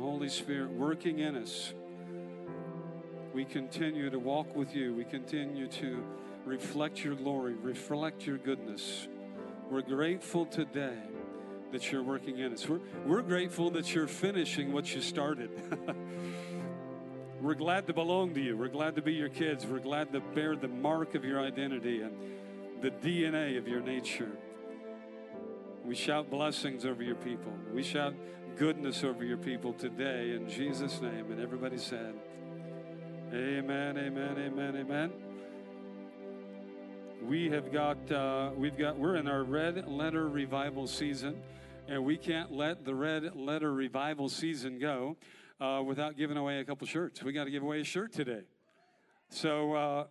Holy 0.00 0.28
Spirit 0.28 0.72
working 0.72 1.20
in 1.20 1.36
us. 1.36 1.72
We 3.32 3.44
continue 3.44 4.10
to 4.10 4.18
walk 4.18 4.56
with 4.56 4.74
you. 4.74 4.92
We 4.92 5.04
continue 5.04 5.68
to 5.68 6.04
reflect 6.44 7.04
your 7.04 7.14
glory, 7.14 7.54
reflect 7.54 8.26
your 8.26 8.38
goodness. 8.38 9.06
We're 9.70 9.82
grateful 9.82 10.46
today 10.46 10.98
that 11.70 11.92
you're 11.92 12.02
working 12.02 12.40
in 12.40 12.52
us. 12.52 12.68
We're, 12.68 12.80
we're 13.06 13.22
grateful 13.22 13.70
that 13.70 13.94
you're 13.94 14.08
finishing 14.08 14.72
what 14.72 14.92
you 14.92 15.00
started. 15.00 15.50
we're 17.40 17.54
glad 17.54 17.86
to 17.86 17.92
belong 17.92 18.34
to 18.34 18.40
you. 18.40 18.56
We're 18.56 18.66
glad 18.66 18.96
to 18.96 19.02
be 19.02 19.12
your 19.12 19.28
kids. 19.28 19.64
We're 19.64 19.78
glad 19.78 20.12
to 20.12 20.18
bear 20.18 20.56
the 20.56 20.66
mark 20.66 21.14
of 21.14 21.24
your 21.24 21.40
identity 21.40 22.02
and 22.02 22.16
the 22.80 22.90
DNA 22.90 23.56
of 23.58 23.68
your 23.68 23.80
nature. 23.80 24.32
We 25.84 25.94
shout 25.94 26.30
blessings 26.30 26.84
over 26.84 27.02
your 27.04 27.14
people. 27.14 27.52
We 27.72 27.84
shout 27.84 28.14
goodness 28.56 29.02
over 29.02 29.24
your 29.24 29.36
people 29.36 29.72
today 29.72 30.32
in 30.32 30.48
Jesus' 30.48 31.00
name. 31.00 31.32
And 31.32 31.40
everybody 31.40 31.76
said, 31.76 32.14
Amen, 33.32 33.98
amen, 33.98 34.36
amen, 34.38 34.76
amen. 34.76 35.12
We 37.22 37.50
have 37.50 37.72
got, 37.72 38.10
uh, 38.12 38.50
we've 38.54 38.78
got, 38.78 38.96
we're 38.96 39.16
in 39.16 39.26
our 39.26 39.42
red 39.42 39.88
letter 39.88 40.28
revival 40.28 40.86
season, 40.86 41.42
and 41.88 42.04
we 42.04 42.16
can't 42.16 42.52
let 42.52 42.84
the 42.84 42.94
red 42.94 43.34
letter 43.34 43.72
revival 43.72 44.28
season 44.28 44.78
go 44.78 45.16
uh, 45.60 45.82
without 45.84 46.16
giving 46.16 46.36
away 46.36 46.60
a 46.60 46.64
couple 46.64 46.86
shirts. 46.86 47.22
We 47.24 47.32
got 47.32 47.44
to 47.44 47.50
give 47.50 47.62
away 47.62 47.80
a 47.80 47.84
shirt 47.84 48.12
today. 48.12 48.42
So, 49.30 49.72
uh, 49.72 50.04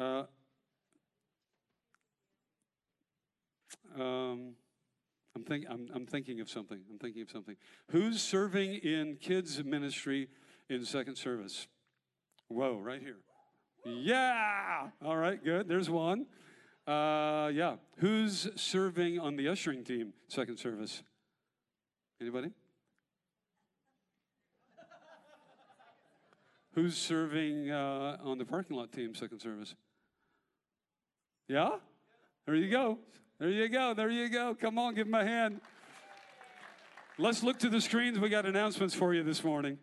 uh 0.00 0.24
um, 3.98 4.54
I'm, 5.36 5.44
think, 5.44 5.64
I'm, 5.68 5.88
I'm 5.94 6.06
thinking 6.06 6.40
of 6.40 6.50
something. 6.50 6.80
I'm 6.90 6.98
thinking 6.98 7.22
of 7.22 7.30
something. 7.30 7.56
Who's 7.90 8.20
serving 8.20 8.74
in 8.74 9.16
kids' 9.20 9.62
ministry 9.62 10.28
in 10.68 10.84
second 10.84 11.16
service? 11.16 11.68
Whoa, 12.48 12.78
right 12.78 13.00
here. 13.00 13.18
Yeah! 13.84 14.88
All 15.04 15.16
right, 15.16 15.42
good. 15.42 15.68
There's 15.68 15.88
one. 15.88 16.26
Uh, 16.86 17.50
yeah. 17.54 17.76
Who's 17.98 18.48
serving 18.56 19.20
on 19.20 19.36
the 19.36 19.48
ushering 19.48 19.84
team, 19.84 20.12
second 20.28 20.58
service? 20.58 21.02
Anybody? 22.20 22.50
Who's 26.74 26.96
serving 26.96 27.70
uh, 27.70 28.18
on 28.24 28.38
the 28.38 28.44
parking 28.44 28.76
lot 28.76 28.92
team, 28.92 29.14
second 29.14 29.40
service? 29.40 29.74
Yeah? 31.48 31.70
There 32.46 32.54
you 32.54 32.70
go. 32.70 32.98
There 33.40 33.48
you 33.48 33.70
go. 33.70 33.94
There 33.94 34.10
you 34.10 34.28
go. 34.28 34.54
Come 34.54 34.78
on, 34.78 34.94
give 34.94 35.06
him 35.06 35.14
a 35.14 35.24
hand. 35.24 35.62
Let's 37.16 37.42
look 37.42 37.58
to 37.60 37.70
the 37.70 37.80
screens. 37.80 38.18
We 38.18 38.28
got 38.28 38.44
announcements 38.44 38.94
for 38.94 39.14
you 39.14 39.22
this 39.22 39.42
morning. 39.42 39.78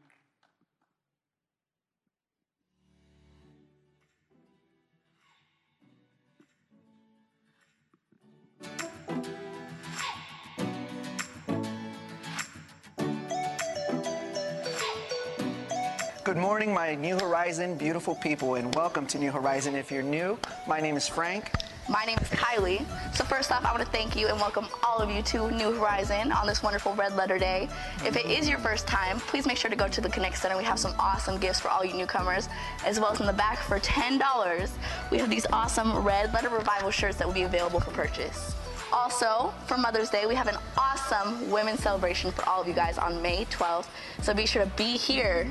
Good 16.23 16.37
morning, 16.37 16.71
my 16.71 16.93
New 16.93 17.17
Horizon 17.17 17.75
beautiful 17.75 18.13
people, 18.13 18.53
and 18.53 18.75
welcome 18.75 19.07
to 19.07 19.17
New 19.17 19.31
Horizon. 19.31 19.73
If 19.73 19.91
you're 19.91 20.03
new, 20.03 20.37
my 20.67 20.79
name 20.79 20.95
is 20.95 21.07
Frank. 21.07 21.49
My 21.89 22.03
name 22.03 22.17
is 22.21 22.27
Kylie. 22.27 22.85
So 23.15 23.23
first 23.23 23.49
off, 23.49 23.63
I 23.63 23.71
want 23.71 23.81
to 23.81 23.89
thank 23.89 24.17
you 24.17 24.27
and 24.27 24.37
welcome 24.37 24.67
all 24.83 24.97
of 24.97 25.09
you 25.09 25.21
to 25.21 25.49
New 25.51 25.71
Horizon 25.71 26.33
on 26.33 26.45
this 26.45 26.61
wonderful 26.61 26.93
Red 26.95 27.15
Letter 27.15 27.39
Day. 27.39 27.69
If 28.03 28.17
it 28.17 28.25
is 28.25 28.49
your 28.49 28.57
first 28.57 28.85
time, 28.87 29.21
please 29.21 29.47
make 29.47 29.55
sure 29.55 29.69
to 29.69 29.75
go 29.77 29.87
to 29.87 30.01
the 30.01 30.09
Connect 30.09 30.37
Center. 30.37 30.57
We 30.57 30.65
have 30.65 30.79
some 30.79 30.93
awesome 30.99 31.39
gifts 31.39 31.61
for 31.61 31.69
all 31.69 31.85
you 31.85 31.93
newcomers, 31.93 32.49
as 32.85 32.99
well 32.99 33.13
as 33.13 33.21
in 33.21 33.25
the 33.25 33.31
back 33.31 33.59
for 33.59 33.79
$10, 33.79 34.69
we 35.11 35.17
have 35.17 35.29
these 35.29 35.45
awesome 35.53 35.99
Red 35.99 36.33
Letter 36.33 36.49
Revival 36.49 36.91
shirts 36.91 37.15
that 37.19 37.27
will 37.27 37.33
be 37.33 37.43
available 37.43 37.79
for 37.79 37.91
purchase. 37.91 38.53
Also, 38.91 39.53
for 39.65 39.77
Mother's 39.77 40.09
Day, 40.09 40.25
we 40.25 40.35
have 40.35 40.47
an 40.49 40.57
awesome 40.77 41.49
women's 41.49 41.79
celebration 41.79 42.31
for 42.31 42.47
all 42.49 42.61
of 42.61 42.67
you 42.67 42.73
guys 42.73 42.97
on 42.97 43.21
May 43.21 43.45
12th. 43.45 43.87
So 44.21 44.33
be 44.33 44.45
sure 44.45 44.65
to 44.65 44.71
be 44.71 44.97
here. 44.97 45.47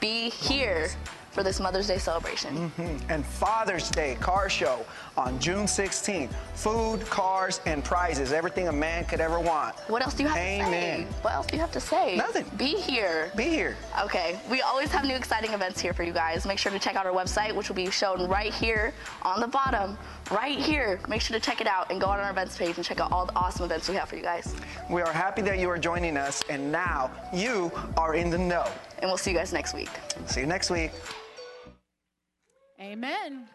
Be 0.00 0.30
here 0.30 0.90
for 1.34 1.42
this 1.42 1.60
Mother's 1.60 1.88
Day 1.88 1.98
celebration. 1.98 2.70
Mm-hmm. 2.70 3.10
And 3.10 3.26
Father's 3.26 3.90
Day 3.90 4.16
car 4.20 4.48
show 4.48 4.86
on 5.16 5.38
June 5.40 5.66
16th. 5.66 6.30
Food, 6.54 7.04
cars, 7.06 7.60
and 7.66 7.84
prizes. 7.84 8.32
Everything 8.32 8.68
a 8.68 8.72
man 8.72 9.04
could 9.04 9.20
ever 9.20 9.40
want. 9.40 9.76
What 9.88 10.02
else 10.02 10.14
do 10.14 10.22
you 10.22 10.28
have 10.28 10.38
Amen. 10.38 11.06
to 11.06 11.12
say? 11.12 11.18
What 11.22 11.34
else 11.34 11.46
do 11.46 11.56
you 11.56 11.60
have 11.60 11.72
to 11.72 11.80
say? 11.80 12.16
Nothing. 12.16 12.46
Be 12.56 12.76
here. 12.76 13.32
Be 13.36 13.44
here. 13.44 13.76
Okay. 14.02 14.38
We 14.48 14.62
always 14.62 14.90
have 14.92 15.04
new 15.04 15.14
exciting 15.14 15.52
events 15.52 15.80
here 15.80 15.92
for 15.92 16.04
you 16.04 16.12
guys. 16.12 16.46
Make 16.46 16.58
sure 16.58 16.70
to 16.72 16.78
check 16.78 16.94
out 16.94 17.04
our 17.06 17.12
website, 17.12 17.54
which 17.54 17.68
will 17.68 17.76
be 17.76 17.90
shown 17.90 18.28
right 18.28 18.54
here 18.54 18.94
on 19.22 19.40
the 19.40 19.48
bottom. 19.48 19.98
Right 20.30 20.58
here. 20.58 21.00
Make 21.08 21.20
sure 21.20 21.38
to 21.38 21.44
check 21.44 21.60
it 21.60 21.66
out 21.66 21.90
and 21.90 22.00
go 22.00 22.06
on 22.06 22.20
our 22.20 22.30
events 22.30 22.56
page 22.56 22.76
and 22.76 22.84
check 22.84 23.00
out 23.00 23.10
all 23.12 23.26
the 23.26 23.34
awesome 23.34 23.64
events 23.64 23.88
we 23.88 23.96
have 23.96 24.08
for 24.08 24.16
you 24.16 24.22
guys. 24.22 24.54
We 24.88 25.02
are 25.02 25.12
happy 25.12 25.42
that 25.42 25.58
you 25.58 25.68
are 25.68 25.78
joining 25.78 26.16
us, 26.16 26.42
and 26.48 26.70
now 26.70 27.10
you 27.32 27.72
are 27.96 28.14
in 28.14 28.30
the 28.30 28.38
know. 28.38 28.66
And 29.00 29.10
we'll 29.10 29.18
see 29.18 29.32
you 29.32 29.36
guys 29.36 29.52
next 29.52 29.74
week. 29.74 29.90
See 30.26 30.40
you 30.40 30.46
next 30.46 30.70
week. 30.70 30.92
Amen. 32.84 33.46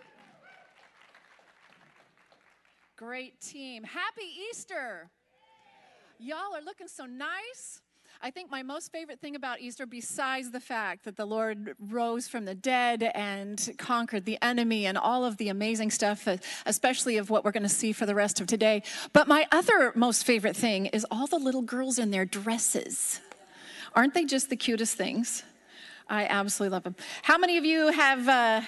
Great 2.98 3.40
team. 3.40 3.84
Happy 3.84 4.26
Easter. 4.50 5.08
Y'all 6.18 6.56
are 6.56 6.64
looking 6.64 6.88
so 6.88 7.06
nice. 7.06 7.82
I 8.24 8.32
think 8.32 8.50
my 8.50 8.64
most 8.64 8.92
favorite 8.92 9.20
thing 9.22 9.36
about 9.36 9.62
Easter, 9.62 9.86
besides 9.86 10.50
the 10.50 10.60
fact 10.60 11.06
that 11.06 11.16
the 11.16 11.28
Lord 11.28 11.76
rose 11.80 12.28
from 12.28 12.46
the 12.46 12.56
dead 12.56 13.04
and 13.14 13.70
conquered 13.78 14.26
the 14.26 14.40
enemy 14.42 14.88
and 14.88 14.98
all 14.98 15.24
of 15.24 15.38
the 15.38 15.50
amazing 15.50 15.92
stuff, 15.92 16.28
especially 16.66 17.18
of 17.18 17.30
what 17.30 17.46
we're 17.46 17.52
going 17.52 17.62
to 17.62 17.70
see 17.70 17.92
for 17.92 18.08
the 18.08 18.16
rest 18.16 18.42
of 18.42 18.48
today, 18.48 18.82
but 19.14 19.28
my 19.28 19.46
other 19.52 19.92
most 19.94 20.26
favorite 20.26 20.56
thing 20.56 20.88
is 20.88 21.06
all 21.12 21.28
the 21.28 21.38
little 21.38 21.62
girls 21.62 22.00
in 22.00 22.10
their 22.10 22.26
dresses. 22.26 23.22
Aren't 23.94 24.16
they 24.16 24.26
just 24.26 24.50
the 24.50 24.58
cutest 24.58 24.98
things? 24.98 25.44
I 26.10 26.26
absolutely 26.26 26.74
love 26.74 26.84
them. 26.84 26.96
How 27.22 27.38
many 27.38 27.58
of 27.58 27.66
you 27.66 27.92
have 27.92 28.28
uh, 28.28 28.62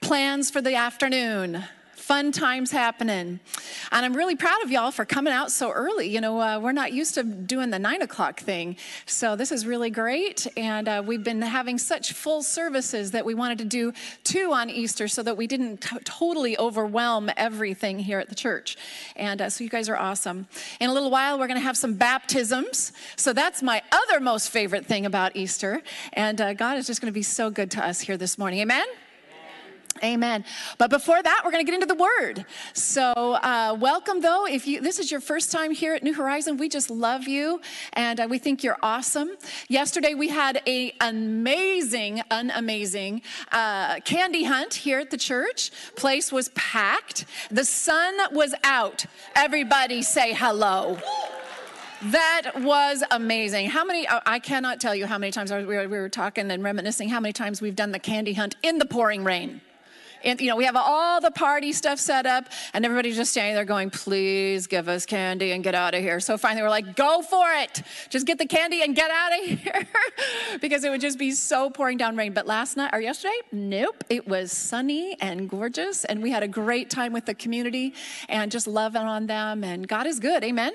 plans 0.00 0.50
for 0.50 0.60
the 0.60 0.74
afternoon? 0.74 1.64
fun 2.06 2.30
times 2.30 2.70
happening. 2.70 3.40
And 3.90 4.06
I'm 4.06 4.14
really 4.14 4.36
proud 4.36 4.62
of 4.62 4.70
y'all 4.70 4.92
for 4.92 5.04
coming 5.04 5.32
out 5.32 5.50
so 5.50 5.72
early. 5.72 6.08
You 6.08 6.20
know, 6.20 6.40
uh, 6.40 6.60
we're 6.60 6.70
not 6.70 6.92
used 6.92 7.14
to 7.14 7.24
doing 7.24 7.70
the 7.70 7.80
nine 7.80 8.00
o'clock 8.00 8.38
thing. 8.38 8.76
So 9.06 9.34
this 9.34 9.50
is 9.50 9.66
really 9.66 9.90
great. 9.90 10.46
And 10.56 10.86
uh, 10.86 11.02
we've 11.04 11.24
been 11.24 11.42
having 11.42 11.78
such 11.78 12.12
full 12.12 12.44
services 12.44 13.10
that 13.10 13.24
we 13.24 13.34
wanted 13.34 13.58
to 13.58 13.64
do 13.64 13.92
two 14.22 14.52
on 14.52 14.70
Easter 14.70 15.08
so 15.08 15.24
that 15.24 15.36
we 15.36 15.48
didn't 15.48 15.78
t- 15.78 15.98
totally 16.04 16.56
overwhelm 16.56 17.28
everything 17.36 17.98
here 17.98 18.20
at 18.20 18.28
the 18.28 18.36
church. 18.36 18.76
And 19.16 19.42
uh, 19.42 19.50
so 19.50 19.64
you 19.64 19.70
guys 19.70 19.88
are 19.88 19.96
awesome. 19.96 20.46
In 20.78 20.88
a 20.88 20.92
little 20.92 21.10
while, 21.10 21.40
we're 21.40 21.48
going 21.48 21.58
to 21.58 21.66
have 21.66 21.76
some 21.76 21.94
baptisms. 21.94 22.92
So 23.16 23.32
that's 23.32 23.64
my 23.64 23.82
other 23.90 24.20
most 24.20 24.50
favorite 24.50 24.86
thing 24.86 25.06
about 25.06 25.34
Easter. 25.34 25.82
And 26.12 26.40
uh, 26.40 26.54
God 26.54 26.78
is 26.78 26.86
just 26.86 27.00
going 27.00 27.12
to 27.12 27.18
be 27.18 27.24
so 27.24 27.50
good 27.50 27.72
to 27.72 27.84
us 27.84 27.98
here 27.98 28.16
this 28.16 28.38
morning. 28.38 28.60
Amen? 28.60 28.86
Amen. 30.02 30.44
But 30.78 30.90
before 30.90 31.22
that, 31.22 31.42
we're 31.44 31.50
going 31.50 31.64
to 31.64 31.70
get 31.70 31.80
into 31.80 31.86
the 31.86 32.00
Word. 32.00 32.44
So, 32.72 33.12
uh, 33.12 33.76
welcome 33.78 34.20
though. 34.20 34.46
If 34.46 34.66
you 34.66 34.80
this 34.80 34.98
is 34.98 35.10
your 35.10 35.20
first 35.20 35.50
time 35.50 35.70
here 35.70 35.94
at 35.94 36.02
New 36.02 36.14
Horizon, 36.14 36.56
we 36.56 36.68
just 36.68 36.90
love 36.90 37.26
you, 37.26 37.60
and 37.92 38.20
uh, 38.20 38.26
we 38.28 38.38
think 38.38 38.62
you're 38.62 38.78
awesome. 38.82 39.30
Yesterday, 39.68 40.14
we 40.14 40.28
had 40.28 40.62
a 40.66 40.92
amazing, 41.00 42.22
unamazing 42.30 43.22
uh, 43.52 44.00
candy 44.00 44.44
hunt 44.44 44.74
here 44.74 44.98
at 44.98 45.10
the 45.10 45.16
church. 45.16 45.70
Place 45.96 46.32
was 46.32 46.48
packed. 46.50 47.24
The 47.50 47.64
sun 47.64 48.14
was 48.32 48.54
out. 48.64 49.06
Everybody 49.34 50.02
say 50.02 50.34
hello. 50.34 50.98
That 52.02 52.52
was 52.56 53.02
amazing. 53.10 53.70
How 53.70 53.84
many, 53.84 54.06
I 54.08 54.38
cannot 54.38 54.80
tell 54.80 54.94
you 54.94 55.06
how 55.06 55.18
many 55.18 55.32
times 55.32 55.50
we 55.50 55.64
were 55.64 56.08
talking 56.08 56.50
and 56.50 56.62
reminiscing 56.62 57.08
how 57.08 57.20
many 57.20 57.32
times 57.32 57.62
we've 57.62 57.74
done 57.74 57.92
the 57.92 57.98
candy 57.98 58.34
hunt 58.34 58.54
in 58.62 58.78
the 58.78 58.84
pouring 58.84 59.24
rain. 59.24 59.60
And, 60.26 60.40
you 60.40 60.48
know, 60.48 60.56
we 60.56 60.64
have 60.64 60.76
all 60.76 61.20
the 61.20 61.30
party 61.30 61.72
stuff 61.72 61.98
set 61.98 62.26
up, 62.26 62.48
and 62.74 62.84
everybody's 62.84 63.16
just 63.16 63.30
standing 63.30 63.54
there 63.54 63.64
going, 63.64 63.90
please 63.90 64.66
give 64.66 64.88
us 64.88 65.06
candy 65.06 65.52
and 65.52 65.62
get 65.62 65.74
out 65.74 65.94
of 65.94 66.02
here. 66.02 66.18
So 66.20 66.36
finally, 66.36 66.62
we're 66.62 66.68
like, 66.68 66.96
go 66.96 67.22
for 67.22 67.46
it. 67.52 67.82
Just 68.10 68.26
get 68.26 68.38
the 68.38 68.46
candy 68.46 68.82
and 68.82 68.94
get 68.94 69.10
out 69.10 69.32
of 69.32 69.44
here. 69.60 69.88
because 70.60 70.84
it 70.84 70.90
would 70.90 71.00
just 71.00 71.18
be 71.18 71.30
so 71.30 71.70
pouring 71.70 71.96
down 71.96 72.16
rain. 72.16 72.32
But 72.32 72.46
last 72.46 72.76
night 72.76 72.90
or 72.92 73.00
yesterday, 73.00 73.38
nope, 73.52 74.02
it 74.10 74.26
was 74.26 74.50
sunny 74.52 75.16
and 75.20 75.48
gorgeous. 75.48 76.04
And 76.04 76.22
we 76.22 76.30
had 76.30 76.42
a 76.42 76.48
great 76.48 76.90
time 76.90 77.12
with 77.12 77.26
the 77.26 77.34
community 77.34 77.94
and 78.28 78.50
just 78.50 78.66
loving 78.66 79.02
on 79.02 79.26
them. 79.26 79.62
And 79.62 79.86
God 79.86 80.06
is 80.06 80.18
good. 80.18 80.42
Amen. 80.42 80.72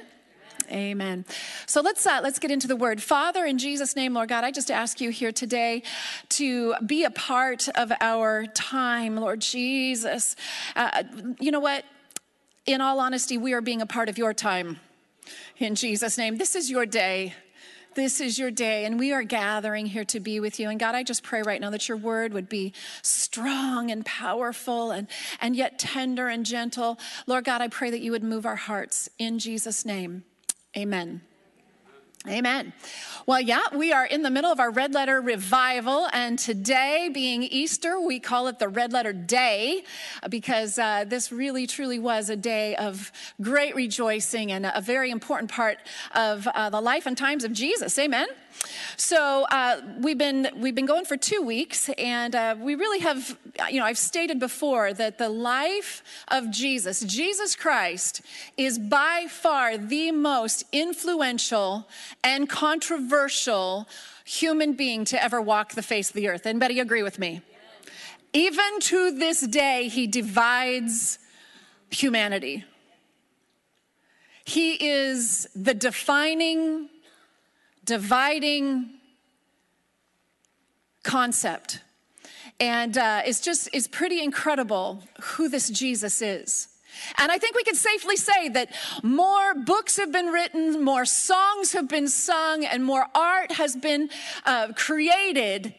Amen. 0.70 1.26
So 1.66 1.82
let's 1.82 2.06
uh, 2.06 2.20
let's 2.24 2.40
get 2.40 2.52
into 2.52 2.68
the 2.68 2.76
word. 2.76 3.02
Father, 3.02 3.46
in 3.46 3.58
Jesus' 3.58 3.96
name, 3.96 4.14
Lord 4.14 4.30
God, 4.30 4.44
I 4.44 4.52
just 4.52 4.70
ask 4.72 5.02
you 5.02 5.10
here 5.10 5.32
today 5.32 5.84
to 6.30 6.76
be 6.86 7.04
a 7.04 7.12
part 7.12 7.68
of 7.70 7.92
our 8.00 8.46
time, 8.48 9.18
Lord 9.18 9.42
Jesus. 9.42 10.36
Uh, 10.76 11.04
you 11.40 11.52
know 11.52 11.60
what? 11.60 11.84
In 12.66 12.80
all 12.82 13.00
honesty, 13.00 13.38
we 13.38 13.54
are 13.54 13.62
being 13.62 13.82
a 13.82 13.86
part 13.86 14.08
of 14.08 14.18
your 14.18 14.34
time. 14.34 14.80
In 15.58 15.76
Jesus' 15.76 16.18
name, 16.18 16.38
this 16.38 16.56
is 16.56 16.70
your 16.70 16.86
day. 16.86 17.34
This 17.94 18.22
is 18.22 18.40
your 18.40 18.52
day, 18.52 18.86
and 18.86 18.98
we 18.98 19.12
are 19.12 19.22
gathering 19.22 19.86
here 19.86 20.06
to 20.06 20.22
be 20.22 20.40
with 20.40 20.62
you. 20.62 20.70
And 20.70 20.80
God, 20.80 20.96
I 20.96 21.04
just 21.04 21.24
pray 21.24 21.42
right 21.42 21.60
now 21.60 21.72
that 21.72 21.90
your 21.90 21.98
word 21.98 22.32
would 22.32 22.48
be 22.48 22.72
strong 23.02 23.92
and 23.92 24.06
powerful 24.06 24.92
and, 24.92 25.10
and 25.42 25.58
yet 25.58 25.78
tender 25.78 26.30
and 26.30 26.46
gentle. 26.46 26.98
Lord 27.28 27.44
God, 27.44 27.62
I 27.62 27.68
pray 27.68 27.90
that 27.90 28.00
you 28.00 28.12
would 28.12 28.24
move 28.24 28.46
our 28.46 28.56
hearts 28.56 29.10
in 29.18 29.40
Jesus' 29.40 29.84
name. 29.84 30.24
Amen. 30.76 31.22
Amen. 32.28 32.72
Well, 33.26 33.42
yeah, 33.42 33.64
we 33.74 33.92
are 33.92 34.06
in 34.06 34.22
the 34.22 34.30
middle 34.30 34.52
of 34.52 34.60
our 34.60 34.70
red 34.70 34.94
letter 34.94 35.20
revival, 35.22 36.08
and 36.14 36.38
today, 36.38 37.10
being 37.12 37.42
Easter, 37.42 38.00
we 38.00 38.20
call 38.20 38.48
it 38.48 38.60
the 38.60 38.70
red 38.70 38.94
letter 38.94 39.12
day 39.12 39.84
because 40.30 40.78
uh, 40.78 41.04
this 41.08 41.32
really 41.32 41.66
truly 41.66 41.98
was 41.98 42.30
a 42.30 42.36
day 42.36 42.76
of 42.76 43.12
great 43.42 43.74
rejoicing 43.76 44.52
and 44.52 44.72
a 44.72 44.82
very 44.82 45.10
important 45.10 45.50
part 45.50 45.80
of 46.14 46.48
uh, 46.48 46.70
the 46.70 46.80
life 46.80 47.08
and 47.08 47.18
times 47.18 47.44
of 47.44 47.54
Jesus. 47.54 47.98
Amen. 47.98 48.28
So 48.98 49.46
uh, 49.52 49.82
we've 50.00 50.18
been 50.18 50.50
we've 50.56 50.76
been 50.76 50.86
going 50.86 51.06
for 51.06 51.18
two 51.18 51.42
weeks, 51.42 51.90
and 51.98 52.36
uh, 52.36 52.56
we 52.60 52.76
really 52.76 53.00
have 53.00 53.38
you 53.70 53.80
know 53.80 53.86
I've 53.86 53.98
stated 53.98 54.40
before 54.40 54.94
that 54.94 55.18
the 55.18 55.30
life 55.30 56.04
of 56.28 56.52
Jesus, 56.52 57.02
Jesus 57.02 57.56
Christ, 57.56 58.22
is 58.58 58.78
by 58.78 59.28
far 59.30 59.78
the 59.78 60.12
most 60.12 60.64
influential 60.72 61.88
and 62.24 62.50
controversial 62.50 63.88
human 64.24 64.74
being 64.74 65.06
to 65.06 65.22
ever 65.22 65.42
walk 65.42 65.74
the 65.74 65.84
face 65.84 66.10
of 66.10 66.16
the 66.16 66.28
earth. 66.28 66.46
Anybody 66.46 66.80
agree 66.80 67.04
with 67.04 67.20
me? 67.20 67.42
Even 68.34 68.80
to 68.82 69.12
this 69.12 69.42
day, 69.42 69.90
he 69.90 70.08
divides 70.08 71.20
humanity. 71.90 72.64
He 74.46 74.74
is 74.74 75.48
the 75.56 75.74
defining 75.74 76.90
dividing 77.92 78.90
concept. 81.04 81.82
And 82.58 82.98
uh, 82.98 83.22
it's 83.26 83.42
just, 83.42 83.68
it's 83.74 83.90
pretty 83.90 84.24
incredible 84.24 85.04
who 85.22 85.50
this 85.50 85.70
Jesus 85.70 86.22
is. 86.22 86.70
And 87.18 87.34
I 87.34 87.38
think 87.38 87.54
we 87.54 87.66
can 87.66 87.76
safely 87.76 88.16
say 88.16 88.48
that 88.50 88.70
more 89.04 89.54
books 89.56 89.98
have 89.98 90.10
been 90.10 90.28
written, 90.28 90.82
more 90.82 91.04
songs 91.04 91.74
have 91.74 91.90
been 91.90 92.08
sung, 92.08 92.64
and 92.64 92.82
more 92.86 93.08
art 93.14 93.52
has 93.52 93.76
been 93.76 94.10
uh, 94.46 94.72
created 94.74 95.76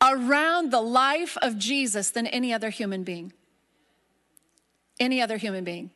around 0.00 0.70
the 0.70 0.80
life 0.80 1.36
of 1.42 1.58
Jesus 1.58 2.10
than 2.10 2.28
any 2.28 2.52
other 2.52 2.70
human 2.70 3.02
being. 3.02 3.32
Any 5.00 5.20
other 5.20 5.38
human 5.38 5.64
being. 5.64 5.90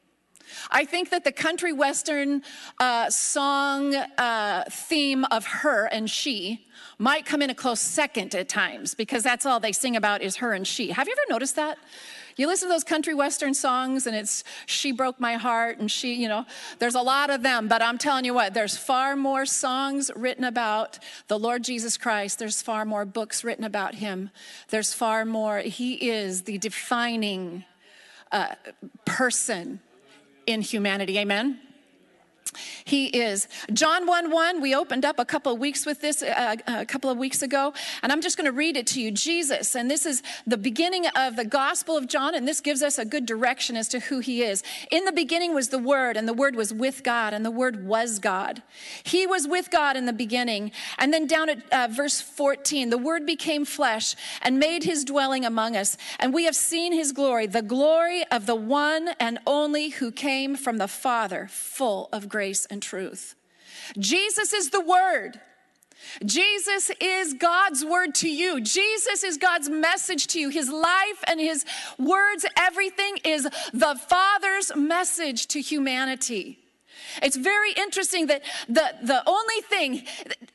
I 0.70 0.84
think 0.84 1.10
that 1.10 1.24
the 1.24 1.32
country 1.32 1.72
western 1.72 2.42
uh, 2.78 3.10
song 3.10 3.94
uh, 3.94 4.64
theme 4.70 5.24
of 5.26 5.46
her 5.46 5.86
and 5.86 6.10
she 6.10 6.66
might 6.98 7.26
come 7.26 7.42
in 7.42 7.50
a 7.50 7.54
close 7.54 7.80
second 7.80 8.34
at 8.34 8.48
times 8.48 8.94
because 8.94 9.22
that's 9.22 9.46
all 9.46 9.60
they 9.60 9.72
sing 9.72 9.96
about 9.96 10.22
is 10.22 10.36
her 10.36 10.52
and 10.52 10.66
she. 10.66 10.90
Have 10.90 11.08
you 11.08 11.14
ever 11.14 11.32
noticed 11.32 11.56
that? 11.56 11.78
You 12.36 12.48
listen 12.48 12.68
to 12.68 12.74
those 12.74 12.84
country 12.84 13.14
western 13.14 13.54
songs 13.54 14.06
and 14.06 14.16
it's 14.16 14.42
she 14.66 14.90
broke 14.90 15.20
my 15.20 15.34
heart 15.34 15.78
and 15.78 15.90
she, 15.90 16.14
you 16.14 16.28
know, 16.28 16.44
there's 16.80 16.96
a 16.96 17.00
lot 17.00 17.30
of 17.30 17.42
them, 17.42 17.68
but 17.68 17.80
I'm 17.80 17.96
telling 17.96 18.24
you 18.24 18.34
what, 18.34 18.54
there's 18.54 18.76
far 18.76 19.14
more 19.14 19.46
songs 19.46 20.10
written 20.16 20.44
about 20.44 20.98
the 21.28 21.38
Lord 21.38 21.62
Jesus 21.62 21.96
Christ. 21.96 22.40
There's 22.40 22.60
far 22.60 22.84
more 22.84 23.04
books 23.04 23.44
written 23.44 23.64
about 23.64 23.96
him. 23.96 24.30
There's 24.70 24.92
far 24.92 25.24
more, 25.24 25.58
he 25.58 26.10
is 26.10 26.42
the 26.42 26.58
defining 26.58 27.64
uh, 28.32 28.54
person 29.04 29.80
in 30.46 30.60
humanity. 30.60 31.18
Amen. 31.18 31.58
He 32.84 33.06
is. 33.06 33.48
John 33.72 34.06
1 34.06 34.30
1, 34.30 34.60
we 34.60 34.74
opened 34.74 35.04
up 35.04 35.18
a 35.18 35.24
couple 35.24 35.52
of 35.52 35.58
weeks 35.58 35.86
with 35.86 36.00
this 36.00 36.22
uh, 36.22 36.56
a 36.66 36.84
couple 36.84 37.10
of 37.10 37.18
weeks 37.18 37.42
ago, 37.42 37.72
and 38.02 38.12
I'm 38.12 38.20
just 38.20 38.36
going 38.36 38.44
to 38.44 38.52
read 38.52 38.76
it 38.76 38.86
to 38.88 39.00
you. 39.00 39.10
Jesus, 39.10 39.74
and 39.74 39.90
this 39.90 40.06
is 40.06 40.22
the 40.46 40.56
beginning 40.56 41.06
of 41.16 41.36
the 41.36 41.44
Gospel 41.44 41.96
of 41.96 42.06
John, 42.06 42.34
and 42.34 42.46
this 42.46 42.60
gives 42.60 42.82
us 42.82 42.98
a 42.98 43.04
good 43.04 43.26
direction 43.26 43.76
as 43.76 43.88
to 43.88 44.00
who 44.00 44.20
he 44.20 44.42
is. 44.42 44.62
In 44.90 45.04
the 45.04 45.12
beginning 45.12 45.54
was 45.54 45.70
the 45.70 45.78
Word, 45.78 46.16
and 46.16 46.28
the 46.28 46.34
Word 46.34 46.54
was 46.54 46.72
with 46.72 47.02
God, 47.02 47.32
and 47.32 47.44
the 47.44 47.50
Word 47.50 47.86
was 47.86 48.18
God. 48.18 48.62
He 49.02 49.26
was 49.26 49.48
with 49.48 49.70
God 49.70 49.96
in 49.96 50.06
the 50.06 50.12
beginning. 50.12 50.70
And 50.98 51.12
then 51.12 51.26
down 51.26 51.48
at 51.48 51.62
uh, 51.72 51.88
verse 51.90 52.20
14, 52.20 52.90
the 52.90 52.98
Word 52.98 53.26
became 53.26 53.64
flesh 53.64 54.14
and 54.42 54.58
made 54.58 54.84
his 54.84 55.04
dwelling 55.04 55.44
among 55.44 55.76
us, 55.76 55.96
and 56.20 56.34
we 56.34 56.44
have 56.44 56.56
seen 56.56 56.92
his 56.92 57.12
glory, 57.12 57.46
the 57.46 57.62
glory 57.62 58.24
of 58.30 58.46
the 58.46 58.54
one 58.54 59.10
and 59.18 59.38
only 59.46 59.88
who 59.88 60.12
came 60.12 60.54
from 60.54 60.76
the 60.76 60.88
Father, 60.88 61.48
full 61.50 62.08
of 62.12 62.28
grace 62.28 62.33
grace 62.34 62.66
and 62.66 62.82
truth. 62.82 63.36
Jesus 63.96 64.52
is 64.52 64.70
the 64.70 64.80
Word. 64.80 65.40
Jesus 66.24 66.90
is 67.00 67.34
God's 67.34 67.84
word 67.84 68.12
to 68.16 68.28
you. 68.28 68.60
Jesus 68.60 69.22
is 69.22 69.38
God's 69.38 69.70
message 69.70 70.26
to 70.32 70.40
you. 70.40 70.48
His 70.48 70.68
life 70.68 71.20
and 71.28 71.38
his 71.38 71.64
words, 71.96 72.44
everything 72.56 73.18
is 73.24 73.44
the 73.72 73.94
Father's 74.08 74.74
message 74.74 75.46
to 75.46 75.60
humanity. 75.60 76.58
It's 77.22 77.36
very 77.36 77.72
interesting 77.72 78.26
that 78.26 78.42
the, 78.68 78.86
the 79.02 79.22
only 79.26 79.60
thing, 79.62 80.04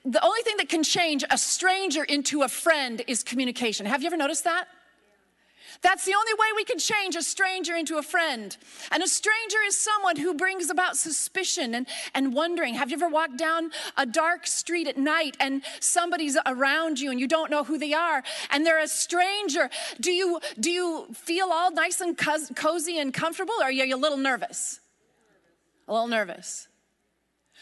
the 0.04 0.24
only 0.24 0.42
thing 0.42 0.58
that 0.58 0.68
can 0.68 0.84
change 0.84 1.24
a 1.32 1.38
stranger 1.38 2.04
into 2.04 2.42
a 2.42 2.50
friend 2.50 3.02
is 3.08 3.24
communication. 3.24 3.86
Have 3.86 4.02
you 4.02 4.08
ever 4.08 4.18
noticed 4.18 4.44
that? 4.44 4.68
That's 5.82 6.04
the 6.04 6.14
only 6.14 6.34
way 6.34 6.48
we 6.56 6.66
can 6.66 6.78
change 6.78 7.16
a 7.16 7.22
stranger 7.22 7.74
into 7.74 7.98
a 7.98 8.04
friend. 8.04 8.56
And 8.92 9.02
a 9.02 9.08
stranger 9.08 9.58
is 9.66 9.80
someone 9.80 10.18
who 10.18 10.34
brings 10.34 10.70
about 10.70 10.98
suspicion 10.98 11.74
and, 11.74 11.88
and 12.14 12.34
wondering. 12.34 12.74
Have 12.74 12.90
you 12.90 12.98
ever 12.98 13.08
walked 13.08 13.38
down 13.38 13.72
a 13.96 14.06
dark 14.06 14.46
street 14.46 14.88
at 14.88 14.98
night 14.98 15.38
and 15.40 15.62
somebody's 15.80 16.38
around 16.46 17.00
you 17.00 17.12
and 17.12 17.20
you 17.20 17.28
don't 17.28 17.50
know 17.50 17.64
who 17.64 17.78
they 17.78 17.94
are 17.94 18.24
and 18.52 18.66
they're 18.66 18.82
a 18.82 18.88
stranger? 18.88 19.70
Do 20.02 20.12
you, 20.12 20.42
do 20.60 20.70
you 20.70 21.08
feel 21.14 21.50
all 21.52 21.72
nice 21.72 22.02
and 22.02 22.18
cozy 22.18 23.00
and 23.00 23.14
comfortable 23.14 23.56
or 23.62 23.66
are 23.66 23.72
you 23.72 23.96
a 23.96 23.98
little 23.98 24.18
nervous? 24.18 24.82
A 25.88 25.94
little 25.94 26.08
nervous. 26.08 26.68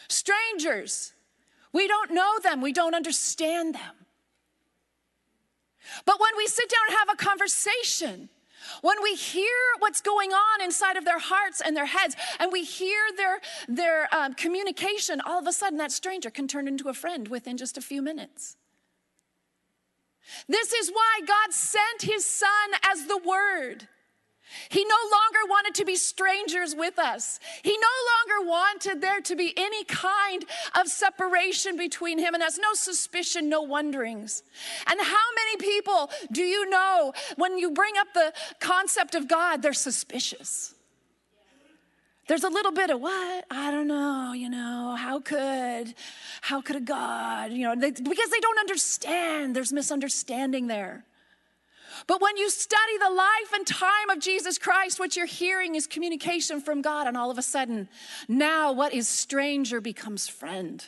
Strangers, 0.08 1.12
we 1.72 1.86
don't 1.86 2.10
know 2.12 2.38
them, 2.42 2.60
we 2.60 2.72
don't 2.72 2.94
understand 2.94 3.74
them. 3.74 3.97
But 6.04 6.20
when 6.20 6.36
we 6.36 6.46
sit 6.46 6.68
down 6.68 6.80
and 6.88 6.96
have 6.98 7.08
a 7.10 7.16
conversation, 7.16 8.28
when 8.82 9.02
we 9.02 9.14
hear 9.14 9.44
what's 9.78 10.00
going 10.00 10.32
on 10.32 10.62
inside 10.62 10.96
of 10.96 11.04
their 11.04 11.18
hearts 11.18 11.60
and 11.60 11.76
their 11.76 11.86
heads, 11.86 12.16
and 12.38 12.52
we 12.52 12.64
hear 12.64 13.00
their, 13.16 13.40
their 13.68 14.14
um, 14.14 14.34
communication, 14.34 15.20
all 15.20 15.38
of 15.38 15.46
a 15.46 15.52
sudden 15.52 15.78
that 15.78 15.92
stranger 15.92 16.30
can 16.30 16.48
turn 16.48 16.68
into 16.68 16.88
a 16.88 16.94
friend 16.94 17.28
within 17.28 17.56
just 17.56 17.78
a 17.78 17.80
few 17.80 18.02
minutes. 18.02 18.56
This 20.46 20.72
is 20.72 20.90
why 20.90 21.20
God 21.26 21.52
sent 21.52 22.02
his 22.02 22.26
son 22.26 22.50
as 22.90 23.06
the 23.06 23.18
Word. 23.18 23.88
He 24.68 24.84
no 24.84 24.96
longer 25.10 25.38
wanted 25.48 25.74
to 25.76 25.84
be 25.84 25.96
strangers 25.96 26.74
with 26.74 26.98
us. 26.98 27.40
He 27.62 27.76
no 27.76 28.40
longer 28.40 28.50
wanted 28.50 29.00
there 29.00 29.20
to 29.20 29.36
be 29.36 29.52
any 29.56 29.84
kind 29.84 30.44
of 30.78 30.88
separation 30.88 31.76
between 31.76 32.18
him 32.18 32.34
and 32.34 32.42
us, 32.42 32.58
no 32.58 32.74
suspicion, 32.74 33.48
no 33.48 33.62
wonderings. 33.62 34.42
And 34.86 35.00
how 35.00 35.26
many 35.34 35.56
people 35.56 36.10
do 36.32 36.42
you 36.42 36.68
know 36.68 37.12
when 37.36 37.58
you 37.58 37.70
bring 37.70 37.94
up 37.98 38.08
the 38.14 38.32
concept 38.60 39.14
of 39.14 39.28
God, 39.28 39.62
they're 39.62 39.72
suspicious? 39.72 40.74
There's 42.28 42.44
a 42.44 42.50
little 42.50 42.72
bit 42.72 42.90
of 42.90 43.00
what? 43.00 43.46
I 43.50 43.70
don't 43.70 43.88
know, 43.88 44.34
you 44.34 44.50
know, 44.50 44.96
how 44.98 45.18
could, 45.18 45.94
how 46.42 46.60
could 46.60 46.76
a 46.76 46.80
God, 46.80 47.52
you 47.52 47.64
know, 47.64 47.74
they, 47.74 47.90
because 47.90 48.30
they 48.30 48.40
don't 48.40 48.58
understand. 48.58 49.56
There's 49.56 49.72
misunderstanding 49.72 50.66
there. 50.66 51.06
But 52.06 52.20
when 52.20 52.36
you 52.36 52.50
study 52.50 52.98
the 52.98 53.10
life 53.10 53.52
and 53.54 53.66
time 53.66 54.10
of 54.10 54.20
Jesus 54.20 54.58
Christ, 54.58 54.98
what 54.98 55.16
you're 55.16 55.26
hearing 55.26 55.74
is 55.74 55.86
communication 55.86 56.60
from 56.60 56.82
God, 56.82 57.06
and 57.06 57.16
all 57.16 57.30
of 57.30 57.38
a 57.38 57.42
sudden, 57.42 57.88
now 58.28 58.72
what 58.72 58.92
is 58.92 59.08
stranger 59.08 59.80
becomes 59.80 60.28
friend. 60.28 60.84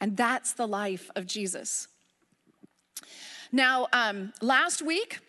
And 0.00 0.16
that's 0.16 0.52
the 0.52 0.66
life 0.66 1.10
of 1.16 1.26
Jesus. 1.26 1.88
Now, 3.50 3.88
um, 3.92 4.32
last 4.40 4.82
week, 4.82 5.20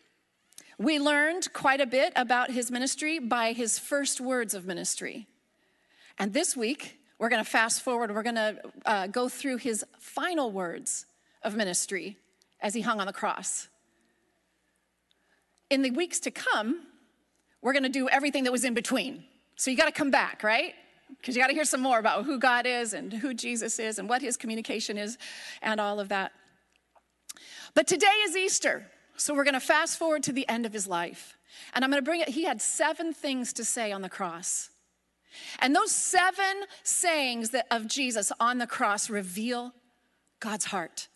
we 0.77 0.99
learned 0.99 1.51
quite 1.53 1.81
a 1.81 1.85
bit 1.85 2.13
about 2.15 2.51
his 2.51 2.69
ministry 2.69 3.19
by 3.19 3.53
his 3.53 3.79
first 3.79 4.21
words 4.21 4.53
of 4.53 4.65
ministry. 4.65 5.27
And 6.17 6.33
this 6.33 6.55
week, 6.55 6.99
we're 7.17 7.29
going 7.29 7.43
to 7.43 7.49
fast 7.49 7.81
forward, 7.81 8.13
we're 8.13 8.23
going 8.23 8.35
to 8.35 8.57
uh, 8.85 9.07
go 9.07 9.27
through 9.27 9.57
his 9.57 9.83
final 9.99 10.51
words 10.51 11.05
of 11.43 11.55
ministry 11.55 12.17
as 12.61 12.73
he 12.73 12.81
hung 12.81 12.99
on 12.99 13.07
the 13.07 13.13
cross 13.13 13.67
in 15.69 15.81
the 15.81 15.91
weeks 15.91 16.19
to 16.21 16.31
come, 16.31 16.81
we're 17.61 17.73
going 17.73 17.83
to 17.83 17.89
do 17.89 18.09
everything 18.09 18.43
that 18.45 18.51
was 18.51 18.63
in 18.63 18.73
between. 18.73 19.23
So 19.55 19.69
you 19.71 19.77
got 19.77 19.85
to 19.85 19.91
come 19.91 20.11
back, 20.11 20.43
right? 20.43 20.73
Because 21.17 21.35
you 21.35 21.41
got 21.41 21.47
to 21.47 21.53
hear 21.53 21.65
some 21.65 21.81
more 21.81 21.99
about 21.99 22.25
who 22.25 22.39
God 22.39 22.65
is 22.65 22.93
and 22.93 23.11
who 23.11 23.33
Jesus 23.33 23.79
is 23.79 23.99
and 23.99 24.07
what 24.07 24.21
his 24.21 24.37
communication 24.37 24.97
is 24.97 25.17
and 25.61 25.79
all 25.79 25.99
of 25.99 26.09
that. 26.09 26.31
But 27.73 27.87
today 27.87 28.07
is 28.25 28.35
Easter. 28.35 28.87
So 29.17 29.33
we're 29.33 29.43
going 29.43 29.53
to 29.53 29.59
fast 29.59 29.97
forward 29.97 30.23
to 30.23 30.31
the 30.31 30.47
end 30.47 30.65
of 30.65 30.71
his 30.71 30.87
life. 30.87 31.37
And 31.73 31.83
I'm 31.83 31.91
going 31.91 32.01
to 32.01 32.05
bring 32.05 32.21
it, 32.21 32.29
he 32.29 32.45
had 32.45 32.61
seven 32.61 33.13
things 33.13 33.51
to 33.53 33.65
say 33.65 33.91
on 33.91 34.01
the 34.01 34.09
cross. 34.09 34.69
And 35.59 35.75
those 35.75 35.91
seven 35.91 36.63
sayings 36.83 37.49
that, 37.51 37.67
of 37.69 37.87
Jesus 37.87 38.31
on 38.39 38.57
the 38.57 38.67
cross 38.67 39.09
reveal 39.09 39.73
God's 40.39 40.65
heart. 40.65 41.09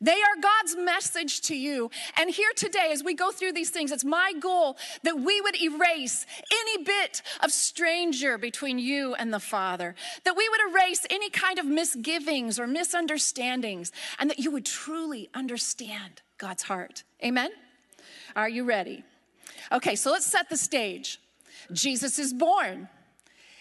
They 0.00 0.12
are 0.12 0.40
God's 0.40 0.76
message 0.76 1.40
to 1.42 1.56
you. 1.56 1.90
And 2.16 2.30
here 2.30 2.52
today, 2.56 2.90
as 2.92 3.02
we 3.04 3.14
go 3.14 3.30
through 3.30 3.52
these 3.52 3.70
things, 3.70 3.92
it's 3.92 4.04
my 4.04 4.32
goal 4.38 4.76
that 5.02 5.18
we 5.18 5.40
would 5.40 5.60
erase 5.60 6.26
any 6.50 6.84
bit 6.84 7.22
of 7.40 7.52
stranger 7.52 8.38
between 8.38 8.78
you 8.78 9.14
and 9.14 9.32
the 9.32 9.40
Father, 9.40 9.94
that 10.24 10.36
we 10.36 10.48
would 10.48 10.60
erase 10.72 11.06
any 11.10 11.30
kind 11.30 11.58
of 11.58 11.66
misgivings 11.66 12.58
or 12.58 12.66
misunderstandings, 12.66 13.92
and 14.18 14.30
that 14.30 14.38
you 14.38 14.50
would 14.50 14.66
truly 14.66 15.28
understand 15.34 16.22
God's 16.38 16.64
heart. 16.64 17.04
Amen? 17.24 17.50
Are 18.36 18.48
you 18.48 18.64
ready? 18.64 19.04
Okay, 19.72 19.96
so 19.96 20.10
let's 20.10 20.26
set 20.26 20.48
the 20.48 20.56
stage. 20.56 21.20
Jesus 21.72 22.18
is 22.18 22.32
born. 22.32 22.88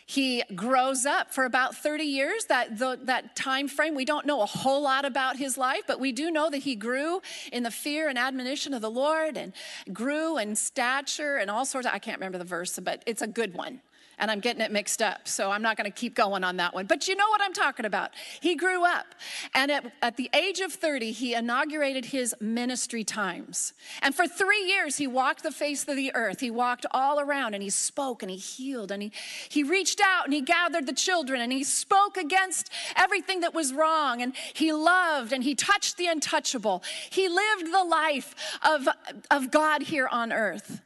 He 0.05 0.43
grows 0.55 1.05
up 1.05 1.33
for 1.33 1.45
about 1.45 1.75
30 1.75 2.03
years, 2.03 2.45
that, 2.45 2.77
the, 2.77 2.99
that 3.03 3.35
time 3.35 3.67
frame. 3.67 3.95
We 3.95 4.05
don't 4.05 4.25
know 4.25 4.41
a 4.41 4.45
whole 4.45 4.81
lot 4.81 5.05
about 5.05 5.37
his 5.37 5.57
life, 5.57 5.83
but 5.87 5.99
we 5.99 6.11
do 6.11 6.31
know 6.31 6.49
that 6.49 6.59
he 6.59 6.75
grew 6.75 7.21
in 7.51 7.63
the 7.63 7.71
fear 7.71 8.09
and 8.09 8.17
admonition 8.17 8.73
of 8.73 8.81
the 8.81 8.91
Lord 8.91 9.37
and 9.37 9.53
grew 9.91 10.37
in 10.37 10.55
stature 10.55 11.37
and 11.37 11.49
all 11.49 11.65
sorts 11.65 11.87
of, 11.87 11.93
I 11.93 11.99
can't 11.99 12.19
remember 12.19 12.37
the 12.37 12.43
verse, 12.43 12.77
but 12.79 13.03
it's 13.05 13.21
a 13.21 13.27
good 13.27 13.53
one 13.53 13.81
and 14.19 14.29
I'm 14.29 14.39
getting 14.39 14.61
it 14.61 14.71
mixed 14.71 15.01
up, 15.01 15.27
so 15.27 15.51
I'm 15.51 15.61
not 15.61 15.77
going 15.77 15.89
to 15.89 15.95
keep 15.95 16.15
going 16.15 16.43
on 16.43 16.57
that 16.57 16.73
one. 16.73 16.85
But 16.85 17.07
you 17.07 17.15
know 17.15 17.27
what 17.29 17.41
I'm 17.41 17.53
talking 17.53 17.85
about. 17.85 18.11
He 18.41 18.55
grew 18.55 18.85
up, 18.85 19.07
and 19.53 19.71
at, 19.71 19.91
at, 20.01 20.17
the 20.17 20.29
age 20.33 20.59
of 20.59 20.71
30, 20.71 21.11
he 21.11 21.33
inaugurated 21.33 22.05
his 22.05 22.35
ministry 22.39 23.03
times. 23.03 23.73
And 24.01 24.13
for 24.13 24.27
three 24.27 24.63
years, 24.65 24.97
he 24.97 25.07
walked 25.07 25.43
the 25.43 25.51
face 25.51 25.87
of 25.87 25.95
the 25.95 26.13
earth. 26.13 26.39
He 26.39 26.51
walked 26.51 26.85
all 26.91 27.19
around, 27.19 27.53
and 27.53 27.63
he 27.63 27.69
spoke, 27.69 28.21
and 28.21 28.29
he 28.29 28.37
healed, 28.37 28.91
and 28.91 29.01
he, 29.01 29.11
he 29.49 29.63
reached 29.63 29.99
out, 30.03 30.25
and 30.25 30.33
he 30.33 30.41
gathered 30.41 30.85
the 30.85 30.93
children, 30.93 31.41
and 31.41 31.51
he 31.51 31.63
spoke 31.63 32.17
against 32.17 32.69
everything 32.95 33.41
that 33.41 33.53
was 33.53 33.73
wrong, 33.73 34.21
and 34.21 34.35
he 34.53 34.71
loved, 34.71 35.33
and 35.33 35.43
he 35.43 35.55
touched 35.55 35.97
the 35.97 36.07
untouchable. 36.07 36.83
He 37.09 37.27
lived 37.27 37.73
the 37.73 37.83
life 37.83 38.35
of, 38.61 38.87
of 39.31 39.51
God 39.51 39.83
here 39.83 40.07
on 40.07 40.31
earth. 40.31 40.81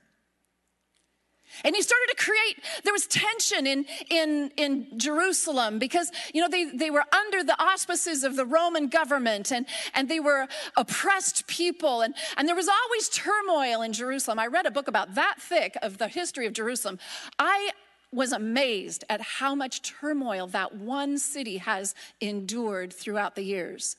And 1.64 1.76
he 1.76 1.82
started 1.82 2.08
to 2.10 2.24
create, 2.24 2.64
there 2.84 2.94
was 2.94 3.08
tension 3.08 3.68
in, 3.68 3.86
in, 4.10 4.52
in 4.58 5.00
Jerusalem 5.00 5.80
because, 5.80 6.12
you 6.34 6.42
know, 6.42 6.50
they, 6.50 6.66
they 6.66 6.92
were 6.92 7.04
under 7.14 7.44
the 7.44 7.62
auspices 7.62 8.24
of 8.24 8.36
the 8.36 8.46
Roman 8.46 8.88
government 8.88 9.52
and, 9.52 9.66
and 9.94 10.10
they 10.10 10.20
were 10.20 10.48
oppressed 10.76 11.48
people. 11.48 12.02
And, 12.02 12.16
and 12.38 12.48
there 12.48 12.56
was 12.56 12.68
always 12.68 13.10
turmoil 13.10 13.82
in 13.82 13.94
Jerusalem. 13.94 14.40
I 14.40 14.48
read 14.48 14.66
a 14.66 14.72
book 14.72 14.88
about 14.88 15.16
that 15.16 15.36
thick 15.40 15.78
of 15.82 15.98
the 15.98 16.08
history 16.08 16.46
of 16.46 16.54
Jerusalem. 16.54 17.00
I 17.40 17.72
was 18.12 18.32
amazed 18.32 19.04
at 19.10 19.22
how 19.22 19.54
much 19.54 19.82
turmoil 19.82 20.48
that 20.48 20.76
one 20.76 21.18
city 21.18 21.58
has 21.58 21.94
endured 22.22 22.94
throughout 22.94 23.36
the 23.36 23.44
years. 23.44 23.98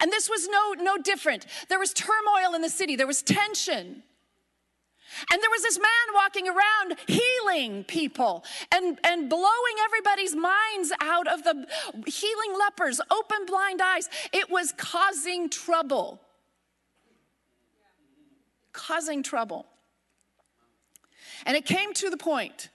And 0.00 0.12
this 0.12 0.28
was 0.28 0.48
no, 0.48 0.74
no 0.82 0.98
different. 0.98 1.46
There 1.68 1.78
was 1.78 1.92
turmoil 1.92 2.54
in 2.54 2.62
the 2.62 2.68
city, 2.68 2.96
there 2.96 3.06
was 3.06 3.22
tension. 3.22 4.02
And 5.32 5.42
there 5.42 5.50
was 5.50 5.62
this 5.62 5.78
man 5.78 6.14
walking 6.14 6.48
around 6.48 6.96
healing 7.06 7.84
people 7.84 8.44
and, 8.72 8.98
and 9.04 9.28
blowing 9.28 9.76
everybody's 9.84 10.34
minds 10.34 10.92
out 11.00 11.26
of 11.26 11.44
the 11.44 11.66
healing 12.06 12.58
lepers, 12.58 13.00
open 13.10 13.46
blind 13.46 13.80
eyes. 13.82 14.08
It 14.32 14.50
was 14.50 14.72
causing 14.72 15.48
trouble. 15.48 16.20
Causing 18.72 19.22
trouble. 19.22 19.66
And 21.46 21.56
it 21.56 21.64
came 21.64 21.94
to 21.94 22.10
the 22.10 22.16
point 22.16 22.68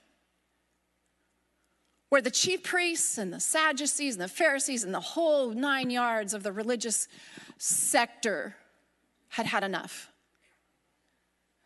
where 2.08 2.22
the 2.22 2.30
chief 2.30 2.62
priests 2.62 3.18
and 3.18 3.32
the 3.32 3.40
Sadducees 3.40 4.14
and 4.14 4.22
the 4.22 4.28
Pharisees 4.28 4.84
and 4.84 4.94
the 4.94 5.00
whole 5.00 5.50
nine 5.50 5.90
yards 5.90 6.34
of 6.34 6.42
the 6.42 6.52
religious 6.52 7.08
sector 7.58 8.56
had 9.30 9.46
had 9.46 9.64
enough 9.64 10.10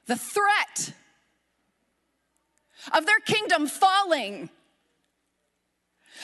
the 0.08 0.16
threat 0.16 0.92
of 2.92 3.06
their 3.06 3.20
kingdom 3.20 3.66
falling 3.66 4.50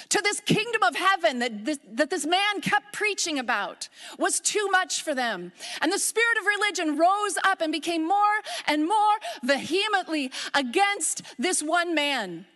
to 0.08 0.20
this 0.22 0.40
kingdom 0.40 0.82
of 0.82 0.96
heaven 0.96 1.38
that 1.38 1.64
this, 1.64 1.78
that 1.92 2.10
this 2.10 2.26
man 2.26 2.60
kept 2.60 2.92
preaching 2.92 3.38
about 3.38 3.88
was 4.18 4.40
too 4.40 4.68
much 4.70 5.02
for 5.02 5.14
them. 5.14 5.52
And 5.80 5.92
the 5.92 5.98
spirit 5.98 6.36
of 6.40 6.46
religion 6.46 6.98
rose 6.98 7.38
up 7.44 7.60
and 7.60 7.72
became 7.72 8.06
more 8.06 8.40
and 8.66 8.86
more 8.86 9.14
vehemently 9.42 10.32
against 10.52 11.22
this 11.38 11.62
one 11.62 11.94
man. 11.94 12.46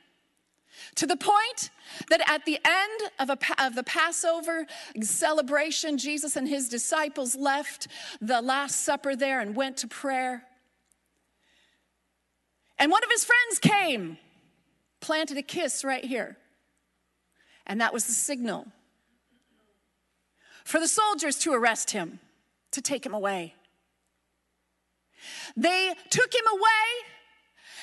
To 0.97 1.07
the 1.07 1.17
point 1.17 1.71
that 2.09 2.29
at 2.29 2.45
the 2.45 2.59
end 2.65 3.13
of, 3.19 3.31
a, 3.31 3.39
of 3.65 3.75
the 3.75 3.83
Passover 3.85 4.67
celebration, 5.01 5.99
Jesus 5.99 6.37
and 6.37 6.49
his 6.49 6.69
disciples 6.69 7.37
left 7.37 7.89
the 8.21 8.41
Last 8.41 8.85
Supper 8.85 9.15
there 9.15 9.41
and 9.41 9.55
went 9.55 9.77
to 9.79 9.89
prayer. 9.89 10.45
And 12.79 12.91
one 12.91 13.03
of 13.03 13.11
his 13.11 13.25
friends 13.25 13.59
came, 13.59 14.19
planted 15.01 15.37
a 15.37 15.43
kiss 15.43 15.85
right 15.85 16.05
here. 16.05 16.37
And 17.67 17.81
that 17.81 17.93
was 17.93 18.07
the 18.07 18.13
signal 18.13 18.69
for 20.65 20.79
the 20.79 20.89
soldiers 20.89 21.39
to 21.39 21.53
arrest 21.53 21.93
him, 21.93 22.21
to 22.73 22.83
take 22.83 23.05
him 23.05 23.15
away. 23.15 23.55
They 25.57 25.95
took 26.11 26.35
him 26.35 26.45
away, 26.53 27.09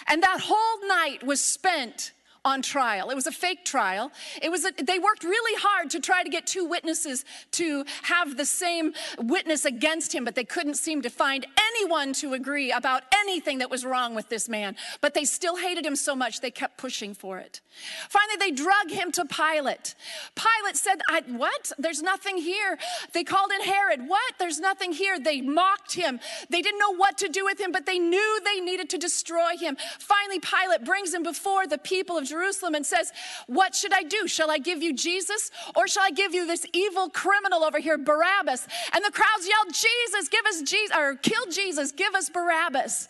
and 0.07 0.21
that 0.21 0.41
whole 0.41 0.87
night 0.87 1.23
was 1.23 1.41
spent 1.41 2.11
on 2.45 2.61
trial. 2.61 3.09
It 3.09 3.15
was 3.15 3.25
a 3.25 3.31
fake 3.31 3.65
trial. 3.65 4.11
It 4.41 4.51
was 4.51 4.63
a, 4.63 4.71
they 4.71 4.99
worked 4.99 5.23
really 5.23 5.59
hard 5.59 5.89
to 5.89 5.99
try 5.99 6.23
to 6.23 6.29
get 6.29 6.45
two 6.45 6.63
witnesses 6.63 7.25
to 7.51 7.83
have 8.03 8.37
the 8.37 8.45
same 8.45 8.93
witness 9.17 9.65
against 9.65 10.13
him, 10.13 10.23
but 10.23 10.35
they 10.35 10.45
couldn't 10.45 10.75
seem 10.75 11.01
to 11.01 11.09
find 11.09 11.47
anyone 11.71 12.13
to 12.13 12.33
agree 12.33 12.71
about 12.71 13.01
anything 13.19 13.57
that 13.57 13.71
was 13.71 13.83
wrong 13.83 14.13
with 14.13 14.29
this 14.29 14.47
man. 14.47 14.75
But 15.01 15.15
they 15.15 15.25
still 15.25 15.57
hated 15.57 15.85
him 15.85 15.95
so 15.95 16.15
much 16.15 16.39
they 16.39 16.51
kept 16.51 16.77
pushing 16.77 17.15
for 17.15 17.39
it. 17.39 17.61
Finally, 18.09 18.37
they 18.37 18.51
drug 18.51 18.91
him 18.91 19.11
to 19.13 19.25
Pilate. 19.25 19.95
Pilate 20.35 20.77
said, 20.77 21.01
"What? 21.27 21.71
There's 21.79 22.03
nothing 22.03 22.37
here." 22.37 22.77
They 23.13 23.23
called 23.23 23.51
in 23.51 23.61
Herod. 23.61 24.07
"What? 24.07 24.35
There's 24.37 24.59
nothing 24.59 24.93
here." 24.93 25.17
They 25.19 25.41
mocked 25.41 25.93
him. 25.95 26.19
They 26.49 26.61
didn't 26.61 26.79
know 26.79 26.95
what 26.95 27.17
to 27.17 27.27
do 27.27 27.43
with 27.43 27.59
him, 27.59 27.71
but 27.71 27.87
they 27.87 27.97
knew 27.97 28.39
they 28.45 28.59
needed 28.59 28.89
to 28.91 28.99
destroy 28.99 29.57
him. 29.57 29.77
Finally, 29.99 30.39
Pilate 30.39 30.85
brings 30.85 31.11
him 31.11 31.23
before 31.23 31.65
the 31.65 31.79
people 31.79 32.17
of 32.17 32.25
Jerusalem 32.25 32.34
and 32.75 32.85
says, 32.85 33.11
What 33.47 33.75
should 33.75 33.93
I 33.93 34.03
do? 34.03 34.27
Shall 34.27 34.51
I 34.51 34.57
give 34.57 34.81
you 34.81 34.93
Jesus 34.93 35.51
or 35.75 35.87
shall 35.87 36.03
I 36.03 36.11
give 36.11 36.33
you 36.33 36.45
this 36.45 36.65
evil 36.73 37.09
criminal 37.09 37.63
over 37.63 37.79
here, 37.79 37.97
Barabbas? 37.97 38.67
And 38.93 39.03
the 39.03 39.11
crowds 39.11 39.47
yelled, 39.47 39.73
Jesus, 39.73 40.29
give 40.29 40.45
us 40.45 40.61
Jesus, 40.61 40.95
or 40.95 41.15
kill 41.15 41.45
Jesus, 41.51 41.91
give 41.91 42.13
us 42.15 42.29
Barabbas. 42.29 43.07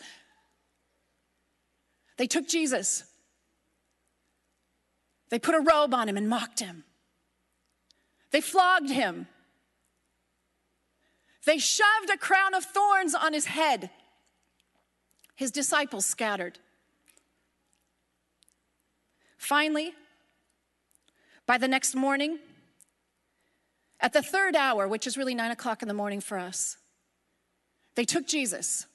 They 2.18 2.28
took 2.28 2.48
Jesus. 2.48 3.04
They 5.30 5.40
put 5.40 5.56
a 5.56 5.60
robe 5.60 5.94
on 5.94 6.08
him 6.08 6.18
and 6.18 6.30
mocked 6.30 6.60
him. 6.60 6.84
They 8.32 8.42
flogged 8.42 8.90
him. 8.90 9.28
They 11.46 11.58
shoved 11.58 12.10
a 12.14 12.18
crown 12.18 12.54
of 12.54 12.64
thorns 12.64 13.14
on 13.14 13.34
his 13.34 13.46
head. 13.46 13.90
His 15.36 15.52
disciples 15.52 16.06
scattered. 16.06 16.60
Finally, 19.38 19.94
by 21.46 21.58
the 21.58 21.68
next 21.68 21.96
morning, 21.96 22.40
at 24.00 24.14
the 24.14 24.22
third 24.22 24.56
hour, 24.56 24.88
which 24.88 25.08
is 25.08 25.18
really 25.18 25.36
nine 25.36 25.52
o'clock 25.52 25.82
in 25.82 25.88
the 25.88 25.94
morning 25.94 26.22
for 26.22 26.38
us, 26.38 26.78
they 27.96 28.06
took 28.06 28.28
Jesus 28.28 28.88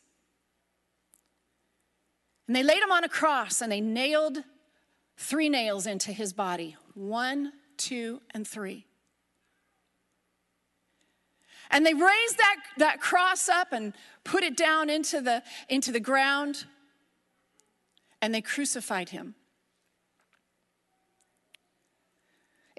and 2.50 2.56
they 2.56 2.64
laid 2.64 2.82
him 2.82 2.90
on 2.90 3.04
a 3.04 3.08
cross 3.08 3.62
and 3.62 3.70
they 3.70 3.80
nailed 3.80 4.38
three 5.16 5.48
nails 5.48 5.86
into 5.86 6.10
his 6.10 6.32
body 6.32 6.76
one, 6.94 7.52
two, 7.76 8.20
and 8.34 8.44
three. 8.44 8.86
And 11.70 11.86
they 11.86 11.94
raised 11.94 12.38
that, 12.38 12.56
that 12.78 13.00
cross 13.00 13.48
up 13.48 13.72
and 13.72 13.92
put 14.24 14.42
it 14.42 14.56
down 14.56 14.90
into 14.90 15.20
the, 15.20 15.44
into 15.68 15.92
the 15.92 16.00
ground 16.00 16.64
and 18.20 18.34
they 18.34 18.40
crucified 18.40 19.10
him. 19.10 19.36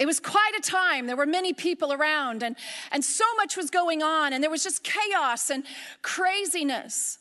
It 0.01 0.07
was 0.07 0.19
quite 0.19 0.53
a 0.57 0.61
time. 0.61 1.05
There 1.05 1.15
were 1.15 1.27
many 1.27 1.53
people 1.53 1.93
around, 1.93 2.41
and, 2.41 2.55
and 2.91 3.05
so 3.05 3.23
much 3.37 3.55
was 3.55 3.69
going 3.69 4.01
on, 4.01 4.33
and 4.33 4.43
there 4.43 4.49
was 4.49 4.63
just 4.63 4.83
chaos 4.83 5.51
and 5.51 5.63
craziness. 6.01 7.19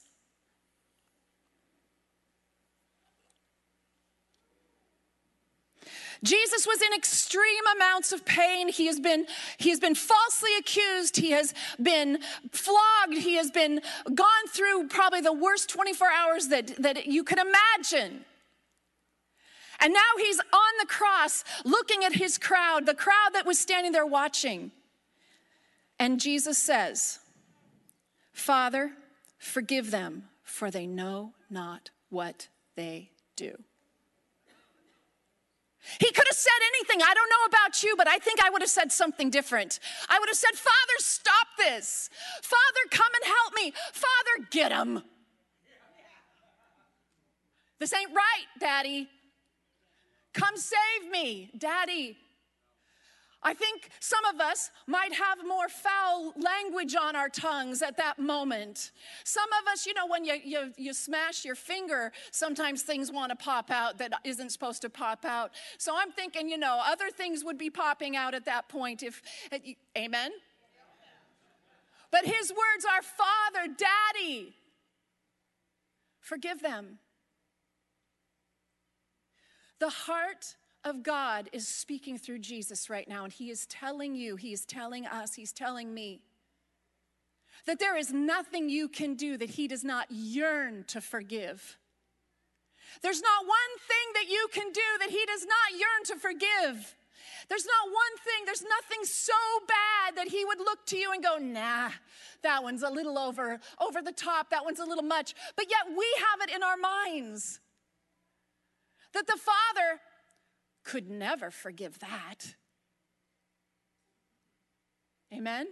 Jesus 6.25 6.66
was 6.66 6.80
in 6.80 6.94
extreme 6.94 7.66
amounts 7.76 8.12
of 8.12 8.25
pain. 8.25 8.68
He 8.68 8.87
has 8.87 8.99
been, 8.99 9.26
he 9.58 9.68
has 9.68 9.78
been 9.78 9.94
falsely 9.94 10.50
accused. 10.58 11.18
He 11.18 11.32
has 11.32 11.52
been 11.82 12.20
flogged. 12.50 13.18
He 13.18 13.34
has 13.34 13.50
been 13.50 13.82
gone 14.14 14.46
through 14.49 14.88
probably 14.88 15.20
the 15.20 15.34
worst 15.34 15.68
24 15.68 16.08
hours 16.10 16.49
that, 16.49 16.68
that 16.78 17.06
you 17.06 17.25
could 17.25 17.38
imagine. 17.38 18.25
And 19.80 19.94
now 19.94 20.00
he's 20.18 20.38
on 20.38 20.72
the 20.78 20.87
cross 20.87 21.42
looking 21.64 22.04
at 22.04 22.14
his 22.14 22.37
crowd, 22.37 22.87
the 22.87 22.94
crowd 22.94 23.30
that 23.32 23.46
was 23.46 23.58
standing 23.58 23.92
there 23.92 24.06
watching. 24.06 24.72
And 25.99 26.20
Jesus 26.20 26.58
says, 26.58 27.18
Father, 28.32 28.92
forgive 29.38 29.90
them, 29.90 30.25
for 30.42 30.70
they 30.70 30.87
know 30.87 31.32
not 31.49 31.90
what 32.10 32.49
they 32.76 33.10
do. 33.37 33.56
He 35.99 36.12
could 36.12 36.26
have 36.28 36.37
said 36.37 36.50
anything. 36.75 37.00
I 37.02 37.14
don't 37.14 37.30
know 37.30 37.46
about 37.49 37.82
you, 37.82 37.94
but 37.96 38.06
I 38.06 38.18
think 38.18 38.44
I 38.44 38.50
would 38.50 38.60
have 38.60 38.70
said 38.70 38.92
something 38.92 39.30
different. 39.30 39.80
I 40.08 40.18
would 40.18 40.28
have 40.28 40.37
said, 40.37 40.54
Father, 40.54 40.99
stop 40.99 41.46
this. 41.56 42.10
Father, 42.42 42.80
come 42.90 43.08
and 43.14 43.25
help 43.25 43.54
me. 43.54 43.72
Father, 43.92 44.46
get 44.50 44.72
him. 44.72 45.02
This 47.78 47.94
ain't 47.94 48.10
right, 48.14 48.46
Daddy. 48.58 49.08
Come 50.32 50.56
save 50.56 51.10
me, 51.10 51.50
Daddy. 51.56 52.16
I 53.42 53.54
think 53.54 53.88
some 54.00 54.22
of 54.26 54.38
us 54.38 54.70
might 54.87 55.14
have 55.14 55.38
more 55.46 55.68
foul 55.68 56.34
language 56.37 56.94
on 56.94 57.16
our 57.16 57.30
tongues 57.30 57.80
at 57.80 57.96
that 57.96 58.18
moment. 58.18 58.90
Some 59.25 59.49
of 59.62 59.66
us, 59.72 59.87
you 59.87 59.94
know, 59.94 60.06
when 60.06 60.26
you, 60.26 60.34
you, 60.44 60.72
you 60.76 60.92
smash 60.92 61.44
your 61.44 61.54
finger, 61.54 62.12
sometimes 62.32 62.82
things 62.82 63.10
want 63.10 63.30
to 63.30 63.37
pop 63.37 63.70
out 63.70 63.96
that 63.99 64.12
isn't 64.25 64.50
supposed 64.50 64.82
to 64.82 64.90
pop 64.90 65.25
out. 65.25 65.52
So 65.78 65.94
I'm 65.96 66.12
thinking, 66.12 66.50
you 66.50 66.58
know, 66.58 66.82
other 66.84 67.08
things 67.10 67.42
would 67.42 67.56
be 67.56 67.70
popping 67.70 68.14
out 68.14 68.34
at 68.34 68.44
that 68.44 68.68
point 68.68 69.02
if, 69.02 69.22
amen? 69.96 70.32
But 72.10 72.26
his 72.26 72.50
words 72.50 72.84
are 72.84 73.02
Father, 73.02 73.75
Daddy, 73.75 74.54
forgive 76.20 76.60
them. 76.60 76.99
The 79.80 79.88
heart 79.88 80.56
of 80.84 81.02
God 81.02 81.49
is 81.52 81.66
speaking 81.66 82.18
through 82.18 82.38
Jesus 82.38 82.88
right 82.88 83.08
now, 83.08 83.25
and 83.25 83.32
He 83.32 83.50
is 83.50 83.66
telling 83.66 84.14
you, 84.14 84.37
He 84.37 84.52
is 84.52 84.64
telling 84.64 85.06
us, 85.06 85.34
He's 85.34 85.52
telling 85.52 85.92
me 85.92 86.20
that 87.66 87.78
there 87.78 87.96
is 87.96 88.12
nothing 88.12 88.68
you 88.68 88.88
can 88.88 89.14
do 89.14 89.37
that 89.38 89.50
He 89.50 89.66
does 89.66 89.82
not 89.82 90.06
yearn 90.10 90.84
to 90.88 91.00
forgive. 91.00 91.78
There's 93.02 93.22
not 93.22 93.46
one 93.46 93.78
thing 93.88 94.12
that 94.14 94.30
you 94.30 94.49
can 94.52 94.70
do 94.70 94.80
that 95.00 95.10
He 95.10 95.25
does 95.26 95.46
not 95.46 95.78
yearn 95.78 96.04
to 96.06 96.16
forgive. 96.16 96.96
There's 97.49 97.66
not 97.66 97.87
one 97.87 98.18
thing, 98.25 98.44
there's 98.44 98.62
nothing 98.62 99.04
so 99.04 99.32
bad 99.66 100.16
that 100.16 100.28
he 100.28 100.44
would 100.44 100.58
look 100.58 100.87
to 100.87 100.96
you 100.96 101.12
and 101.12 101.22
go, 101.22 101.37
nah, 101.37 101.90
that 102.42 102.62
one's 102.62 102.82
a 102.82 102.88
little 102.88 103.18
over, 103.18 103.58
over 103.80 104.02
the 104.02 104.12
top, 104.12 104.50
that 104.50 104.64
one's 104.64 104.78
a 104.78 104.84
little 104.84 105.04
much. 105.04 105.34
But 105.56 105.66
yet 105.68 105.96
we 105.96 106.06
have 106.18 106.49
it 106.49 106.54
in 106.54 106.62
our 106.62 106.76
minds 106.76 107.60
that 109.14 109.26
the 109.26 109.38
Father 109.38 110.00
could 110.85 111.11
never 111.11 111.50
forgive 111.50 111.99
that. 112.00 112.55
Amen? 115.33 115.69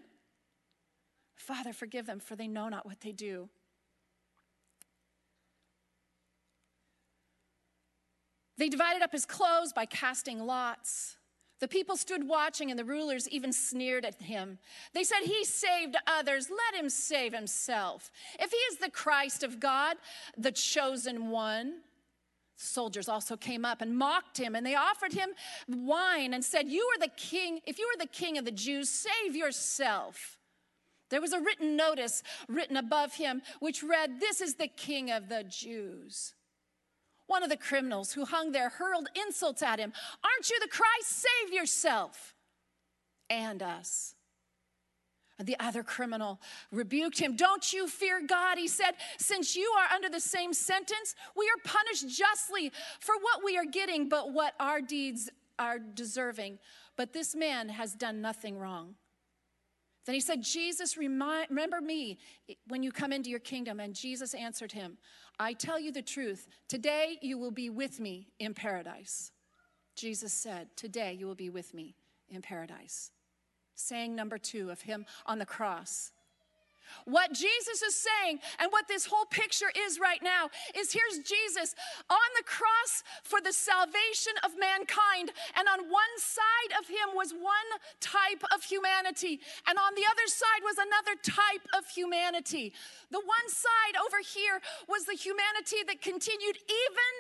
Father, 1.37 1.73
forgive 1.73 2.07
them, 2.07 2.21
for 2.21 2.37
they 2.37 2.49
know 2.49 2.69
not 2.69 2.87
what 2.87 3.01
they 3.01 3.13
do. 3.13 3.49
They 8.59 8.69
divided 8.69 9.03
up 9.03 9.13
his 9.13 9.25
clothes 9.25 9.73
by 9.73 9.87
casting 9.87 10.45
lots. 10.45 11.17
The 11.61 11.69
people 11.69 11.97
stood 11.97 12.29
watching, 12.29 12.71
and 12.71 12.79
the 12.79 12.85
rulers 12.85 13.29
even 13.29 13.53
sneered 13.53 14.05
at 14.05 14.21
him. 14.21 14.59
They 14.95 15.05
said, 15.05 15.21
He 15.25 15.45
saved 15.45 15.97
others, 16.07 16.51
let 16.51 16.81
him 16.81 16.89
save 16.89 17.33
himself. 17.33 18.11
If 18.39 18.51
he 18.51 18.57
is 18.57 18.79
the 18.79 18.91
Christ 18.91 19.43
of 19.43 19.59
God, 19.59 19.97
the 20.37 20.53
chosen 20.53 21.31
one, 21.31 21.81
soldiers 22.59 23.09
also 23.09 23.37
came 23.37 23.65
up 23.65 23.81
and 23.81 23.97
mocked 23.97 24.39
him 24.39 24.55
and 24.55 24.67
they 24.67 24.75
offered 24.75 25.13
him 25.13 25.31
wine 25.69 26.35
and 26.35 26.45
said 26.45 26.69
you 26.69 26.83
are 26.95 26.99
the 26.99 27.13
king. 27.17 27.61
If 27.67 27.79
you 27.79 27.87
are 27.87 27.99
the 27.99 28.07
king 28.07 28.37
of 28.37 28.45
the 28.45 28.51
jews 28.51 28.89
save 28.89 29.35
yourself. 29.35 30.37
There 31.11 31.21
was 31.21 31.33
a 31.33 31.41
written 31.41 31.77
notice 31.77 32.23
written 32.49 32.77
above 32.77 33.15
him 33.15 33.43
which 33.61 33.83
read 33.83 34.21
this 34.21 34.41
is 34.41 34.57
the 34.57 34.69
king 34.69 35.11
of 35.11 35.29
the 35.29 35.45
jews. 35.45 36.35
One 37.27 37.43
of 37.43 37.51
the 37.51 37.57
criminals 37.57 38.13
who 38.13 38.25
hung 38.25 38.53
there 38.53 38.71
hurled 38.71 39.09
insults 39.15 39.63
at 39.63 39.79
him. 39.79 39.93
Aren't 40.25 40.51
you 40.51 40.59
the 40.61 40.69
christ? 40.69 41.09
Save 41.09 41.55
yourself 41.55 42.35
and 43.31 43.63
us 43.63 44.15
the 45.39 45.57
other 45.61 45.83
criminal 45.83 46.41
rebuked 46.73 47.19
him. 47.19 47.37
Don't 47.37 47.73
you 47.73 47.87
fear 47.87 48.21
God? 48.27 48.59
He 48.59 48.69
said, 48.69 48.93
Since 49.19 49.57
you 49.57 49.73
are 49.79 49.95
under 49.95 50.09
the 50.09 50.21
same 50.21 50.53
sentence, 50.53 51.15
we 51.37 51.47
are 51.47 51.63
punished 51.65 52.09
justly 52.09 52.73
for 53.01 53.15
what 53.21 53.45
we 53.45 53.57
are 53.57 53.65
getting, 53.65 54.09
but 54.09 54.33
what 54.33 54.55
our 54.59 54.81
deeds 54.81 55.31
are 55.59 55.79
deserving. 55.79 56.59
But 56.97 57.13
this 57.13 57.37
man 57.37 57.69
has 57.69 57.95
done 57.95 58.21
nothing 58.21 58.59
wrong. 58.59 58.97
Then 60.07 60.15
he 60.15 60.21
said, 60.21 60.43
Jesus, 60.43 60.97
remember 60.97 61.81
me 61.81 62.19
when 62.67 62.83
you 62.83 62.91
come 62.91 63.13
into 63.13 63.31
your 63.31 63.39
kingdom. 63.39 63.79
And 63.79 63.95
Jesus 63.95 64.35
answered 64.35 64.73
him, 64.73 64.97
I 65.39 65.53
tell 65.53 65.79
you 65.79 65.93
the 65.93 66.03
truth. 66.03 66.49
Today 66.67 67.19
you 67.21 67.39
will 67.39 67.51
be 67.51 67.69
with 67.71 68.01
me 68.01 68.29
in 68.39 68.55
paradise. 68.55 69.31
Jesus 69.95 70.33
said, 70.33 70.69
Today 70.77 71.13
you 71.13 71.27
will 71.27 71.35
be 71.35 71.51
with 71.51 71.75
me 71.75 71.95
in 72.31 72.41
paradise 72.43 73.13
saying 73.79 74.15
number 74.15 74.39
two 74.39 74.71
of 74.71 74.83
him 74.83 75.07
on 75.27 75.39
the 75.39 75.47
cross. 75.47 76.11
What 77.05 77.33
Jesus 77.33 77.83
is 77.83 77.95
saying, 77.95 78.41
and 78.59 78.73
what 78.73 78.89
this 78.89 79.07
whole 79.07 79.27
picture 79.27 79.71
is 79.87 80.01
right 80.01 80.23
now, 80.23 80.49
is 80.77 80.93
here's 80.93 81.21
Jesus 81.21 81.75
on 82.09 82.29
the 82.37 82.45
cross 82.45 83.05
for 83.23 83.41
the 83.41 83.53
salvation 83.53 84.33
of 84.45 84.59
mankind. 84.59 85.31
And 85.57 85.69
on 85.69 85.91
one 85.93 86.15
side 86.17 86.73
of 86.81 86.89
him 86.89 87.15
was 87.15 87.33
one 87.33 87.71
type 88.01 88.43
of 88.55 88.65
humanity, 88.65 89.41
and 89.69 89.79
on 89.79 89.95
the 89.95 90.09
other 90.09 90.27
side 90.27 90.63
was 90.65 90.79
another 90.81 91.15
type 91.21 91.65
of 91.77 91.87
humanity. 91.93 92.73
The 93.11 93.21
one 93.21 93.49
side 93.49 93.97
over 94.01 94.25
here 94.25 94.61
was 94.89 95.05
the 95.05 95.17
humanity 95.17 95.85
that 95.87 96.03
continued 96.03 96.57
even 96.57 97.13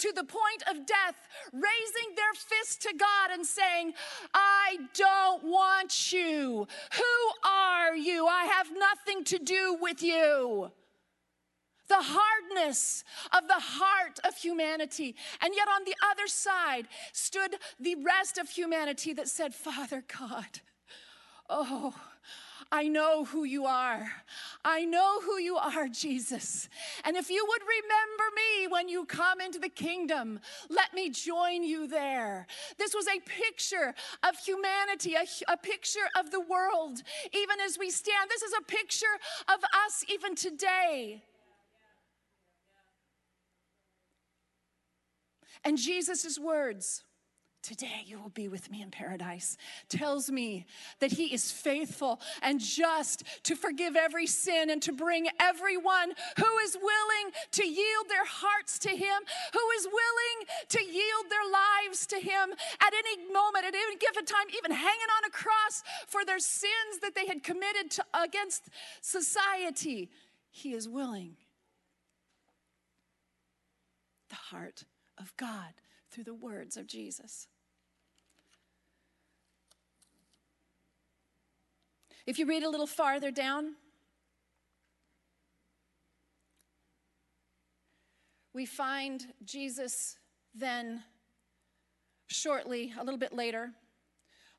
to 0.00 0.12
the 0.12 0.24
point 0.24 0.62
of 0.68 0.86
death, 0.86 1.16
raising 1.52 2.14
their 2.16 2.34
fist 2.34 2.82
to 2.82 2.94
God 2.98 3.30
and 3.32 3.46
saying, 3.46 3.94
I 4.34 4.78
don't 4.94 5.44
want 5.44 6.12
you. 6.12 6.66
Who 6.92 7.48
are 7.48 7.94
you? 7.94 8.26
I 8.26 8.44
have 8.44 8.68
nothing 8.76 9.24
to 9.24 9.38
do 9.38 9.76
with 9.80 10.02
you 10.02 10.72
the 11.90 11.96
hardness 11.98 13.02
of 13.36 13.48
the 13.48 13.58
heart 13.58 14.20
of 14.24 14.36
humanity. 14.36 15.16
And 15.42 15.52
yet 15.54 15.66
on 15.68 15.84
the 15.84 15.96
other 16.08 16.28
side 16.28 16.86
stood 17.12 17.56
the 17.80 17.96
rest 17.96 18.38
of 18.38 18.48
humanity 18.48 19.12
that 19.14 19.28
said, 19.28 19.54
Father 19.54 20.04
God, 20.18 20.60
oh, 21.48 21.92
I 22.72 22.84
know 22.84 23.24
who 23.24 23.44
you 23.44 23.66
are. 23.66 24.12
I 24.64 24.84
know 24.84 25.20
who 25.20 25.38
you 25.38 25.56
are, 25.56 25.88
Jesus. 25.88 26.68
And 27.04 27.16
if 27.16 27.28
you 27.28 27.44
would 27.48 27.62
remember 27.62 28.24
me 28.36 28.66
when 28.68 28.88
you 28.88 29.04
come 29.06 29.40
into 29.40 29.58
the 29.58 29.68
kingdom, 29.68 30.38
let 30.68 30.94
me 30.94 31.10
join 31.10 31.64
you 31.64 31.88
there. 31.88 32.46
This 32.78 32.94
was 32.94 33.06
a 33.08 33.20
picture 33.20 33.94
of 34.22 34.36
humanity, 34.38 35.14
a, 35.14 35.52
a 35.52 35.56
picture 35.56 36.08
of 36.16 36.30
the 36.30 36.40
world, 36.40 37.02
even 37.32 37.60
as 37.60 37.76
we 37.76 37.90
stand. 37.90 38.30
This 38.30 38.42
is 38.42 38.52
a 38.58 38.62
picture 38.62 39.06
of 39.48 39.60
us 39.86 40.04
even 40.08 40.36
today. 40.36 41.24
And 45.64 45.76
Jesus' 45.76 46.38
words 46.38 47.02
Today 47.62 48.04
you 48.06 48.18
will 48.18 48.30
be 48.30 48.48
with 48.48 48.70
me 48.70 48.80
in 48.80 48.90
paradise. 48.90 49.58
Tells 49.90 50.30
me 50.30 50.64
that 50.98 51.12
he 51.12 51.26
is 51.26 51.52
faithful 51.52 52.20
and 52.42 52.58
just 52.58 53.22
to 53.44 53.54
forgive 53.54 53.96
every 53.96 54.26
sin 54.26 54.70
and 54.70 54.80
to 54.82 54.92
bring 54.92 55.28
everyone 55.38 56.12
who 56.38 56.58
is 56.64 56.76
willing 56.80 57.32
to 57.52 57.66
yield 57.66 58.08
their 58.08 58.24
hearts 58.24 58.78
to 58.80 58.88
him, 58.88 59.22
who 59.52 59.70
is 59.78 59.86
willing 59.86 60.46
to 60.70 60.82
yield 60.82 61.26
their 61.28 61.44
lives 61.52 62.06
to 62.06 62.16
him 62.16 62.50
at 62.80 62.92
any 62.94 63.30
moment, 63.30 63.66
at 63.66 63.74
any 63.74 63.96
given 63.96 64.24
time, 64.24 64.46
even 64.56 64.70
hanging 64.72 65.10
on 65.18 65.24
a 65.28 65.30
cross 65.30 65.82
for 66.06 66.24
their 66.24 66.38
sins 66.38 67.00
that 67.02 67.14
they 67.14 67.26
had 67.26 67.42
committed 67.42 67.90
to, 67.90 68.04
against 68.14 68.70
society. 69.02 70.10
He 70.50 70.72
is 70.72 70.88
willing. 70.88 71.36
The 74.30 74.36
heart 74.36 74.84
of 75.18 75.36
God 75.36 75.74
through 76.10 76.24
the 76.24 76.34
words 76.34 76.76
of 76.76 76.86
Jesus. 76.86 77.46
If 82.26 82.38
you 82.38 82.46
read 82.46 82.62
a 82.62 82.68
little 82.68 82.86
farther 82.86 83.30
down, 83.30 83.74
we 88.52 88.66
find 88.66 89.26
Jesus 89.44 90.18
then 90.54 91.02
shortly, 92.26 92.92
a 92.98 93.04
little 93.04 93.18
bit 93.18 93.32
later. 93.32 93.70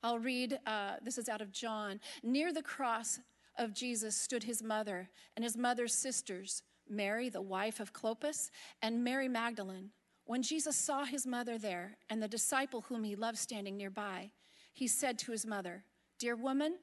I'll 0.04 0.19
read, 0.19 0.60
uh, 0.65 0.95
this 1.04 1.17
is 1.17 1.30
out 1.30 1.41
of 1.41 1.52
John. 1.52 2.00
Near 2.24 2.52
the 2.52 2.63
cross 2.63 3.19
of 3.58 3.74
Jesus 3.74 4.15
stood 4.15 4.43
his 4.43 4.63
mother 4.63 5.10
and 5.36 5.43
his 5.43 5.56
mother's 5.56 5.93
sisters, 5.93 6.63
Mary, 6.89 7.30
the 7.30 7.41
wife 7.41 7.80
of 7.80 7.93
Clopas, 7.93 8.50
and 8.82 9.04
Mary 9.04 9.28
Magdalene. 9.28 9.91
When 10.26 10.41
Jesus 10.41 10.76
saw 10.76 11.06
his 11.06 11.28
mother 11.28 11.58
there 11.58 11.97
and 12.10 12.21
the 12.21 12.28
disciple 12.28 12.82
whom 12.82 13.04
he 13.04 13.15
loved 13.15 13.38
standing 13.38 13.78
nearby, 13.78 14.32
he 14.74 14.88
said 14.88 15.19
to 15.19 15.32
his 15.32 15.45
mother, 15.45 15.84
Dear 16.19 16.36
woman, 16.36 16.78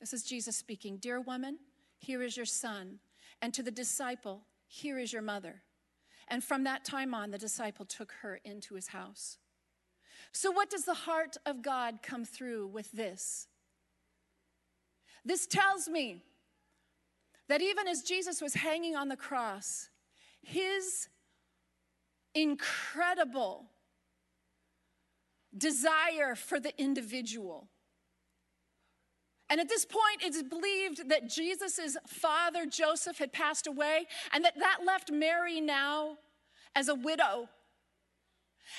this 0.00 0.12
is 0.12 0.22
Jesus 0.22 0.56
speaking, 0.56 0.98
Dear 0.98 1.20
woman, 1.20 1.58
here 1.98 2.22
is 2.22 2.36
your 2.36 2.46
son. 2.46 2.98
And 3.40 3.52
to 3.54 3.62
the 3.62 3.70
disciple, 3.70 4.42
Here 4.66 4.98
is 4.98 5.12
your 5.12 5.22
mother. 5.22 5.62
And 6.28 6.42
from 6.42 6.64
that 6.64 6.84
time 6.84 7.14
on, 7.14 7.30
the 7.30 7.38
disciple 7.38 7.84
took 7.84 8.12
her 8.22 8.40
into 8.44 8.74
his 8.74 8.88
house. 8.88 9.38
So, 10.32 10.50
what 10.50 10.70
does 10.70 10.84
the 10.84 10.94
heart 10.94 11.36
of 11.46 11.62
God 11.62 12.00
come 12.02 12.24
through 12.24 12.68
with 12.68 12.90
this? 12.92 13.48
This 15.24 15.46
tells 15.46 15.88
me 15.88 16.22
that 17.48 17.62
even 17.62 17.86
as 17.88 18.02
Jesus 18.02 18.42
was 18.42 18.54
hanging 18.54 18.96
on 18.96 19.08
the 19.08 19.16
cross, 19.16 19.88
his 20.42 21.08
incredible 22.34 23.66
desire 25.56 26.34
for 26.34 26.58
the 26.58 26.78
individual. 26.80 27.68
And 29.54 29.60
at 29.60 29.68
this 29.68 29.84
point, 29.84 30.20
it's 30.20 30.42
believed 30.42 31.10
that 31.10 31.30
Jesus' 31.30 31.96
father, 32.08 32.66
Joseph, 32.66 33.18
had 33.18 33.32
passed 33.32 33.68
away, 33.68 34.06
and 34.32 34.44
that 34.44 34.58
that 34.58 34.78
left 34.84 35.12
Mary 35.12 35.60
now 35.60 36.18
as 36.74 36.88
a 36.88 36.94
widow. 36.96 37.48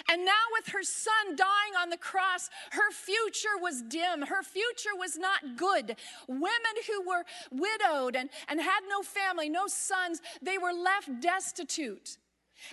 And 0.09 0.25
now, 0.25 0.33
with 0.51 0.67
her 0.73 0.83
son 0.83 1.37
dying 1.37 1.75
on 1.81 1.91
the 1.91 1.97
cross, 1.97 2.49
her 2.71 2.91
future 2.91 3.57
was 3.61 3.83
dim. 3.83 4.23
Her 4.23 4.43
future 4.43 4.89
was 4.97 5.17
not 5.17 5.55
good. 5.55 5.95
Women 6.27 6.75
who 6.87 7.07
were 7.07 7.23
widowed 7.51 8.17
and, 8.17 8.29
and 8.49 8.59
had 8.59 8.81
no 8.89 9.01
family, 9.01 9.47
no 9.47 9.67
sons, 9.67 10.21
they 10.41 10.57
were 10.57 10.73
left 10.73 11.21
destitute. 11.21 12.17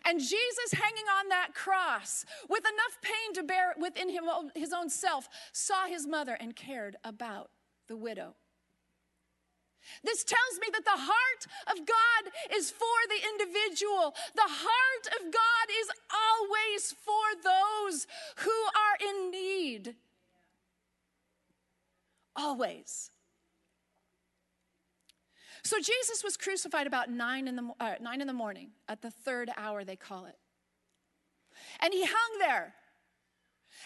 And 0.05 0.19
Jesus, 0.19 0.73
hanging 0.73 1.07
on 1.21 1.29
that 1.29 1.55
cross 1.55 2.25
with 2.49 2.65
enough 2.65 2.99
pain 3.01 3.33
to 3.35 3.45
bear 3.45 3.77
within 3.81 4.09
him, 4.09 4.25
his 4.57 4.73
own 4.73 4.91
self, 4.91 5.29
saw 5.53 5.87
his 5.87 6.05
mother 6.05 6.37
and 6.41 6.57
cared 6.57 6.97
about 7.05 7.51
the 7.89 7.97
widow. 7.97 8.35
This 10.05 10.25
tells 10.25 10.61
me 10.61 10.69
that 10.73 10.85
the 10.85 10.91
heart 10.93 11.47
of 11.73 11.87
God 11.87 12.33
is 12.55 12.71
for 12.71 12.87
the 13.09 13.21
individual. 13.31 14.15
The 14.35 14.43
heart 14.47 15.07
of 15.21 15.33
God 15.33 15.67
is 15.81 15.89
always 16.13 16.93
for 16.93 17.43
those 17.43 18.07
who 18.37 18.51
are 18.51 19.09
in 19.09 19.31
need. 19.31 19.97
Always. 22.37 23.11
So 25.65 25.79
Jesus 25.79 26.25
was 26.25 26.37
crucified 26.37 26.87
about 26.87 27.11
nine 27.11 27.47
in 27.47 27.57
the, 27.57 27.71
uh, 27.79 27.95
nine 28.01 28.21
in 28.21 28.27
the 28.27 28.33
morning, 28.33 28.71
at 28.89 29.01
the 29.03 29.11
third 29.11 29.51
hour, 29.57 29.85
they 29.85 29.97
call 29.97 30.27
it. 30.27 30.37
And 31.81 31.93
he 31.93 32.05
hung 32.05 32.39
there. 32.39 32.75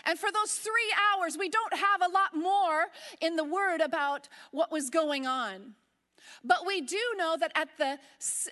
And 0.04 0.18
for 0.18 0.30
those 0.30 0.52
three 0.52 0.94
hours, 1.14 1.37
we 1.38 1.48
don't 1.48 1.74
have 1.74 2.02
a 2.02 2.12
lot 2.12 2.35
more 2.35 2.87
in 3.20 3.37
the 3.37 3.44
word 3.44 3.80
about 3.80 4.28
what 4.50 4.70
was 4.70 4.90
going 4.90 5.26
on. 5.26 5.74
But 6.44 6.66
we 6.66 6.80
do 6.80 7.00
know 7.16 7.37
that 7.38 7.52
at 7.54 7.68
the 7.78 7.98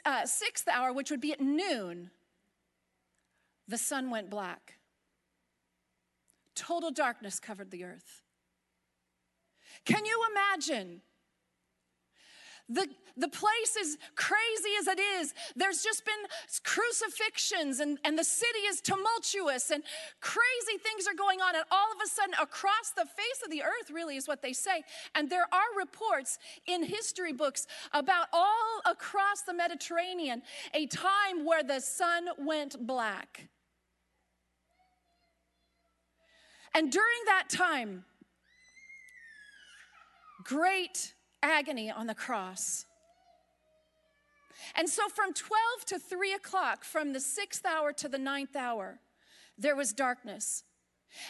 uh, 0.04 0.26
sixth 0.26 0.68
hour, 0.68 0.92
which 0.92 1.10
would 1.10 1.20
be 1.20 1.32
at 1.32 1.40
noon, 1.40 2.10
the 3.68 3.78
sun 3.78 4.10
went 4.10 4.30
black. 4.30 4.74
Total 6.54 6.90
darkness 6.90 7.40
covered 7.40 7.70
the 7.70 7.84
earth. 7.84 8.22
Can 9.84 10.04
you 10.04 10.20
imagine 10.30 11.02
the, 12.68 12.88
the 13.16 13.28
place 13.28 13.76
is 13.78 13.98
crazy 14.16 14.70
as 14.80 14.86
it 14.86 14.98
is. 14.98 15.34
There's 15.54 15.82
just 15.82 16.04
been 16.04 16.14
crucifixions, 16.64 17.80
and, 17.80 17.98
and 18.04 18.18
the 18.18 18.24
city 18.24 18.60
is 18.60 18.80
tumultuous, 18.80 19.70
and 19.70 19.82
crazy 20.20 20.78
things 20.82 21.06
are 21.06 21.14
going 21.14 21.40
on. 21.40 21.54
And 21.54 21.64
all 21.70 21.92
of 21.92 21.98
a 22.04 22.08
sudden, 22.08 22.34
across 22.40 22.90
the 22.96 23.04
face 23.04 23.42
of 23.44 23.50
the 23.50 23.62
earth, 23.62 23.90
really, 23.92 24.16
is 24.16 24.26
what 24.26 24.40
they 24.40 24.52
say. 24.52 24.82
And 25.14 25.28
there 25.28 25.46
are 25.52 25.78
reports 25.78 26.38
in 26.66 26.82
history 26.82 27.32
books 27.32 27.66
about 27.92 28.28
all 28.32 28.80
across 28.86 29.42
the 29.42 29.54
Mediterranean 29.54 30.42
a 30.72 30.86
time 30.86 31.44
where 31.44 31.62
the 31.62 31.80
sun 31.80 32.28
went 32.38 32.86
black. 32.86 33.48
And 36.74 36.90
during 36.90 37.24
that 37.26 37.48
time, 37.50 38.04
great 40.44 41.13
agony 41.44 41.90
on 41.90 42.06
the 42.06 42.14
cross. 42.14 42.86
And 44.74 44.88
so 44.88 45.08
from 45.08 45.32
12 45.32 45.84
to 45.86 45.98
3 45.98 46.32
o'clock, 46.32 46.84
from 46.84 47.12
the 47.12 47.20
sixth 47.20 47.66
hour 47.66 47.92
to 47.92 48.08
the 48.08 48.18
ninth 48.18 48.56
hour, 48.56 49.00
there 49.58 49.76
was 49.76 49.92
darkness. 49.92 50.64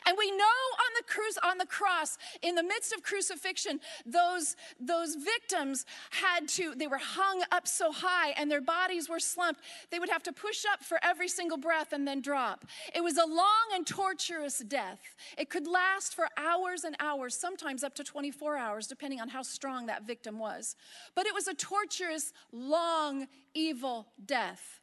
And 0.06 0.16
we 0.18 0.30
know 0.30 0.34
on 0.34 0.92
the 0.96 1.04
on 1.42 1.58
the 1.58 1.66
cross, 1.66 2.18
in 2.42 2.54
the 2.54 2.62
midst 2.62 2.92
of 2.92 3.02
crucifixion, 3.02 3.80
those, 4.04 4.56
those 4.80 5.14
victims 5.14 5.86
had 6.10 6.48
to, 6.48 6.74
they 6.74 6.86
were 6.86 6.98
hung 6.98 7.42
up 7.52 7.66
so 7.66 7.92
high 7.92 8.30
and 8.30 8.50
their 8.50 8.60
bodies 8.60 9.08
were 9.08 9.20
slumped. 9.20 9.60
They 9.90 9.98
would 9.98 10.08
have 10.10 10.22
to 10.24 10.32
push 10.32 10.64
up 10.70 10.82
for 10.82 10.98
every 11.02 11.28
single 11.28 11.58
breath 11.58 11.92
and 11.92 12.06
then 12.06 12.20
drop. 12.20 12.66
It 12.94 13.02
was 13.02 13.16
a 13.16 13.26
long 13.26 13.66
and 13.74 13.86
torturous 13.86 14.58
death. 14.58 15.00
It 15.38 15.50
could 15.50 15.66
last 15.66 16.14
for 16.14 16.28
hours 16.36 16.84
and 16.84 16.96
hours, 17.00 17.34
sometimes 17.34 17.84
up 17.84 17.94
to 17.96 18.04
24 18.04 18.56
hours, 18.56 18.86
depending 18.86 19.20
on 19.20 19.28
how 19.28 19.42
strong 19.42 19.86
that 19.86 20.06
victim 20.06 20.38
was. 20.38 20.76
But 21.14 21.26
it 21.26 21.34
was 21.34 21.48
a 21.48 21.54
torturous, 21.54 22.32
long, 22.52 23.28
evil 23.54 24.08
death. 24.24 24.80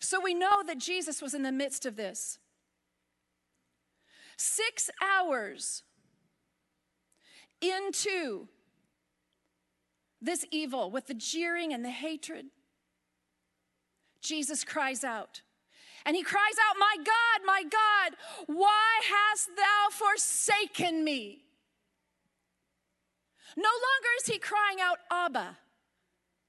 So 0.00 0.20
we 0.20 0.34
know 0.34 0.62
that 0.66 0.78
Jesus 0.78 1.22
was 1.22 1.34
in 1.34 1.42
the 1.42 1.52
midst 1.52 1.86
of 1.86 1.96
this. 1.96 2.38
Six 4.46 4.90
hours 5.00 5.84
into 7.62 8.46
this 10.20 10.44
evil 10.50 10.90
with 10.90 11.06
the 11.06 11.14
jeering 11.14 11.72
and 11.72 11.82
the 11.82 11.88
hatred, 11.88 12.44
Jesus 14.20 14.62
cries 14.62 15.02
out. 15.02 15.40
And 16.04 16.14
he 16.14 16.22
cries 16.22 16.56
out, 16.68 16.76
My 16.78 16.96
God, 16.98 17.46
my 17.46 17.62
God, 17.62 18.16
why 18.46 19.00
hast 19.10 19.48
thou 19.56 19.88
forsaken 19.90 21.02
me? 21.02 21.46
No 23.56 23.62
longer 23.62 24.08
is 24.20 24.26
he 24.26 24.38
crying 24.38 24.78
out, 24.78 24.98
Abba. 25.10 25.56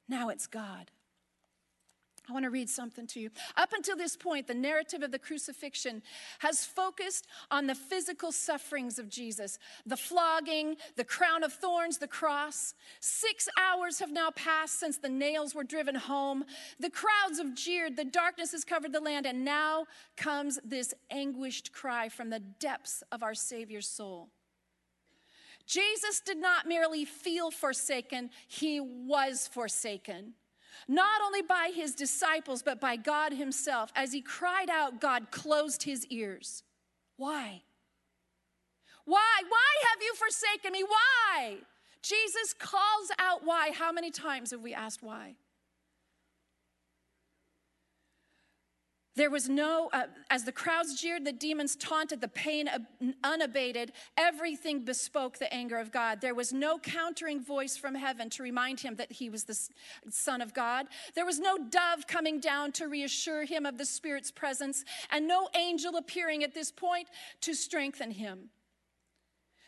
Now 0.10 0.28
it's 0.28 0.48
God. 0.48 0.92
I 2.28 2.34
want 2.34 2.44
to 2.44 2.50
read 2.50 2.70
something 2.70 3.06
to 3.08 3.20
you. 3.20 3.30
Up 3.56 3.74
until 3.74 3.96
this 3.96 4.16
point, 4.16 4.48
the 4.48 4.54
narrative 4.56 5.04
of 5.04 5.12
the 5.12 5.20
crucifixion 5.20 6.02
has 6.40 6.66
focused 6.66 7.28
on 7.52 7.68
the 7.68 7.76
physical 7.76 8.32
sufferings 8.32 8.98
of 8.98 9.10
Jesus 9.10 9.60
the 9.86 9.98
flogging, 9.98 10.76
the 10.96 11.04
crown 11.04 11.44
of 11.44 11.54
thorns, 11.54 11.98
the 11.98 12.08
cross. 12.08 12.74
Six 13.00 13.48
hours 13.60 14.00
have 14.00 14.12
now 14.12 14.32
passed 14.32 14.80
since 14.80 14.98
the 14.98 15.10
nails 15.10 15.54
were 15.54 15.64
driven 15.64 15.96
home. 15.96 16.44
The 16.80 16.90
crowds 16.90 17.38
have 17.38 17.54
jeered, 17.56 17.96
the 17.96 18.06
darkness 18.06 18.52
has 18.54 18.64
covered 18.64 18.92
the 18.92 19.00
land, 19.00 19.26
and 19.26 19.46
now 19.46 19.86
comes 20.18 20.60
this 20.66 20.94
anguished 21.12 21.74
cry 21.74 22.10
from 22.10 22.30
the 22.30 22.40
depths 22.40 23.04
of 23.12 23.22
our 23.22 23.36
Savior's 23.36 23.88
soul. 23.88 24.30
Jesus 25.68 26.20
did 26.20 26.38
not 26.38 26.68
merely 26.68 27.06
feel 27.06 27.52
forsaken, 27.52 28.30
he 28.48 28.80
was 28.80 29.48
forsaken 29.48 30.34
not 30.88 31.22
only 31.24 31.42
by 31.42 31.72
his 31.74 31.96
disciples, 31.96 32.62
but 32.62 32.80
by 32.80 32.96
God 32.96 33.34
himself. 33.34 33.92
As 33.96 34.14
he 34.14 34.22
cried 34.22 34.70
out, 34.70 35.02
God 35.02 35.32
closed 35.32 35.84
his 35.84 36.06
ears. 36.08 36.64
Why? 37.18 37.62
Why? 39.06 39.42
Why 39.50 39.90
have 39.90 40.02
you 40.02 40.14
forsaken 40.16 40.72
me? 40.72 40.84
Why? 40.84 41.58
Jesus 42.02 42.54
calls 42.58 43.12
out 43.20 43.44
why. 43.44 43.72
How 43.72 43.92
many 43.92 44.12
times 44.12 44.52
have 44.52 44.62
we 44.62 44.74
asked 44.74 45.02
why? 45.02 45.36
There 49.16 49.30
was 49.30 49.48
no, 49.48 49.90
uh, 49.94 50.08
as 50.30 50.44
the 50.44 50.52
crowds 50.52 51.00
jeered, 51.00 51.24
the 51.24 51.32
demons 51.32 51.78
taunted, 51.78 52.20
the 52.20 52.28
pain 52.28 52.70
unabated, 53.24 53.94
everything 54.18 54.84
bespoke 54.84 55.40
the 55.40 55.52
anger 55.54 55.78
of 55.78 55.92
God. 55.92 56.20
There 56.20 56.36
was 56.36 56.52
no 56.52 56.78
countering 56.78 57.42
voice 57.42 57.78
from 57.78 57.96
heaven 57.96 58.30
to 58.32 58.44
remind 58.44 58.82
him 58.82 58.96
that 58.96 59.14
he 59.14 59.30
was 59.30 59.46
the 59.46 59.58
Son 60.10 60.42
of 60.42 60.54
God. 60.54 60.88
There 61.14 61.26
was 61.26 61.40
no 61.40 61.58
dove 61.58 62.08
coming 62.08 62.42
down 62.42 62.74
to 62.74 62.88
reassure 62.88 63.46
him 63.46 63.66
of 63.66 63.78
the 63.78 63.86
Spirit's 63.86 64.32
presence, 64.32 64.84
and 65.10 65.28
no 65.28 65.48
angel 65.56 65.96
appearing 65.96 66.44
at 66.44 66.54
this 66.54 66.72
point 66.72 67.08
to 67.42 67.54
strengthen 67.54 68.12
him. 68.12 68.50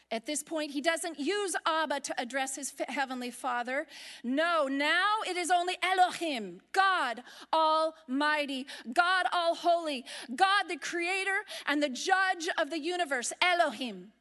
At 0.09 0.25
this 0.25 0.41
point, 0.41 0.71
he 0.71 0.79
doesn't 0.79 1.19
use 1.19 1.53
Abba 1.65 1.99
to 1.99 2.21
address 2.21 2.55
his 2.55 2.73
heavenly 2.87 3.29
father. 3.29 3.87
No, 4.23 4.67
now 4.69 5.15
it 5.27 5.35
is 5.35 5.51
only 5.51 5.75
Elohim, 5.83 6.61
God 6.71 7.23
Almighty, 7.51 8.67
God 8.93 9.25
All 9.33 9.53
Holy, 9.53 10.05
God 10.33 10.63
the 10.69 10.77
creator 10.77 11.39
and 11.65 11.83
the 11.83 11.89
judge 11.89 12.47
of 12.57 12.69
the 12.69 12.79
universe, 12.79 13.33
Elohim. 13.41 14.13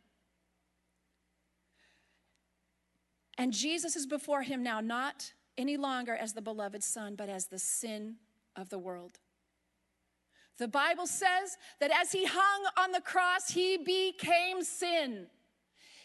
And 3.38 3.52
Jesus 3.52 3.94
is 3.94 4.06
before 4.06 4.42
him 4.42 4.64
now, 4.64 4.80
not 4.80 5.34
any 5.56 5.76
longer 5.76 6.16
as 6.16 6.32
the 6.32 6.42
beloved 6.42 6.82
Son, 6.82 7.14
but 7.14 7.28
as 7.28 7.46
the 7.46 7.60
sin 7.60 8.16
of 8.56 8.70
the 8.70 8.78
world. 8.78 9.20
The 10.58 10.68
Bible 10.68 11.06
says 11.06 11.58
that 11.80 11.90
as 11.90 12.12
he 12.12 12.24
hung 12.24 12.66
on 12.78 12.92
the 12.92 13.00
cross, 13.00 13.50
he 13.50 13.76
became 13.76 14.62
sin. 14.64 15.28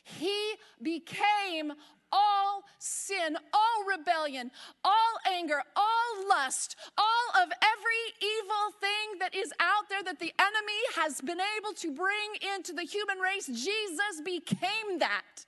He 0.04 0.54
became 0.82 1.74
all 2.12 2.64
sin, 2.80 3.38
all 3.54 3.86
rebellion, 3.88 4.52
all 4.84 5.14
anger, 5.32 5.62
all 5.76 6.28
lust, 6.28 6.76
all 6.98 7.44
of 7.44 7.50
every 7.64 8.04
evil 8.22 8.72
thing 8.80 9.20
that 9.20 9.34
is 9.34 9.54
out 9.60 9.90
there 9.90 10.04
that 10.04 10.20
the 10.20 10.34
enemy 10.40 10.82
has 10.96 11.22
been 11.22 11.40
able 11.58 11.74
to 11.76 11.92
bring 11.92 12.54
into 12.56 12.74
the 12.74 12.84
human 12.84 13.20
race. 13.20 13.48
Jesus 13.48 14.22
became 14.26 15.00
that. 15.00 15.46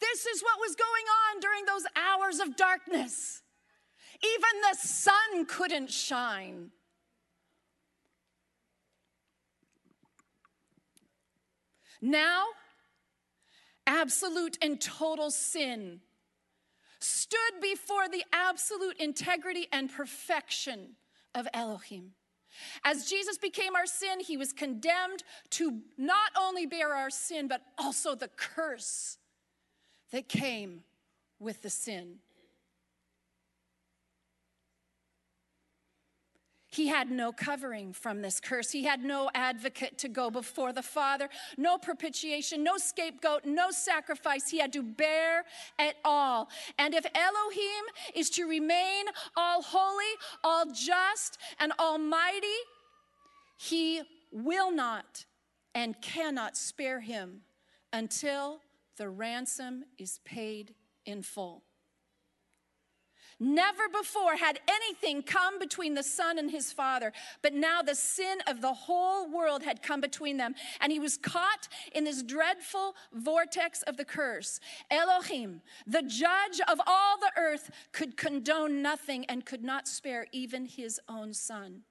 This 0.00 0.26
is 0.26 0.42
what 0.42 0.60
was 0.60 0.76
going 0.76 1.04
on 1.26 1.40
during 1.40 1.64
those 1.64 1.84
hours 1.96 2.38
of 2.38 2.56
darkness. 2.56 3.42
Even 4.22 4.60
the 4.70 4.78
sun 4.78 5.46
couldn't 5.46 5.90
shine. 5.90 6.70
Now, 12.06 12.44
absolute 13.84 14.56
and 14.62 14.80
total 14.80 15.32
sin 15.32 16.02
stood 17.00 17.60
before 17.60 18.08
the 18.08 18.22
absolute 18.32 18.96
integrity 19.00 19.66
and 19.72 19.90
perfection 19.92 20.94
of 21.34 21.48
Elohim. 21.52 22.12
As 22.84 23.10
Jesus 23.10 23.38
became 23.38 23.74
our 23.74 23.86
sin, 23.86 24.20
he 24.20 24.36
was 24.36 24.52
condemned 24.52 25.24
to 25.50 25.80
not 25.98 26.30
only 26.38 26.64
bear 26.64 26.94
our 26.94 27.10
sin, 27.10 27.48
but 27.48 27.62
also 27.76 28.14
the 28.14 28.28
curse 28.28 29.18
that 30.12 30.28
came 30.28 30.84
with 31.40 31.62
the 31.62 31.70
sin. 31.70 32.20
He 36.76 36.88
had 36.88 37.10
no 37.10 37.32
covering 37.32 37.94
from 37.94 38.20
this 38.20 38.38
curse. 38.38 38.70
He 38.70 38.84
had 38.84 39.02
no 39.02 39.30
advocate 39.34 39.96
to 39.96 40.08
go 40.08 40.30
before 40.30 40.74
the 40.74 40.82
Father, 40.82 41.30
no 41.56 41.78
propitiation, 41.78 42.62
no 42.62 42.76
scapegoat, 42.76 43.46
no 43.46 43.70
sacrifice. 43.70 44.50
He 44.50 44.58
had 44.58 44.74
to 44.74 44.82
bear 44.82 45.44
it 45.78 45.96
all. 46.04 46.50
And 46.78 46.92
if 46.94 47.06
Elohim 47.14 47.84
is 48.14 48.28
to 48.30 48.44
remain 48.44 49.06
all 49.34 49.62
holy, 49.62 50.04
all 50.44 50.66
just, 50.66 51.38
and 51.58 51.72
almighty, 51.78 52.46
he 53.56 54.02
will 54.30 54.70
not 54.70 55.24
and 55.74 55.98
cannot 56.02 56.58
spare 56.58 57.00
him 57.00 57.40
until 57.90 58.60
the 58.98 59.08
ransom 59.08 59.84
is 59.96 60.20
paid 60.26 60.74
in 61.06 61.22
full. 61.22 61.62
Never 63.38 63.88
before 63.88 64.36
had 64.36 64.60
anything 64.66 65.22
come 65.22 65.58
between 65.58 65.94
the 65.94 66.02
Son 66.02 66.38
and 66.38 66.50
his 66.50 66.72
Father, 66.72 67.12
but 67.42 67.52
now 67.52 67.82
the 67.82 67.94
sin 67.94 68.38
of 68.46 68.62
the 68.62 68.72
whole 68.72 69.30
world 69.30 69.62
had 69.62 69.82
come 69.82 70.00
between 70.00 70.38
them, 70.38 70.54
and 70.80 70.90
he 70.90 70.98
was 70.98 71.18
caught 71.18 71.68
in 71.94 72.04
this 72.04 72.22
dreadful 72.22 72.94
vortex 73.12 73.82
of 73.82 73.98
the 73.98 74.06
curse. 74.06 74.58
Elohim, 74.90 75.60
the 75.86 76.02
judge 76.02 76.60
of 76.66 76.80
all 76.86 77.18
the 77.18 77.32
earth, 77.36 77.70
could 77.92 78.16
condone 78.16 78.80
nothing 78.80 79.26
and 79.26 79.44
could 79.44 79.62
not 79.62 79.86
spare 79.86 80.26
even 80.32 80.64
his 80.64 80.98
own 81.06 81.34
Son. 81.34 81.82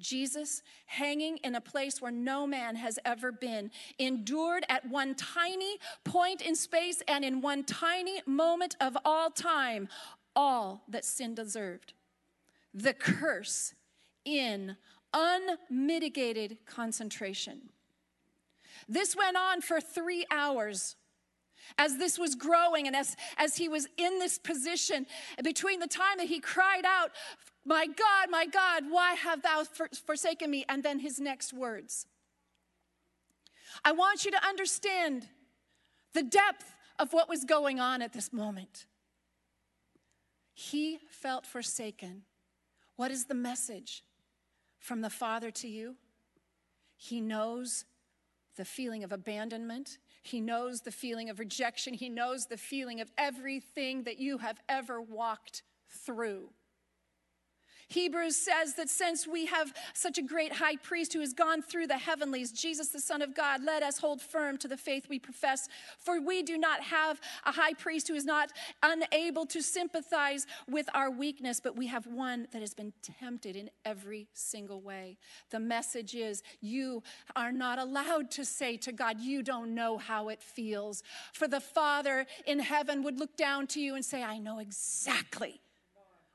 Jesus, 0.00 0.62
hanging 0.86 1.38
in 1.38 1.56
a 1.56 1.60
place 1.60 2.00
where 2.00 2.12
no 2.12 2.46
man 2.46 2.76
has 2.76 2.98
ever 3.04 3.32
been, 3.32 3.70
endured 3.98 4.64
at 4.68 4.88
one 4.88 5.14
tiny 5.16 5.78
point 6.04 6.40
in 6.40 6.54
space 6.54 7.02
and 7.08 7.24
in 7.24 7.40
one 7.40 7.64
tiny 7.64 8.22
moment 8.24 8.76
of 8.80 8.96
all 9.04 9.30
time 9.30 9.88
all 10.38 10.84
that 10.88 11.04
sin 11.04 11.34
deserved. 11.34 11.94
The 12.72 12.94
curse 12.94 13.74
in 14.24 14.76
unmitigated 15.12 16.58
concentration. 16.64 17.70
This 18.88 19.16
went 19.16 19.36
on 19.36 19.60
for 19.60 19.80
three 19.80 20.24
hours. 20.30 20.94
As 21.76 21.98
this 21.98 22.18
was 22.18 22.36
growing 22.36 22.86
and 22.86 22.94
as, 22.94 23.16
as 23.36 23.56
he 23.56 23.68
was 23.68 23.88
in 23.98 24.20
this 24.20 24.38
position, 24.38 25.06
between 25.42 25.80
the 25.80 25.88
time 25.88 26.18
that 26.18 26.28
he 26.28 26.38
cried 26.38 26.84
out, 26.86 27.10
My 27.66 27.86
God, 27.86 28.30
my 28.30 28.46
God, 28.46 28.84
why 28.88 29.14
have 29.14 29.42
thou 29.42 29.64
forsaken 30.06 30.50
me? 30.50 30.64
And 30.68 30.84
then 30.84 31.00
his 31.00 31.18
next 31.18 31.52
words. 31.52 32.06
I 33.84 33.90
want 33.90 34.24
you 34.24 34.30
to 34.30 34.46
understand 34.46 35.26
the 36.14 36.22
depth 36.22 36.74
of 36.98 37.12
what 37.12 37.28
was 37.28 37.44
going 37.44 37.80
on 37.80 38.02
at 38.02 38.12
this 38.12 38.32
moment. 38.32 38.86
He 40.70 40.98
felt 41.08 41.46
forsaken. 41.46 42.22
What 42.96 43.10
is 43.10 43.24
the 43.24 43.34
message 43.34 44.04
from 44.78 45.00
the 45.00 45.08
Father 45.08 45.50
to 45.52 45.68
you? 45.68 45.96
He 46.96 47.22
knows 47.22 47.86
the 48.56 48.66
feeling 48.66 49.02
of 49.02 49.10
abandonment. 49.10 49.96
He 50.22 50.40
knows 50.40 50.82
the 50.82 50.90
feeling 50.90 51.30
of 51.30 51.38
rejection. 51.38 51.94
He 51.94 52.10
knows 52.10 52.46
the 52.46 52.58
feeling 52.58 53.00
of 53.00 53.10
everything 53.16 54.02
that 54.02 54.18
you 54.18 54.38
have 54.38 54.60
ever 54.68 55.00
walked 55.00 55.62
through. 55.88 56.50
Hebrews 57.88 58.36
says 58.36 58.74
that 58.74 58.90
since 58.90 59.26
we 59.26 59.46
have 59.46 59.72
such 59.94 60.18
a 60.18 60.22
great 60.22 60.52
high 60.52 60.76
priest 60.76 61.14
who 61.14 61.20
has 61.20 61.32
gone 61.32 61.62
through 61.62 61.86
the 61.86 61.96
heavenlies, 61.96 62.52
Jesus, 62.52 62.88
the 62.88 63.00
Son 63.00 63.22
of 63.22 63.34
God, 63.34 63.62
let 63.64 63.82
us 63.82 63.98
hold 63.98 64.20
firm 64.20 64.58
to 64.58 64.68
the 64.68 64.76
faith 64.76 65.06
we 65.08 65.18
profess. 65.18 65.68
For 65.98 66.20
we 66.20 66.42
do 66.42 66.58
not 66.58 66.82
have 66.82 67.18
a 67.46 67.52
high 67.52 67.72
priest 67.72 68.08
who 68.08 68.14
is 68.14 68.26
not 68.26 68.50
unable 68.82 69.46
to 69.46 69.62
sympathize 69.62 70.46
with 70.68 70.88
our 70.94 71.10
weakness, 71.10 71.60
but 71.60 71.76
we 71.76 71.86
have 71.86 72.06
one 72.06 72.46
that 72.52 72.60
has 72.60 72.74
been 72.74 72.92
tempted 73.02 73.56
in 73.56 73.70
every 73.86 74.28
single 74.34 74.82
way. 74.82 75.16
The 75.50 75.60
message 75.60 76.14
is 76.14 76.42
you 76.60 77.02
are 77.36 77.52
not 77.52 77.78
allowed 77.78 78.30
to 78.32 78.44
say 78.44 78.76
to 78.78 78.92
God, 78.92 79.18
You 79.18 79.42
don't 79.42 79.74
know 79.74 79.96
how 79.96 80.28
it 80.28 80.42
feels. 80.42 81.02
For 81.32 81.48
the 81.48 81.60
Father 81.60 82.26
in 82.46 82.58
heaven 82.58 83.02
would 83.02 83.18
look 83.18 83.36
down 83.36 83.66
to 83.68 83.80
you 83.80 83.94
and 83.94 84.04
say, 84.04 84.22
I 84.22 84.38
know 84.38 84.58
exactly 84.58 85.62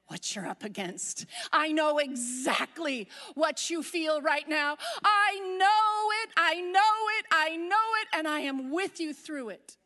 what 0.07 0.35
you're 0.35 0.47
up 0.47 0.63
against. 0.63 1.25
I 1.51 1.71
know 1.71 1.97
exactly 1.97 3.07
what 3.35 3.69
you 3.69 3.81
feel 3.81 4.21
right 4.21 4.47
now. 4.47 4.77
I 5.03 5.39
know 5.57 6.11
it, 6.23 6.29
I 6.37 6.61
know 6.61 6.79
it, 7.19 7.25
I 7.31 7.55
know 7.55 7.75
it, 8.01 8.07
and 8.17 8.27
I 8.27 8.41
am 8.41 8.71
with 8.71 8.99
you 8.99 9.13
through 9.13 9.49
it. 9.49 9.77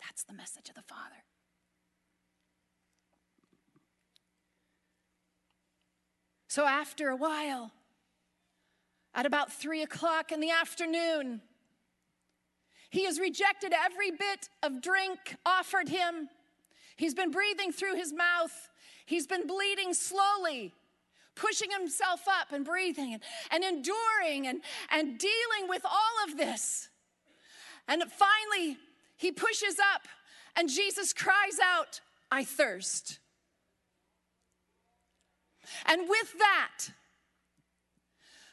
That's 0.00 0.22
the 0.24 0.34
message 0.34 0.68
of 0.68 0.74
the 0.74 0.82
Father. 0.82 1.24
So 6.48 6.64
after 6.64 7.10
a 7.10 7.16
while, 7.16 7.72
at 9.14 9.26
about 9.26 9.52
three 9.52 9.82
o'clock 9.82 10.32
in 10.32 10.40
the 10.40 10.50
afternoon, 10.50 11.42
he 12.88 13.04
has 13.04 13.20
rejected 13.20 13.74
every 13.74 14.10
bit 14.10 14.48
of 14.62 14.80
drink 14.80 15.36
offered 15.44 15.88
him. 15.88 16.30
He's 16.96 17.14
been 17.14 17.30
breathing 17.30 17.72
through 17.72 17.94
his 17.94 18.12
mouth. 18.12 18.70
He's 19.04 19.26
been 19.26 19.46
bleeding 19.46 19.94
slowly, 19.94 20.74
pushing 21.34 21.70
himself 21.70 22.22
up 22.28 22.52
and 22.52 22.64
breathing 22.64 23.14
and, 23.14 23.22
and 23.50 23.62
enduring 23.62 24.46
and, 24.46 24.60
and 24.90 25.18
dealing 25.18 25.68
with 25.68 25.84
all 25.84 26.24
of 26.28 26.36
this. 26.36 26.88
And 27.86 28.02
finally, 28.02 28.78
he 29.16 29.30
pushes 29.30 29.76
up, 29.94 30.08
and 30.56 30.68
Jesus 30.68 31.12
cries 31.12 31.58
out, 31.62 32.00
I 32.30 32.44
thirst. 32.44 33.18
And 35.86 36.08
with 36.08 36.38
that, 36.38 36.88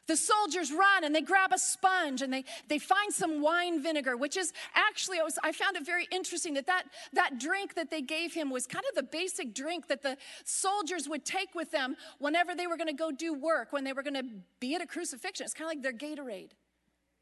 the 0.07 0.17
soldiers 0.17 0.71
run 0.71 1.03
and 1.03 1.15
they 1.15 1.21
grab 1.21 1.53
a 1.53 1.57
sponge 1.57 2.21
and 2.21 2.33
they, 2.33 2.43
they 2.67 2.79
find 2.79 3.13
some 3.13 3.41
wine 3.41 3.81
vinegar, 3.81 4.17
which 4.17 4.35
is 4.35 4.51
actually, 4.75 5.19
I, 5.19 5.23
was, 5.23 5.39
I 5.43 5.51
found 5.51 5.77
it 5.77 5.85
very 5.85 6.07
interesting 6.11 6.55
that, 6.55 6.67
that 6.67 6.85
that 7.13 7.39
drink 7.39 7.75
that 7.75 7.89
they 7.89 8.01
gave 8.01 8.33
him 8.33 8.49
was 8.49 8.67
kind 8.67 8.83
of 8.89 8.95
the 8.95 9.03
basic 9.03 9.53
drink 9.53 9.87
that 9.87 10.01
the 10.01 10.17
soldiers 10.43 11.07
would 11.07 11.23
take 11.23 11.55
with 11.55 11.71
them 11.71 11.95
whenever 12.19 12.53
they 12.53 12.67
were 12.67 12.75
going 12.75 12.87
to 12.87 12.93
go 12.93 13.11
do 13.11 13.33
work, 13.33 13.71
when 13.71 13.83
they 13.83 13.93
were 13.93 14.03
going 14.03 14.15
to 14.15 14.25
be 14.59 14.75
at 14.75 14.81
a 14.81 14.87
crucifixion. 14.87 15.45
It's 15.45 15.53
kind 15.53 15.69
of 15.71 15.75
like 15.75 15.83
their 15.83 16.09
Gatorade, 16.09 16.51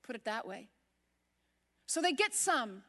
put 0.04 0.16
it 0.16 0.26
that 0.26 0.48
way. 0.48 0.70
So 1.86 2.02
they 2.02 2.14
get 2.14 2.34
some 2.34 2.84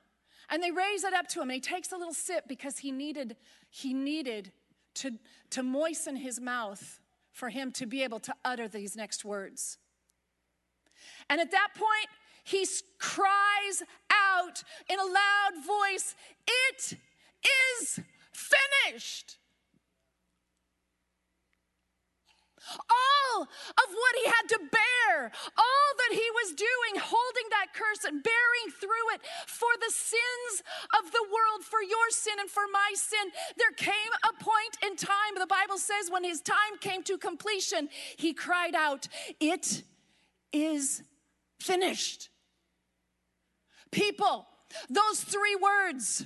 and 0.48 0.62
they 0.62 0.70
raise 0.70 1.04
it 1.04 1.12
up 1.12 1.28
to 1.28 1.40
him 1.40 1.50
and 1.50 1.54
he 1.54 1.60
takes 1.60 1.92
a 1.92 1.96
little 1.96 2.14
sip 2.14 2.48
because 2.48 2.78
he 2.78 2.92
needed, 2.92 3.36
he 3.68 3.92
needed 3.92 4.52
to, 4.94 5.12
to 5.50 5.62
moisten 5.62 6.16
his 6.16 6.40
mouth 6.40 7.00
for 7.32 7.48
him 7.48 7.72
to 7.72 7.86
be 7.86 8.02
able 8.02 8.20
to 8.20 8.34
utter 8.44 8.68
these 8.68 8.94
next 8.96 9.24
words. 9.24 9.78
And 11.28 11.40
at 11.40 11.50
that 11.50 11.68
point, 11.74 12.08
he 12.44 12.66
cries 12.98 13.82
out 14.10 14.62
in 14.88 14.98
a 14.98 15.04
loud 15.04 15.64
voice, 15.64 16.14
It 16.46 16.98
is 17.78 18.00
finished. 18.32 19.38
all 22.88 23.42
of 23.42 23.88
what 23.90 24.14
he 24.22 24.26
had 24.26 24.46
to 24.48 24.58
bear, 24.70 25.32
all 25.56 25.88
that 25.98 26.12
he 26.12 26.28
was 26.42 26.54
doing, 26.54 27.00
holding 27.00 27.48
that 27.50 27.74
curse 27.74 28.04
and 28.04 28.22
bearing 28.22 28.68
through 28.78 29.06
it 29.14 29.20
for 29.46 29.68
the 29.80 29.92
sins 29.92 30.62
of 30.98 31.10
the 31.12 31.24
world, 31.24 31.64
for 31.64 31.82
your 31.82 32.10
sin 32.10 32.34
and 32.38 32.50
for 32.50 32.64
my 32.72 32.92
sin. 32.94 33.32
There 33.56 33.72
came 33.76 34.12
a 34.24 34.42
point 34.42 34.76
in 34.82 34.96
time, 34.96 35.34
the 35.36 35.46
Bible 35.46 35.78
says, 35.78 36.10
when 36.10 36.24
his 36.24 36.40
time 36.40 36.78
came 36.80 37.02
to 37.04 37.18
completion, 37.18 37.88
he 38.16 38.32
cried 38.32 38.74
out, 38.74 39.08
It 39.40 39.82
is 40.52 41.02
finished. 41.60 42.28
People, 43.90 44.46
those 44.88 45.20
three 45.20 45.56
words 45.56 46.24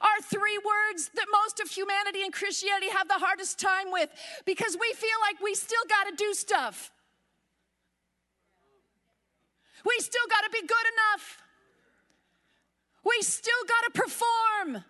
are 0.00 0.22
three 0.22 0.58
words 0.58 1.10
that 1.14 1.26
most 1.30 1.60
of 1.60 1.68
humanity 1.70 2.22
and 2.22 2.32
Christianity 2.32 2.88
have 2.90 3.08
the 3.08 3.14
hardest 3.14 3.58
time 3.58 3.92
with 3.92 4.08
because 4.44 4.76
we 4.80 4.92
feel 4.94 5.18
like 5.20 5.40
we 5.42 5.54
still 5.54 5.82
got 5.88 6.08
to 6.08 6.16
do 6.16 6.32
stuff. 6.32 6.90
We 9.84 9.94
still 9.98 10.26
got 10.30 10.44
to 10.44 10.50
be 10.50 10.66
good 10.66 10.86
enough. 10.94 11.42
We 13.04 13.20
still 13.20 13.52
got 13.68 13.92
to 13.92 14.00
perform. 14.00 14.84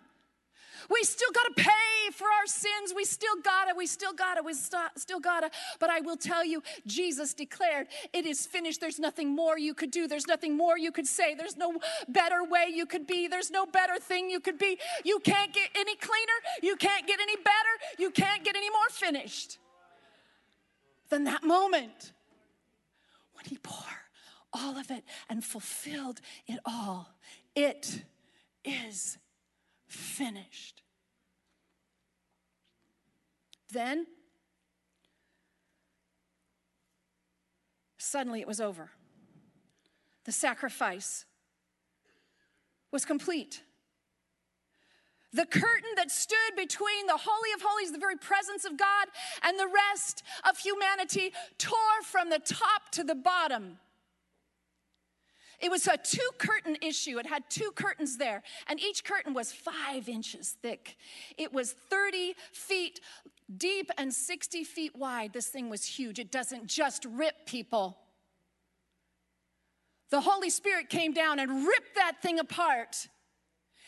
We 0.89 1.03
still 1.03 1.31
got 1.33 1.55
to 1.55 1.63
pay 1.63 2.11
for 2.13 2.25
our 2.25 2.45
sins. 2.45 2.93
We 2.95 3.05
still 3.05 3.35
got 3.43 3.65
to, 3.65 3.75
we 3.75 3.87
still 3.87 4.13
got 4.13 4.35
to, 4.35 4.43
we 4.43 4.53
st- 4.53 4.97
still 4.97 5.19
got 5.19 5.41
to. 5.41 5.51
But 5.79 5.89
I 5.89 6.01
will 6.01 6.17
tell 6.17 6.45
you, 6.45 6.61
Jesus 6.85 7.33
declared, 7.33 7.87
it 8.13 8.25
is 8.25 8.45
finished. 8.45 8.81
There's 8.81 8.99
nothing 8.99 9.35
more 9.35 9.57
you 9.57 9.73
could 9.73 9.91
do. 9.91 10.07
There's 10.07 10.27
nothing 10.27 10.55
more 10.55 10.77
you 10.77 10.91
could 10.91 11.07
say. 11.07 11.35
There's 11.35 11.57
no 11.57 11.79
better 12.07 12.43
way 12.43 12.67
you 12.73 12.85
could 12.85 13.07
be. 13.07 13.27
There's 13.27 13.51
no 13.51 13.65
better 13.65 13.97
thing 13.99 14.29
you 14.29 14.39
could 14.39 14.57
be. 14.57 14.77
You 15.03 15.19
can't 15.19 15.53
get 15.53 15.69
any 15.75 15.95
cleaner. 15.95 16.39
You 16.61 16.75
can't 16.75 17.07
get 17.07 17.19
any 17.19 17.35
better. 17.35 17.53
You 17.97 18.11
can't 18.11 18.43
get 18.43 18.55
any 18.55 18.69
more 18.69 18.89
finished 18.89 19.59
than 21.09 21.25
that 21.25 21.43
moment 21.43 22.13
when 23.33 23.45
he 23.45 23.57
poured 23.57 24.05
all 24.53 24.77
of 24.77 24.89
it 24.89 25.03
and 25.29 25.43
fulfilled 25.43 26.21
it 26.47 26.59
all. 26.65 27.09
It 27.55 28.03
is 28.63 29.17
finished. 29.87 30.81
Then, 33.71 34.07
suddenly 37.97 38.39
it 38.39 38.47
was 38.47 38.61
over. 38.61 38.91
The 40.25 40.31
sacrifice 40.31 41.25
was 42.91 43.05
complete. 43.05 43.61
The 45.33 45.45
curtain 45.45 45.89
that 45.97 46.09
stood 46.11 46.55
between 46.55 47.07
the 47.07 47.17
Holy 47.17 47.51
of 47.53 47.61
Holies, 47.61 47.91
the 47.91 47.97
very 47.97 48.15
presence 48.15 48.63
of 48.63 48.77
God, 48.77 49.07
and 49.43 49.59
the 49.59 49.67
rest 49.67 50.23
of 50.47 50.57
humanity 50.57 51.33
tore 51.57 52.01
from 52.03 52.29
the 52.29 52.39
top 52.39 52.89
to 52.93 53.03
the 53.03 53.15
bottom. 53.15 53.79
It 55.59 55.71
was 55.71 55.87
a 55.87 55.97
two 55.97 56.29
curtain 56.37 56.77
issue. 56.81 57.17
It 57.19 57.25
had 57.25 57.43
two 57.49 57.71
curtains 57.75 58.17
there, 58.17 58.43
and 58.67 58.79
each 58.79 59.03
curtain 59.03 59.33
was 59.33 59.51
five 59.51 60.09
inches 60.09 60.57
thick. 60.61 60.97
It 61.37 61.53
was 61.53 61.73
30 61.89 62.35
feet 62.51 62.99
deep 63.57 63.91
and 63.97 64.13
60 64.13 64.63
feet 64.63 64.95
wide. 64.95 65.33
This 65.33 65.47
thing 65.47 65.69
was 65.69 65.85
huge. 65.85 66.19
It 66.19 66.31
doesn't 66.31 66.67
just 66.67 67.05
rip 67.05 67.45
people. 67.45 67.97
The 70.09 70.21
Holy 70.21 70.49
Spirit 70.49 70.89
came 70.89 71.13
down 71.13 71.39
and 71.39 71.67
ripped 71.67 71.95
that 71.95 72.21
thing 72.21 72.39
apart. 72.39 73.07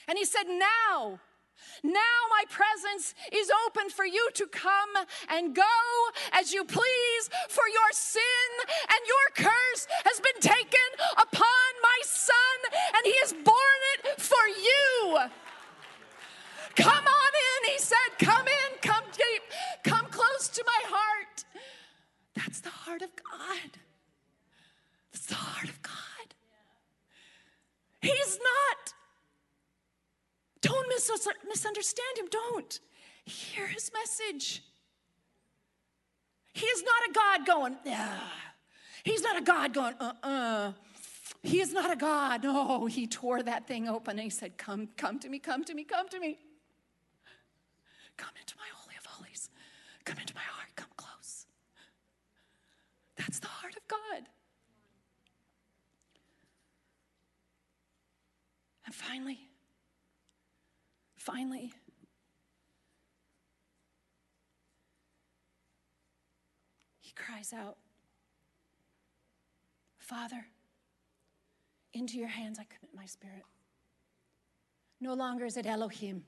And 0.07 0.17
he 0.17 0.25
said, 0.25 0.43
Now, 0.47 1.19
now 1.83 2.17
my 2.29 2.43
presence 2.49 3.13
is 3.31 3.51
open 3.65 3.89
for 3.89 4.05
you 4.05 4.29
to 4.35 4.47
come 4.47 4.93
and 5.29 5.55
go 5.55 5.63
as 6.33 6.53
you 6.53 6.63
please, 6.63 7.29
for 7.49 7.67
your 7.67 7.91
sin 7.91 8.49
and 8.89 8.99
your 9.07 9.45
curse 9.45 9.87
has 10.05 10.19
been 10.19 10.41
taken 10.41 10.89
upon 11.17 11.67
my 11.81 11.99
son, 12.03 12.57
and 12.95 13.05
he 13.05 13.15
has 13.21 13.33
borne 13.33 13.83
it 13.93 14.21
for 14.21 14.47
you. 14.47 15.19
Come 16.75 17.05
on 17.05 17.31
in, 17.47 17.71
he 17.71 17.79
said. 17.79 17.97
Come 18.19 18.47
in, 18.47 18.77
come 18.81 19.03
deep, 19.11 19.43
come 19.83 20.05
close 20.07 20.47
to 20.49 20.63
my 20.65 20.81
heart. 20.85 21.45
That's 22.35 22.59
the 22.59 22.69
heart 22.69 23.01
of 23.01 23.09
God. 23.15 23.71
That's 25.11 25.25
the 25.25 25.35
heart 25.35 25.69
of 25.69 25.81
God. 25.81 25.93
He's 28.01 28.37
not 28.37 28.93
don't 30.67 30.87
misunderstand 31.47 32.17
him. 32.17 32.27
Don't. 32.29 32.79
Hear 33.25 33.67
his 33.67 33.91
message. 33.93 34.63
He 36.53 36.65
is 36.65 36.83
not 36.83 37.09
a 37.09 37.13
God 37.13 37.45
going, 37.45 37.77
yeah. 37.85 38.17
He's 39.03 39.21
not 39.21 39.37
a 39.37 39.41
God 39.41 39.73
going, 39.73 39.93
uh 39.99 40.13
uh-uh. 40.23 40.29
uh. 40.29 40.71
He 41.43 41.61
is 41.61 41.71
not 41.71 41.91
a 41.91 41.95
God. 41.95 42.43
No, 42.43 42.87
he 42.87 43.07
tore 43.07 43.43
that 43.43 43.67
thing 43.67 43.87
open 43.87 44.17
and 44.17 44.23
he 44.23 44.29
said, 44.29 44.57
Come, 44.57 44.89
come 44.97 45.19
to 45.19 45.29
me, 45.29 45.39
come 45.39 45.63
to 45.63 45.73
me, 45.73 45.83
come 45.83 46.09
to 46.09 46.19
me. 46.19 46.39
Come 48.17 48.31
into 48.39 48.55
my 48.57 48.65
holy 48.73 48.95
of 48.97 49.05
holies. 49.05 49.49
Come 50.03 50.17
into 50.19 50.33
my 50.33 50.41
heart, 50.41 50.69
come 50.75 50.89
close. 50.97 51.45
That's 53.17 53.39
the 53.39 53.47
heart 53.47 53.75
of 53.75 53.87
God. 53.87 54.23
And 58.85 58.95
finally, 58.95 59.39
finally, 61.27 61.73
he 67.01 67.11
cries 67.11 67.51
out, 67.51 67.75
Father, 69.97 70.45
into 71.93 72.17
your 72.17 72.29
hands 72.29 72.59
I 72.59 72.63
commit 72.63 72.95
my 72.95 73.05
spirit. 73.05 73.43
No 75.01 75.15
longer 75.15 75.43
is 75.43 75.57
it 75.57 75.65
Elohim. 75.65 76.23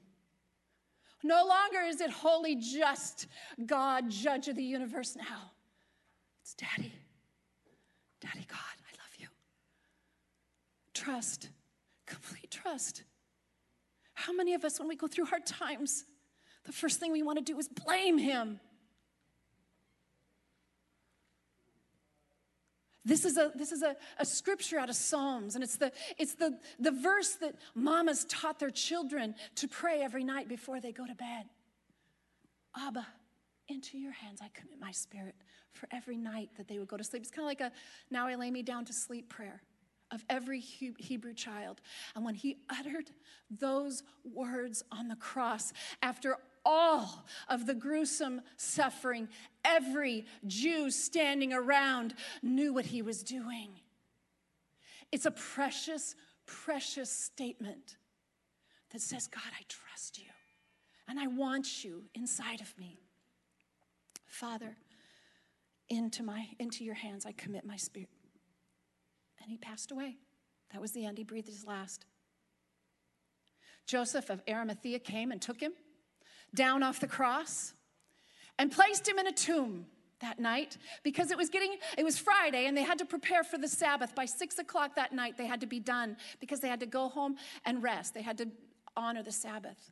No 1.23 1.45
longer 1.45 1.79
is 1.87 2.01
it 2.01 2.11
holy, 2.11 2.57
just 2.57 3.27
God, 3.65 4.09
judge 4.09 4.49
of 4.49 4.57
the 4.57 4.63
universe 4.63 5.15
now. 5.15 5.51
It's 6.41 6.53
Daddy. 6.55 6.91
Daddy 8.19 8.45
God, 8.49 8.59
I 8.59 8.91
love 8.97 9.15
you. 9.17 9.27
Trust, 10.93 11.51
complete 12.05 12.51
trust. 12.51 13.03
How 14.19 14.33
many 14.33 14.53
of 14.53 14.65
us, 14.65 14.77
when 14.79 14.89
we 14.89 14.97
go 14.97 15.07
through 15.07 15.25
hard 15.25 15.45
times, 15.45 16.03
the 16.65 16.73
first 16.73 16.99
thing 16.99 17.13
we 17.13 17.23
want 17.23 17.37
to 17.37 17.43
do 17.43 17.57
is 17.57 17.69
blame 17.69 18.17
Him? 18.17 18.59
This 23.05 23.23
is 23.23 23.37
a, 23.37 23.53
this 23.55 23.71
is 23.71 23.81
a, 23.81 23.95
a 24.17 24.25
scripture 24.25 24.77
out 24.77 24.89
of 24.89 24.97
Psalms, 24.97 25.55
and 25.55 25.63
it's, 25.63 25.77
the, 25.77 25.93
it's 26.17 26.35
the, 26.35 26.59
the 26.79 26.91
verse 26.91 27.35
that 27.35 27.55
mamas 27.75 28.25
taught 28.25 28.59
their 28.59 28.71
children 28.71 29.35
to 29.55 29.69
pray 29.69 30.01
every 30.01 30.25
night 30.25 30.49
before 30.49 30.81
they 30.81 30.91
go 30.91 31.07
to 31.07 31.15
bed. 31.15 31.45
Abba, 32.77 33.07
into 33.69 33.97
your 33.97 34.11
hands 34.11 34.41
I 34.43 34.49
commit 34.53 34.81
my 34.81 34.91
spirit 34.91 35.35
for 35.71 35.87
every 35.93 36.17
night 36.17 36.49
that 36.57 36.67
they 36.67 36.77
would 36.77 36.89
go 36.89 36.97
to 36.97 37.05
sleep. 37.05 37.21
It's 37.21 37.31
kind 37.31 37.45
of 37.45 37.47
like 37.47 37.61
a 37.61 37.71
now 38.11 38.27
I 38.27 38.35
lay 38.35 38.51
me 38.51 38.63
down 38.63 38.83
to 38.85 38.93
sleep 38.93 39.29
prayer 39.29 39.61
of 40.11 40.23
every 40.29 40.59
Hebrew 40.59 41.33
child. 41.33 41.81
And 42.15 42.25
when 42.25 42.35
he 42.35 42.57
uttered 42.69 43.11
those 43.49 44.03
words 44.23 44.83
on 44.91 45.07
the 45.07 45.15
cross, 45.15 45.71
after 46.01 46.37
all 46.65 47.25
of 47.47 47.65
the 47.65 47.73
gruesome 47.73 48.41
suffering, 48.57 49.27
every 49.63 50.25
Jew 50.45 50.91
standing 50.91 51.53
around 51.53 52.15
knew 52.41 52.73
what 52.73 52.85
he 52.85 53.01
was 53.01 53.23
doing. 53.23 53.69
It's 55.11 55.25
a 55.25 55.31
precious, 55.31 56.15
precious 56.45 57.09
statement 57.09 57.97
that 58.91 59.01
says, 59.01 59.27
God, 59.27 59.51
I 59.59 59.63
trust 59.67 60.17
you 60.17 60.25
and 61.07 61.19
I 61.19 61.27
want 61.27 61.83
you 61.83 62.03
inside 62.13 62.61
of 62.61 62.77
me. 62.77 62.99
Father, 64.27 64.77
into 65.89 66.21
my 66.21 66.45
into 66.59 66.83
your 66.83 66.93
hands 66.93 67.25
I 67.25 67.31
commit 67.31 67.65
my 67.65 67.75
spirit 67.75 68.09
and 69.41 69.51
he 69.51 69.57
passed 69.57 69.91
away. 69.91 70.17
That 70.71 70.81
was 70.81 70.91
the 70.91 71.05
end. 71.05 71.17
He 71.17 71.23
breathed 71.23 71.47
his 71.47 71.65
last. 71.65 72.05
Joseph 73.85 74.29
of 74.29 74.41
Arimathea 74.47 74.99
came 74.99 75.31
and 75.31 75.41
took 75.41 75.59
him 75.59 75.73
down 76.53 76.83
off 76.83 76.99
the 76.99 77.07
cross 77.07 77.73
and 78.57 78.71
placed 78.71 79.07
him 79.07 79.17
in 79.17 79.27
a 79.27 79.31
tomb 79.31 79.85
that 80.21 80.39
night 80.39 80.77
because 81.03 81.31
it 81.31 81.37
was 81.37 81.49
getting 81.49 81.77
it 81.97 82.03
was 82.03 82.17
friday 82.17 82.65
and 82.65 82.75
they 82.75 82.83
had 82.83 82.97
to 82.97 83.05
prepare 83.05 83.43
for 83.43 83.57
the 83.57 83.67
sabbath 83.67 84.13
by 84.15 84.25
six 84.25 84.59
o'clock 84.59 84.95
that 84.95 85.13
night 85.13 85.37
they 85.37 85.45
had 85.45 85.61
to 85.61 85.67
be 85.67 85.79
done 85.79 86.17
because 86.39 86.59
they 86.59 86.67
had 86.67 86.79
to 86.79 86.85
go 86.85 87.07
home 87.07 87.35
and 87.65 87.81
rest 87.81 88.13
they 88.13 88.21
had 88.21 88.37
to 88.37 88.47
honor 88.97 89.23
the 89.23 89.31
sabbath 89.31 89.91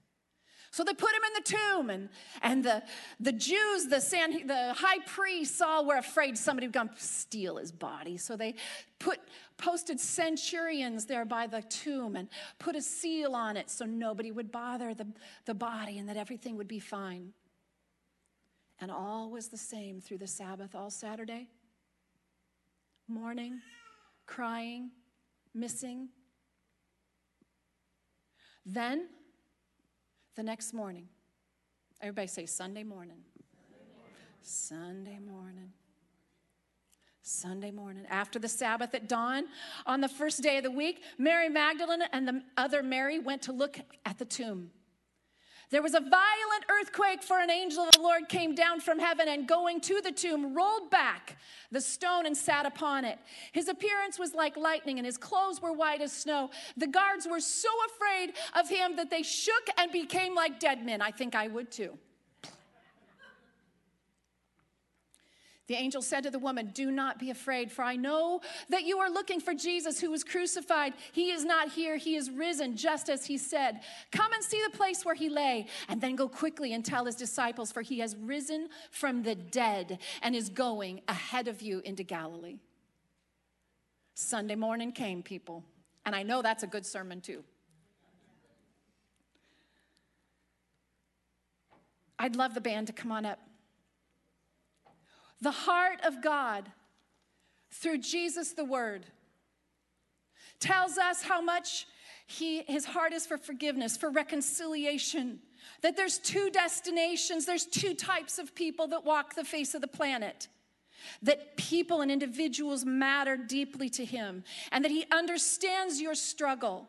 so 0.72 0.84
they 0.84 0.94
put 0.94 1.12
him 1.12 1.22
in 1.26 1.34
the 1.34 1.58
tomb, 1.58 1.90
and, 1.90 2.10
and 2.42 2.64
the, 2.64 2.84
the 3.20 3.32
Jews, 3.32 3.88
the, 3.88 4.00
San, 4.00 4.48
the 4.48 4.74
high 4.74 5.00
priests, 5.06 5.62
all 5.62 5.86
were 5.86 5.98
afraid 5.98 6.38
somebody 6.38 6.68
would 6.68 6.74
come 6.74 6.90
steal 6.98 7.58
his 7.58 7.72
body. 7.72 8.18
So 8.18 8.36
they 8.36 8.56
put 9.00 9.20
posted 9.58 10.00
centurions 10.00 11.06
there 11.06 11.26
by 11.26 11.48
the 11.48 11.62
tomb 11.64 12.16
and 12.16 12.30
put 12.60 12.76
a 12.76 12.82
seal 12.82 13.34
on 13.34 13.58
it 13.58 13.70
so 13.70 13.86
nobody 13.86 14.32
would 14.32 14.52
bother 14.52 14.94
the, 14.94 15.08
the 15.46 15.54
body 15.54 15.98
and 15.98 16.08
that 16.08 16.18
everything 16.18 16.56
would 16.58 16.68
be 16.68 16.80
fine. 16.80 17.34
And 18.80 18.92
all 18.92 19.32
was 19.32 19.48
the 19.48 19.58
same 19.58 20.00
through 20.00 20.20
the 20.20 20.28
Sabbath 20.28 20.76
all 20.76 20.92
Saturday. 20.92 21.48
Mourning, 23.08 23.62
crying, 24.28 24.92
missing. 25.54 26.10
Then, 28.66 29.08
the 30.38 30.44
next 30.44 30.72
morning, 30.72 31.08
everybody 32.00 32.28
say 32.28 32.46
Sunday 32.46 32.84
morning. 32.84 33.18
Sunday 34.44 35.18
morning. 35.20 35.72
Sunday 37.24 37.72
morning. 37.72 38.06
After 38.08 38.38
the 38.38 38.48
Sabbath 38.48 38.94
at 38.94 39.10
dawn, 39.10 39.46
on 39.88 40.00
the 40.00 40.08
first 40.08 40.44
day 40.44 40.58
of 40.58 40.64
the 40.64 40.70
week, 40.70 41.02
Mary 41.18 41.50
Magdalene 41.50 42.04
and 42.14 42.28
the 42.28 42.44
other 42.56 42.84
Mary 42.84 43.18
went 43.18 43.42
to 43.42 43.52
look 43.52 43.80
at 44.06 44.20
the 44.20 44.26
tomb. 44.26 44.70
There 45.70 45.82
was 45.82 45.96
a 45.96 46.00
violent 46.00 46.66
earthquake, 46.70 47.22
for 47.22 47.40
an 47.40 47.50
angel 47.50 47.84
of 47.84 47.92
the 47.92 48.02
Lord 48.02 48.30
came 48.30 48.56
down 48.56 48.80
from 48.80 49.00
heaven 49.00 49.28
and 49.28 49.46
going 49.46 49.82
to 49.82 50.00
the 50.02 50.14
tomb, 50.14 50.54
rolled 50.54 50.90
back 50.90 51.38
the 51.72 51.82
stone 51.82 52.26
and 52.26 52.38
sat 52.38 52.66
upon 52.66 53.04
it. 53.04 53.20
His 53.52 53.68
appearance 53.68 54.18
was 54.18 54.34
like 54.34 54.56
lightning, 54.56 54.98
and 54.98 55.06
his 55.06 55.18
clothes 55.18 55.62
were 55.62 55.74
white 55.74 56.02
as 56.02 56.14
snow. 56.14 56.52
The 56.78 56.88
guards 56.88 57.28
were 57.28 57.42
so 57.42 57.70
afraid 57.88 58.34
of 58.56 58.70
him 58.70 58.96
that 58.96 59.10
they 59.10 59.24
shook 59.24 59.68
and 59.78 59.92
became 59.92 60.34
like 60.34 60.60
dead 60.60 60.86
men. 60.86 61.02
I 61.02 61.12
think 61.12 61.36
I 61.36 61.50
would 61.50 61.70
too. 61.70 61.98
The 65.68 65.76
angel 65.76 66.02
said 66.02 66.24
to 66.24 66.32
the 66.32 66.40
woman, 66.40 66.72
Do 66.74 66.92
not 66.92 67.20
be 67.20 67.30
afraid, 67.30 67.72
for 67.72 67.84
I 67.84 67.98
know 67.98 68.40
that 68.70 68.86
you 68.86 69.00
are 69.00 69.10
looking 69.10 69.42
for 69.42 69.54
Jesus 69.54 70.00
who 70.00 70.10
was 70.10 70.24
crucified. 70.24 70.94
He 71.12 71.32
is 71.32 71.44
not 71.44 71.70
here, 71.70 71.98
he 71.98 72.16
is 72.16 72.32
risen, 72.32 72.78
just 72.78 73.10
as 73.10 73.26
he 73.26 73.38
said. 73.38 73.82
Come 74.14 74.32
and 74.32 74.42
see 74.42 74.62
the 74.64 74.78
place 74.78 75.04
where 75.04 75.16
he 75.16 75.28
lay, 75.28 75.68
and 75.90 76.00
then 76.00 76.16
go 76.16 76.30
quickly 76.30 76.74
and 76.74 76.86
tell 76.86 77.04
his 77.04 77.16
disciples, 77.16 77.72
for 77.74 77.82
he 77.82 78.00
has 78.00 78.16
risen 78.16 78.70
from 78.92 79.24
the 79.24 79.36
dead 79.36 80.00
and 80.22 80.36
is 80.36 80.48
going 80.50 81.02
ahead 81.10 81.50
of 81.50 81.62
you 81.62 81.82
into 81.84 82.04
Galilee. 82.04 82.60
Sunday 84.14 84.56
morning 84.56 84.94
came, 84.94 85.22
people, 85.22 85.66
and 86.06 86.16
I 86.16 86.24
know 86.24 86.42
that's 86.42 86.64
a 86.64 86.68
good 86.68 86.86
sermon 86.86 87.20
too. 87.20 87.44
I'd 92.18 92.38
love 92.38 92.54
the 92.54 92.62
band 92.62 92.88
to 92.88 92.94
come 92.94 93.12
on 93.12 93.26
up. 93.26 93.40
The 95.42 95.52
heart 95.52 96.00
of 96.04 96.22
God 96.22 96.72
through 97.72 98.00
Jesus 98.00 98.54
the 98.54 98.66
Word 98.66 99.06
tells 100.60 100.98
us 100.98 101.22
how 101.22 101.42
much 101.42 101.86
he, 102.26 102.64
his 102.64 102.86
heart 102.86 103.14
is 103.14 103.26
for 103.26 103.38
forgiveness, 103.38 103.96
for 103.96 104.10
reconciliation. 104.10 105.40
That 105.82 105.96
there's 105.96 106.18
two 106.18 106.50
destinations, 106.50 107.46
there's 107.46 107.66
two 107.66 107.94
types 107.94 108.40
of 108.40 108.56
people 108.56 108.88
that 108.88 109.06
walk 109.06 109.36
the 109.36 109.44
face 109.44 109.76
of 109.76 109.82
the 109.82 109.88
planet. 109.88 110.48
That 111.22 111.56
people 111.56 112.02
and 112.02 112.12
individuals 112.12 112.84
matter 112.84 113.38
deeply 113.38 113.90
to 113.92 114.04
him, 114.04 114.44
and 114.72 114.84
that 114.84 114.92
he 114.92 115.06
understands 115.12 116.02
your 116.02 116.16
struggle. 116.16 116.88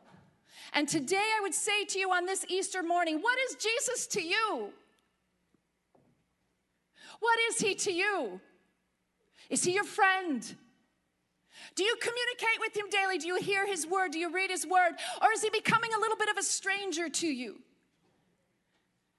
And 0.73 0.89
today 0.89 1.17
I 1.17 1.41
would 1.43 1.55
say 1.55 1.85
to 1.85 1.99
you 1.99 2.11
on 2.11 2.27
this 2.27 2.45
Easter 2.49 2.83
morning, 2.83 3.21
what 3.21 3.39
is 3.49 3.57
Jesus 3.57 4.07
to 4.09 4.23
you? 4.23 4.73
What 7.21 7.39
is 7.51 7.59
he 7.59 7.75
to 7.75 7.93
you? 7.93 8.41
Is 9.51 9.65
he 9.65 9.73
your 9.73 9.85
friend? 9.85 10.43
Do 11.75 11.85
you 11.85 11.97
communicate 12.01 12.61
with 12.61 12.77
him 12.77 12.87
daily? 12.91 13.19
Do 13.19 13.27
you 13.27 13.37
hear 13.37 13.67
his 13.67 13.87
word? 13.87 14.13
Do 14.13 14.19
you 14.19 14.33
read 14.33 14.51
his 14.51 14.67
word? 14.67 14.93
Or 15.23 15.33
is 15.33 15.43
he 15.43 15.51
becoming 15.51 15.91
a 15.97 15.99
little 15.99 16.17
bit 16.17 16.29
of 16.29 16.37
a 16.37 16.43
stranger 16.43 17.09
to 17.09 17.27
you? 17.27 17.57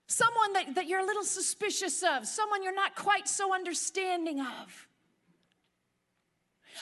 Someone 0.07 0.53
that, 0.53 0.75
that 0.75 0.87
you're 0.87 1.01
a 1.01 1.05
little 1.05 1.23
suspicious 1.23 2.03
of, 2.03 2.25
someone 2.25 2.63
you're 2.63 2.73
not 2.73 2.95
quite 2.95 3.27
so 3.27 3.53
understanding 3.53 4.39
of. 4.41 4.87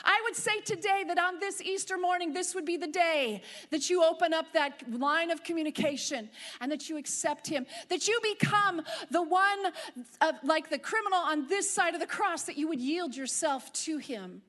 I 0.03 0.19
would 0.23 0.35
say 0.35 0.59
today 0.61 1.03
that 1.07 1.17
on 1.17 1.39
this 1.39 1.61
Easter 1.61 1.97
morning, 1.97 2.33
this 2.33 2.55
would 2.55 2.65
be 2.65 2.77
the 2.77 2.87
day 2.87 3.41
that 3.71 3.89
you 3.89 4.03
open 4.03 4.33
up 4.33 4.53
that 4.53 4.83
line 4.91 5.31
of 5.31 5.43
communication 5.43 6.29
and 6.61 6.71
that 6.71 6.89
you 6.89 6.97
accept 6.97 7.47
Him, 7.47 7.65
that 7.89 8.07
you 8.07 8.19
become 8.21 8.81
the 9.11 9.21
one, 9.21 9.73
uh, 10.21 10.33
like 10.43 10.69
the 10.69 10.79
criminal 10.79 11.19
on 11.19 11.47
this 11.47 11.69
side 11.69 11.93
of 11.93 11.99
the 11.99 12.07
cross, 12.07 12.43
that 12.43 12.57
you 12.57 12.67
would 12.67 12.81
yield 12.81 13.15
yourself 13.15 13.71
to 13.73 13.97
Him. 13.97 14.41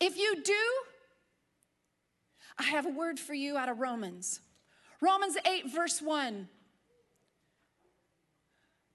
If 0.00 0.18
you 0.18 0.42
do, 0.42 0.52
I 2.58 2.64
have 2.64 2.86
a 2.86 2.90
word 2.90 3.18
for 3.18 3.34
you 3.34 3.56
out 3.56 3.68
of 3.68 3.80
Romans. 3.80 4.40
Romans 5.00 5.36
8, 5.44 5.70
verse 5.72 6.00
1. 6.00 6.48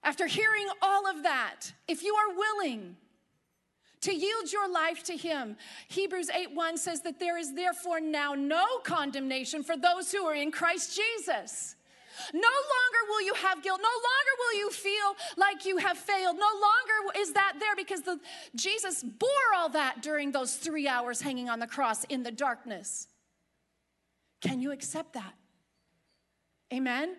After 0.02 0.26
hearing 0.26 0.66
all 0.82 1.06
of 1.08 1.22
that, 1.24 1.72
if 1.86 2.02
you 2.02 2.14
are 2.14 2.34
willing 2.34 2.96
to 4.00 4.14
yield 4.14 4.50
your 4.50 4.70
life 4.70 5.02
to 5.04 5.16
him, 5.16 5.56
Hebrews 5.88 6.30
8 6.30 6.54
1 6.54 6.78
says 6.78 7.02
that 7.02 7.20
there 7.20 7.36
is 7.36 7.54
therefore 7.54 8.00
now 8.00 8.34
no 8.34 8.78
condemnation 8.82 9.62
for 9.62 9.76
those 9.76 10.10
who 10.10 10.24
are 10.24 10.34
in 10.34 10.50
Christ 10.50 10.96
Jesus. 10.96 11.76
No 12.32 12.40
longer 12.40 13.08
will 13.08 13.22
you 13.22 13.34
have 13.34 13.62
guilt. 13.62 13.80
No 13.82 13.88
longer 13.88 14.34
will 14.38 14.58
you 14.58 14.70
feel 14.70 15.16
like 15.36 15.64
you 15.64 15.78
have 15.78 15.96
failed. 15.96 16.36
No 16.36 16.46
longer 16.46 17.18
is 17.18 17.32
that 17.32 17.54
there 17.58 17.76
because 17.76 18.02
the, 18.02 18.18
Jesus 18.54 19.02
bore 19.02 19.28
all 19.56 19.70
that 19.70 20.02
during 20.02 20.32
those 20.32 20.56
three 20.56 20.88
hours 20.88 21.20
hanging 21.20 21.48
on 21.48 21.58
the 21.60 21.66
cross 21.66 22.04
in 22.04 22.22
the 22.22 22.30
darkness. 22.30 23.08
Can 24.40 24.60
you 24.60 24.72
accept 24.72 25.14
that? 25.14 25.34
Amen? 26.72 27.16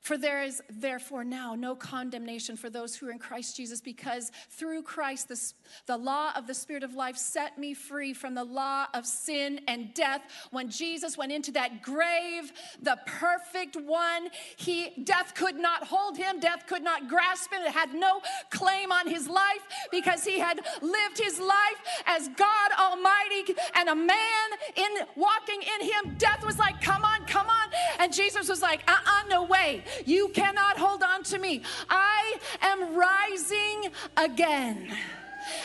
For 0.00 0.16
there 0.16 0.42
is 0.42 0.62
therefore 0.70 1.24
now 1.24 1.54
no 1.54 1.74
condemnation 1.74 2.56
for 2.56 2.70
those 2.70 2.96
who 2.96 3.06
are 3.08 3.10
in 3.10 3.18
Christ 3.18 3.56
Jesus, 3.56 3.82
because 3.82 4.32
through 4.48 4.82
Christ 4.82 5.28
the, 5.28 5.38
the 5.86 5.96
law 5.96 6.32
of 6.34 6.46
the 6.46 6.54
Spirit 6.54 6.82
of 6.82 6.94
life 6.94 7.18
set 7.18 7.58
me 7.58 7.74
free 7.74 8.14
from 8.14 8.34
the 8.34 8.42
law 8.44 8.86
of 8.94 9.04
sin 9.04 9.60
and 9.68 9.92
death. 9.92 10.22
When 10.50 10.70
Jesus 10.70 11.18
went 11.18 11.32
into 11.32 11.52
that 11.52 11.82
grave, 11.82 12.50
the 12.80 12.98
perfect 13.06 13.76
one, 13.76 14.28
he 14.56 14.90
death 15.04 15.34
could 15.34 15.56
not 15.56 15.86
hold 15.86 16.16
him, 16.16 16.40
death 16.40 16.66
could 16.66 16.82
not 16.82 17.06
grasp 17.06 17.52
him. 17.52 17.62
It 17.62 17.72
had 17.72 17.92
no 17.92 18.22
claim 18.48 18.90
on 18.90 19.06
his 19.06 19.28
life 19.28 19.62
because 19.92 20.24
he 20.24 20.38
had 20.38 20.60
lived 20.80 21.18
his 21.18 21.38
life 21.38 21.80
as 22.06 22.28
God 22.28 22.70
Almighty 22.78 23.54
and 23.74 23.90
a 23.90 23.94
man 23.94 24.48
in 24.76 25.06
walking 25.14 25.60
in 25.60 25.86
him. 25.86 26.16
Death 26.16 26.42
was 26.44 26.58
like, 26.58 26.80
"Come 26.80 27.04
on, 27.04 27.26
come 27.26 27.48
on," 27.48 27.68
and 27.98 28.12
Jesus 28.12 28.48
was 28.48 28.62
like, 28.62 28.80
"Uh-uh, 28.88 29.28
no 29.28 29.42
way." 29.44 29.84
You 30.06 30.28
cannot 30.28 30.78
hold 30.78 31.02
on 31.02 31.22
to 31.24 31.38
me. 31.38 31.62
I 31.88 32.38
am 32.62 32.94
rising 32.94 33.92
again. 34.16 34.92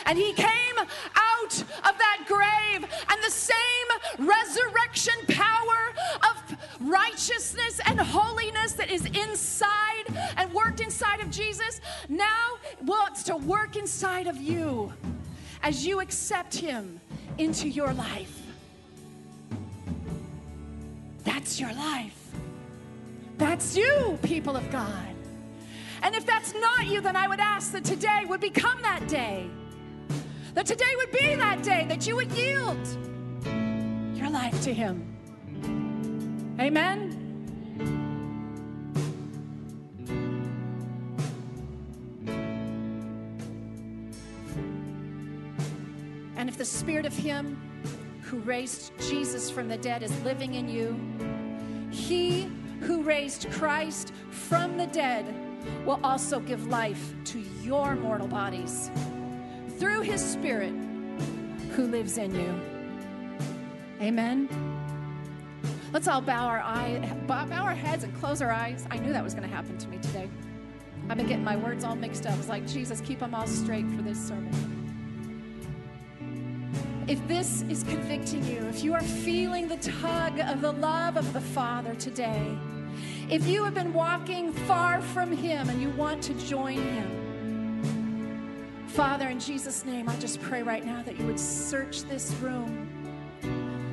And 0.06 0.18
he 0.18 0.32
came 0.32 0.78
out 1.14 1.60
of 1.60 1.98
that 1.98 2.24
grave, 2.26 2.90
and 3.10 3.22
the 3.22 3.30
same 3.30 3.56
resurrection 4.18 5.14
power 5.28 5.92
of 6.22 6.56
righteousness 6.80 7.80
and 7.86 8.00
holiness 8.00 8.72
that 8.72 8.90
is 8.90 9.04
inside 9.06 10.06
and 10.36 10.52
worked 10.52 10.80
inside 10.80 11.20
of 11.20 11.30
Jesus 11.30 11.80
now 12.08 12.56
wants 12.84 13.22
to 13.24 13.36
work 13.36 13.76
inside 13.76 14.26
of 14.26 14.36
you 14.36 14.92
as 15.62 15.86
you 15.86 16.00
accept 16.00 16.56
him 16.56 17.00
into 17.38 17.68
your 17.68 17.92
life. 17.92 18.42
That's 21.24 21.60
your 21.60 21.72
life. 21.74 22.25
That's 23.38 23.76
you, 23.76 24.18
people 24.22 24.56
of 24.56 24.70
God. 24.70 25.14
And 26.02 26.14
if 26.14 26.24
that's 26.24 26.54
not 26.54 26.86
you, 26.86 27.00
then 27.00 27.16
I 27.16 27.28
would 27.28 27.40
ask 27.40 27.72
that 27.72 27.84
today 27.84 28.24
would 28.26 28.40
become 28.40 28.80
that 28.82 29.06
day. 29.08 29.48
That 30.54 30.66
today 30.66 30.94
would 30.96 31.10
be 31.10 31.34
that 31.34 31.62
day 31.62 31.84
that 31.88 32.06
you 32.06 32.16
would 32.16 32.32
yield 32.32 32.78
your 34.14 34.30
life 34.30 34.62
to 34.62 34.72
Him. 34.72 35.16
Amen. 36.58 37.22
And 46.36 46.48
if 46.48 46.56
the 46.56 46.64
Spirit 46.64 47.04
of 47.04 47.14
Him 47.14 47.60
who 48.22 48.38
raised 48.38 48.92
Jesus 49.00 49.50
from 49.50 49.68
the 49.68 49.76
dead 49.76 50.02
is 50.02 50.22
living 50.22 50.54
in 50.54 50.68
you, 50.68 50.98
He 51.90 52.48
who 52.80 53.02
raised 53.02 53.50
Christ 53.52 54.12
from 54.30 54.76
the 54.76 54.86
dead 54.86 55.34
will 55.84 56.00
also 56.04 56.40
give 56.40 56.66
life 56.66 57.14
to 57.24 57.40
your 57.62 57.96
mortal 57.96 58.28
bodies 58.28 58.90
through 59.78 60.02
his 60.02 60.24
Spirit 60.24 60.72
who 61.72 61.86
lives 61.86 62.18
in 62.18 62.34
you. 62.34 62.60
Amen. 64.00 64.48
Let's 65.92 66.08
all 66.08 66.20
bow 66.20 66.46
our 66.46 66.60
eye, 66.60 67.00
bow 67.26 67.46
our 67.50 67.74
heads 67.74 68.04
and 68.04 68.14
close 68.20 68.42
our 68.42 68.52
eyes. 68.52 68.86
I 68.90 68.98
knew 68.98 69.12
that 69.12 69.24
was 69.24 69.34
going 69.34 69.48
to 69.48 69.54
happen 69.54 69.78
to 69.78 69.88
me 69.88 69.98
today. 69.98 70.28
I've 71.08 71.16
been 71.16 71.26
getting 71.26 71.44
my 71.44 71.56
words 71.56 71.84
all 71.84 71.94
mixed 71.94 72.26
up. 72.26 72.36
It's 72.38 72.48
like, 72.48 72.66
Jesus, 72.66 73.00
keep 73.00 73.20
them 73.20 73.34
all 73.34 73.46
straight 73.46 73.88
for 73.90 74.02
this 74.02 74.18
sermon. 74.18 74.75
If 77.08 77.26
this 77.28 77.62
is 77.68 77.84
convicting 77.84 78.44
you, 78.44 78.58
if 78.66 78.82
you 78.82 78.92
are 78.92 79.02
feeling 79.02 79.68
the 79.68 79.76
tug 79.76 80.40
of 80.40 80.60
the 80.60 80.72
love 80.72 81.16
of 81.16 81.32
the 81.32 81.40
Father 81.40 81.94
today, 81.94 82.56
If 83.28 83.48
you 83.48 83.64
have 83.64 83.74
been 83.74 83.92
walking 83.92 84.52
far 84.52 85.02
from 85.02 85.32
Him 85.32 85.68
and 85.68 85.82
you 85.82 85.90
want 85.90 86.22
to 86.24 86.34
join 86.34 86.78
Him, 86.78 87.34
Father, 88.86 89.28
in 89.28 89.40
Jesus' 89.40 89.84
name, 89.84 90.08
I 90.08 90.14
just 90.16 90.40
pray 90.40 90.62
right 90.62 90.84
now 90.84 91.02
that 91.02 91.18
you 91.18 91.26
would 91.26 91.40
search 91.40 92.02
this 92.04 92.32
room. 92.34 92.88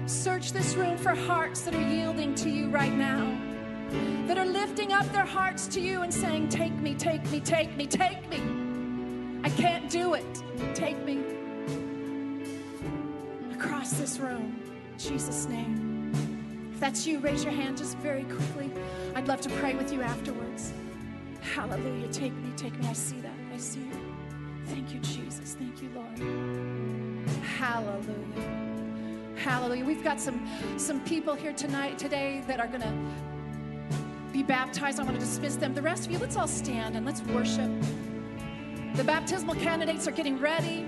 Search 0.05 0.53
this 0.53 0.75
room 0.75 0.97
for 0.97 1.15
hearts 1.15 1.61
that 1.61 1.73
are 1.73 1.89
yielding 1.89 2.35
to 2.35 2.49
you 2.49 2.69
right 2.69 2.93
now, 2.93 3.35
that 4.27 4.37
are 4.37 4.45
lifting 4.45 4.93
up 4.93 5.11
their 5.11 5.25
hearts 5.25 5.65
to 5.69 5.81
you 5.81 6.03
and 6.03 6.13
saying, 6.13 6.49
Take 6.49 6.75
me, 6.75 6.93
take 6.93 7.27
me, 7.31 7.39
take 7.39 7.75
me, 7.75 7.87
take 7.87 8.29
me. 8.29 8.41
I 9.43 9.49
can't 9.49 9.89
do 9.89 10.13
it. 10.13 10.43
Take 10.75 11.03
me. 11.03 11.32
Across 13.63 13.93
this 13.93 14.19
room, 14.19 14.59
Jesus' 14.97 15.45
name. 15.45 16.11
If 16.73 16.79
that's 16.81 17.07
you, 17.07 17.19
raise 17.19 17.45
your 17.45 17.53
hand 17.53 17.77
just 17.77 17.97
very 17.99 18.23
quickly. 18.25 18.69
I'd 19.15 19.27
love 19.27 19.39
to 19.41 19.49
pray 19.51 19.73
with 19.73 19.93
you 19.93 20.01
afterwards. 20.01 20.73
Hallelujah. 21.41 22.09
Take 22.09 22.33
me, 22.33 22.51
take 22.57 22.77
me. 22.77 22.87
I 22.87 22.93
see 22.93 23.21
that. 23.21 23.31
I 23.53 23.57
see 23.57 23.79
you. 23.79 24.15
Thank 24.65 24.93
you, 24.93 24.99
Jesus. 24.99 25.53
Thank 25.53 25.81
you, 25.81 25.89
Lord. 25.95 26.19
Hallelujah. 27.57 29.33
Hallelujah. 29.37 29.85
We've 29.85 30.03
got 30.03 30.19
some 30.19 30.45
some 30.77 30.99
people 31.05 31.33
here 31.33 31.53
tonight 31.53 31.97
today 31.97 32.43
that 32.47 32.59
are 32.59 32.67
going 32.67 32.81
to 32.81 32.93
be 34.33 34.43
baptized. 34.43 34.99
I 34.99 35.03
want 35.03 35.15
to 35.15 35.25
dismiss 35.25 35.55
them. 35.55 35.73
The 35.73 35.81
rest 35.81 36.05
of 36.05 36.11
you, 36.11 36.19
let's 36.19 36.35
all 36.35 36.47
stand 36.47 36.97
and 36.97 37.05
let's 37.05 37.21
worship. 37.21 37.71
The 38.95 39.03
baptismal 39.05 39.55
candidates 39.55 40.05
are 40.07 40.11
getting 40.11 40.37
ready. 40.37 40.85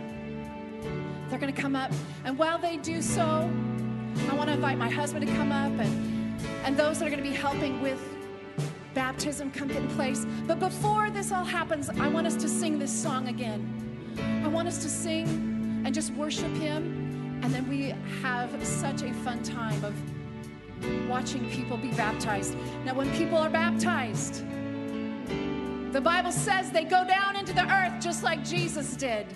They're 1.36 1.42
going 1.42 1.54
to 1.54 1.62
come 1.62 1.76
up. 1.76 1.92
And 2.24 2.38
while 2.38 2.58
they 2.58 2.78
do 2.78 3.02
so, 3.02 3.22
I 3.22 4.34
want 4.36 4.48
to 4.48 4.54
invite 4.54 4.78
my 4.78 4.90
husband 4.90 5.28
to 5.28 5.34
come 5.34 5.52
up 5.52 5.74
and, 5.78 6.40
and 6.64 6.78
those 6.78 7.00
that 7.00 7.08
are 7.08 7.10
going 7.10 7.22
to 7.22 7.30
be 7.30 7.36
helping 7.36 7.82
with 7.82 8.00
baptism 8.94 9.52
come 9.52 9.70
in 9.70 9.86
place. 9.90 10.26
But 10.48 10.60
before 10.60 11.10
this 11.10 11.34
all 11.34 11.44
happens, 11.44 11.90
I 11.90 12.08
want 12.08 12.26
us 12.26 12.38
to 12.38 12.48
sing 12.48 12.80
this 12.80 12.90
song 12.90 13.28
again. 13.28 13.68
I 14.46 14.48
want 14.48 14.70
us 14.70 14.82
to 14.84 14.88
sing 14.88 15.82
and 15.86 15.94
just 15.94 16.14
worship 16.14 16.54
Him. 16.54 17.42
And 17.44 17.54
then 17.54 17.68
we 17.68 17.94
have 18.22 18.66
such 18.66 19.02
a 19.02 19.12
fun 19.16 19.44
time 19.44 19.84
of 19.84 21.10
watching 21.10 21.50
people 21.50 21.76
be 21.76 21.92
baptized. 21.92 22.56
Now, 22.86 22.94
when 22.94 23.12
people 23.12 23.38
are 23.38 23.50
baptized, 23.50 24.46
the 25.92 26.00
Bible 26.00 26.32
says 26.32 26.72
they 26.72 26.86
go 26.86 27.06
down 27.06 27.36
into 27.36 27.52
the 27.52 27.70
earth 27.70 28.02
just 28.02 28.24
like 28.24 28.42
Jesus 28.46 28.96
did. 28.96 29.28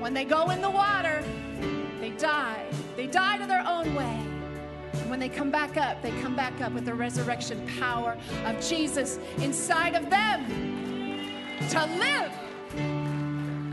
When 0.00 0.14
they 0.14 0.24
go 0.24 0.48
in 0.48 0.62
the 0.62 0.70
water, 0.70 1.22
they 2.00 2.10
die. 2.10 2.64
They 2.96 3.06
die 3.06 3.36
to 3.36 3.46
their 3.46 3.62
own 3.66 3.94
way. 3.94 4.18
And 4.94 5.10
when 5.10 5.20
they 5.20 5.28
come 5.28 5.50
back 5.50 5.76
up, 5.76 6.00
they 6.00 6.10
come 6.22 6.34
back 6.34 6.58
up 6.62 6.72
with 6.72 6.86
the 6.86 6.94
resurrection 6.94 7.68
power 7.78 8.16
of 8.46 8.66
Jesus 8.66 9.18
inside 9.38 9.94
of 9.94 10.08
them 10.08 10.46
to 11.68 11.86
live 11.98 12.32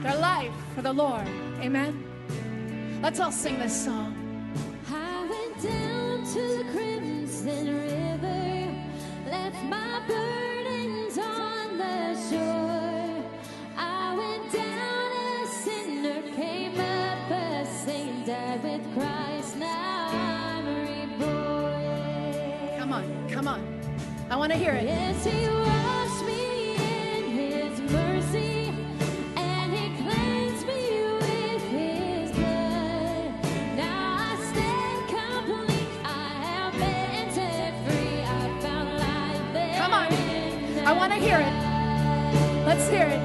their 0.04 0.18
life 0.18 0.52
for 0.76 0.82
the 0.82 0.92
Lord. 0.92 1.26
Amen. 1.62 2.04
Let's 3.02 3.22
all 3.22 3.32
sing 3.32 3.58
this 3.58 3.86
song. 3.86 4.14
I 4.90 5.28
went 5.30 5.64
down 5.64 6.26
to 6.26 6.58
the 6.58 6.66
crimson 6.74 7.68
river, 7.74 9.30
left 9.30 9.64
my 9.64 10.04
want 24.38 24.52
to 24.52 24.58
hear 24.58 24.74
it. 24.74 24.86
Yes, 24.86 25.26
he 25.26 25.48
washed 25.50 26.26
me 26.26 26.76
in 26.76 27.24
his 27.32 27.80
mercy, 27.92 28.72
and 29.36 29.74
he 29.74 29.90
cleansed 30.04 30.68
me 30.68 31.04
with 31.14 31.64
his 31.64 32.32
blood. 32.32 33.34
Now 33.76 34.18
I 34.20 34.36
stand 34.52 35.08
complete. 35.10 35.90
I 36.06 36.30
have 36.46 36.74
been 36.74 37.32
set 37.34 37.74
free. 37.88 38.22
I 38.22 38.62
found 38.62 39.00
life 39.00 39.54
there. 39.54 39.76
Come 39.78 39.94
on. 39.94 40.14
I 40.86 40.94
want 40.94 41.14
to 41.14 41.20
hear 41.20 41.40
it. 41.40 41.54
Let's 42.68 42.88
hear 42.90 43.08
it. 43.08 43.22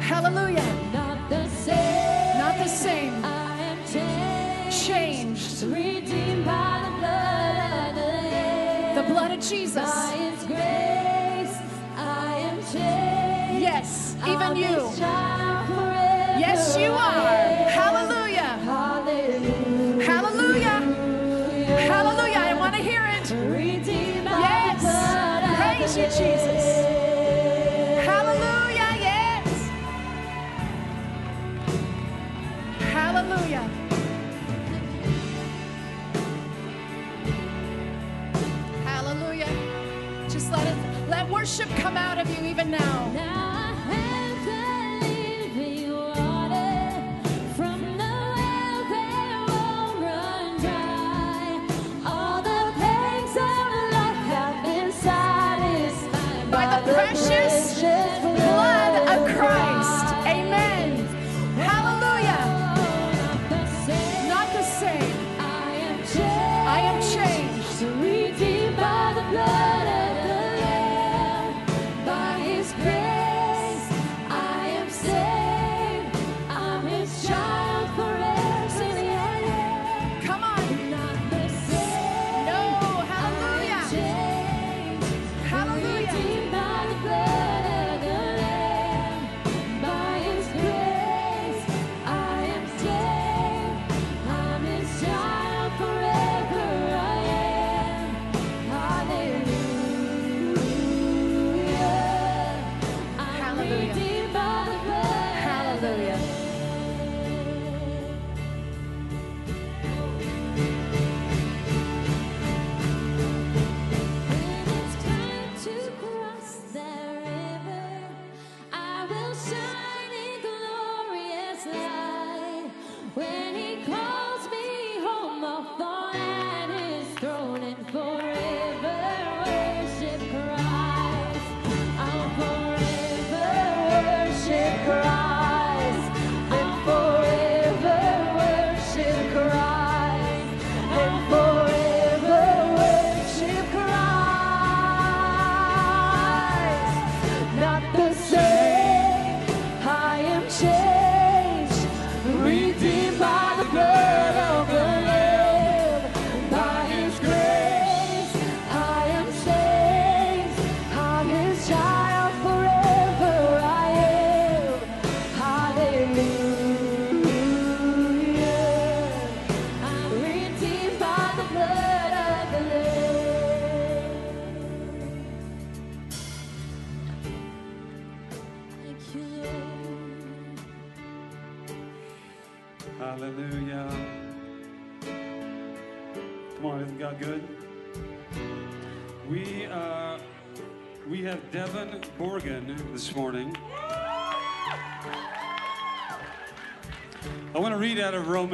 Hallelujah. 0.00 0.64
Not 0.92 1.28
the 1.28 1.48
same. 1.48 2.38
Not 2.38 2.56
the 2.58 2.68
same. 2.68 3.24
I 3.24 3.60
am 3.70 3.78
changed. 3.86 4.86
Changed. 4.86 6.07
Of 9.38 9.48
Jesus. 9.48 9.74
By 9.74 10.16
His 10.16 10.44
grace, 10.44 11.58
I 11.96 12.34
am 12.38 12.56
changed. 12.72 13.62
Yes, 13.62 14.16
even 14.26 14.56
you. 14.56 14.66
His 14.66 14.98
child 14.98 15.66
forever. 15.68 16.40
Yes, 16.40 16.76
you 16.76 16.90
are. 16.90 17.27
Come 41.88 41.96
out 41.96 42.18
of 42.18 42.28
you 42.28 42.46
even 42.46 42.70
now. 42.70 43.37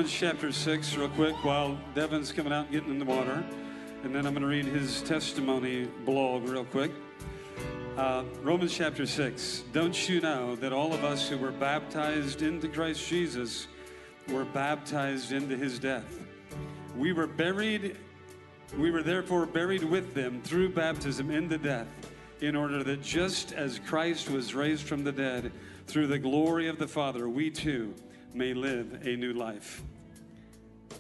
Romans 0.05 0.21
chapter 0.21 0.53
6 0.53 0.97
real 0.99 1.09
quick 1.09 1.35
while 1.47 1.79
Devin's 1.95 2.31
coming 2.31 2.53
out 2.53 2.67
and 2.67 2.73
getting 2.73 2.91
in 2.91 2.99
the 2.99 3.07
water. 3.07 3.43
And 4.03 4.15
then 4.15 4.27
I'm 4.27 4.35
going 4.35 4.43
to 4.43 4.47
read 4.47 4.67
his 4.67 5.01
testimony 5.01 5.87
blog 6.05 6.47
real 6.47 6.67
quick. 6.67 6.91
Uh, 7.97 8.25
Romans 8.43 8.75
chapter 8.75 9.07
6. 9.07 9.65
Don't 9.73 10.07
you 10.07 10.21
know 10.21 10.57
that 10.57 10.75
all 10.75 10.93
of 10.93 11.05
us 11.05 11.27
who 11.27 11.39
were 11.39 11.53
baptized 11.53 12.43
into 12.43 12.69
Christ 12.69 13.09
Jesus 13.09 13.67
were 14.29 14.45
baptized 14.45 15.33
into 15.33 15.57
his 15.57 15.79
death? 15.79 16.21
We 16.95 17.15
were 17.15 17.27
buried, 17.27 17.97
we 18.77 18.91
were 18.91 19.03
therefore 19.03 19.47
buried 19.47 19.85
with 19.85 20.13
them 20.13 20.43
through 20.43 20.75
baptism 20.75 21.31
into 21.31 21.57
death, 21.57 21.89
in 22.43 22.57
order 22.57 22.85
that 22.85 23.01
just 23.01 23.55
as 23.55 23.79
Christ 23.79 24.29
was 24.29 24.55
raised 24.55 24.87
from 24.87 25.03
the 25.03 25.13
dead 25.13 25.51
through 25.87 26.09
the 26.09 26.19
glory 26.19 26.69
of 26.69 26.79
the 26.79 26.89
Father, 26.89 27.27
we 27.27 27.49
too 27.49 27.95
may 28.35 28.53
live 28.53 29.07
a 29.07 29.17
new 29.17 29.33
life. 29.33 29.83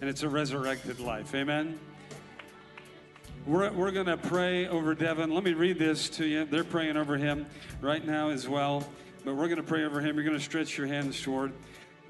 And 0.00 0.10
it's 0.10 0.22
a 0.22 0.28
resurrected 0.28 1.00
life. 1.00 1.34
Amen. 1.34 1.78
We're, 3.46 3.70
we're 3.72 3.90
going 3.90 4.06
to 4.06 4.16
pray 4.16 4.66
over 4.66 4.94
Devin. 4.94 5.30
Let 5.30 5.44
me 5.44 5.52
read 5.52 5.78
this 5.78 6.08
to 6.10 6.26
you. 6.26 6.44
They're 6.46 6.64
praying 6.64 6.96
over 6.96 7.16
him 7.16 7.46
right 7.80 8.04
now 8.04 8.30
as 8.30 8.48
well. 8.48 8.88
But 9.24 9.36
we're 9.36 9.48
going 9.48 9.56
to 9.56 9.62
pray 9.62 9.84
over 9.84 10.00
him. 10.00 10.16
You're 10.16 10.24
going 10.24 10.36
to 10.36 10.42
stretch 10.42 10.76
your 10.78 10.86
hands 10.86 11.20
toward 11.20 11.52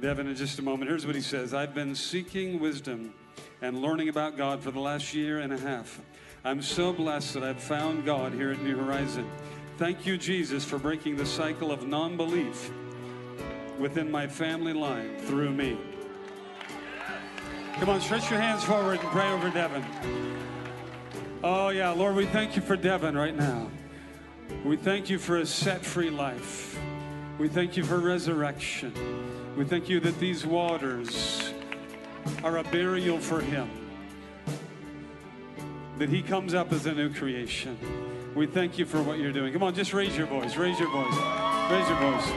Devin 0.00 0.26
in 0.26 0.36
just 0.36 0.58
a 0.58 0.62
moment. 0.62 0.90
Here's 0.90 1.06
what 1.06 1.14
he 1.14 1.20
says 1.20 1.54
I've 1.54 1.74
been 1.74 1.94
seeking 1.94 2.60
wisdom 2.60 3.14
and 3.62 3.80
learning 3.80 4.08
about 4.08 4.36
God 4.36 4.62
for 4.62 4.70
the 4.70 4.80
last 4.80 5.14
year 5.14 5.40
and 5.40 5.52
a 5.52 5.58
half. 5.58 6.00
I'm 6.44 6.62
so 6.62 6.92
blessed 6.92 7.34
that 7.34 7.42
I've 7.42 7.62
found 7.62 8.04
God 8.04 8.32
here 8.32 8.52
at 8.52 8.60
New 8.62 8.76
Horizon. 8.76 9.28
Thank 9.76 10.06
you, 10.06 10.16
Jesus, 10.16 10.64
for 10.64 10.78
breaking 10.78 11.16
the 11.16 11.26
cycle 11.26 11.72
of 11.72 11.86
non 11.86 12.16
belief 12.16 12.70
within 13.78 14.10
my 14.10 14.26
family 14.26 14.72
line 14.72 15.16
through 15.18 15.50
me. 15.50 15.78
Come 17.80 17.88
on, 17.88 18.00
stretch 18.00 18.30
your 18.30 18.40
hands 18.40 18.64
forward 18.64 19.00
and 19.00 19.08
pray 19.10 19.30
over 19.30 19.50
Devin. 19.50 19.84
Oh, 21.42 21.68
yeah, 21.70 21.90
Lord, 21.90 22.14
we 22.14 22.24
thank 22.24 22.56
you 22.56 22.62
for 22.62 22.76
Devin 22.76 23.16
right 23.16 23.36
now. 23.36 23.68
We 24.64 24.76
thank 24.76 25.10
you 25.10 25.18
for 25.18 25.38
a 25.38 25.46
set 25.46 25.84
free 25.84 26.08
life. 26.08 26.78
We 27.38 27.48
thank 27.48 27.76
you 27.76 27.84
for 27.84 27.98
resurrection. 27.98 28.94
We 29.56 29.64
thank 29.64 29.88
you 29.88 30.00
that 30.00 30.18
these 30.18 30.46
waters 30.46 31.52
are 32.42 32.58
a 32.58 32.64
burial 32.64 33.18
for 33.18 33.40
him, 33.40 33.68
that 35.98 36.08
he 36.08 36.22
comes 36.22 36.54
up 36.54 36.72
as 36.72 36.86
a 36.86 36.94
new 36.94 37.12
creation. 37.12 37.76
We 38.34 38.46
thank 38.46 38.78
you 38.78 38.86
for 38.86 39.02
what 39.02 39.18
you're 39.18 39.32
doing. 39.32 39.52
Come 39.52 39.64
on, 39.64 39.74
just 39.74 39.92
raise 39.92 40.16
your 40.16 40.26
voice, 40.26 40.56
raise 40.56 40.78
your 40.78 40.90
voice, 40.90 41.14
raise 41.70 41.88
your 41.88 41.98
voice. 41.98 42.32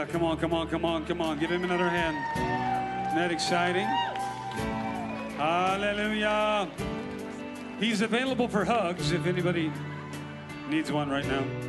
Oh, 0.00 0.06
come 0.10 0.24
on, 0.24 0.38
come 0.38 0.54
on, 0.54 0.68
come 0.68 0.84
on, 0.86 1.04
come 1.04 1.20
on. 1.20 1.38
Give 1.38 1.50
him 1.50 1.64
another 1.64 1.88
hand. 1.88 2.16
Isn't 3.08 3.18
that 3.18 3.30
exciting? 3.30 3.86
Hallelujah. 5.36 6.66
He's 7.78 8.00
available 8.00 8.48
for 8.48 8.64
hugs 8.64 9.12
if 9.12 9.26
anybody 9.26 9.70
needs 10.70 10.90
one 10.90 11.10
right 11.10 11.26
now. 11.26 11.67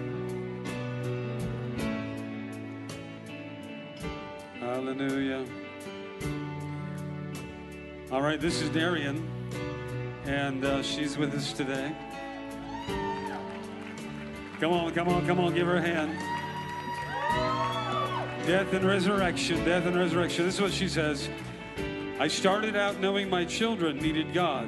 Hallelujah. 4.89 5.45
All 8.11 8.23
right, 8.23 8.41
this 8.41 8.59
is 8.59 8.71
Darian, 8.71 9.23
and 10.25 10.65
uh, 10.65 10.81
she's 10.81 11.15
with 11.15 11.31
us 11.35 11.53
today. 11.53 11.95
Come 14.59 14.73
on, 14.73 14.91
come 14.95 15.07
on, 15.07 15.27
come 15.27 15.39
on, 15.39 15.53
give 15.53 15.67
her 15.67 15.75
a 15.75 15.81
hand. 15.81 16.17
Death 18.47 18.73
and 18.73 18.83
resurrection, 18.83 19.63
death 19.63 19.85
and 19.85 19.95
resurrection. 19.95 20.45
This 20.45 20.55
is 20.55 20.61
what 20.61 20.73
she 20.73 20.87
says. 20.87 21.29
I 22.19 22.27
started 22.27 22.75
out 22.75 22.99
knowing 22.99 23.29
my 23.29 23.45
children 23.45 23.97
needed 23.97 24.33
God, 24.33 24.67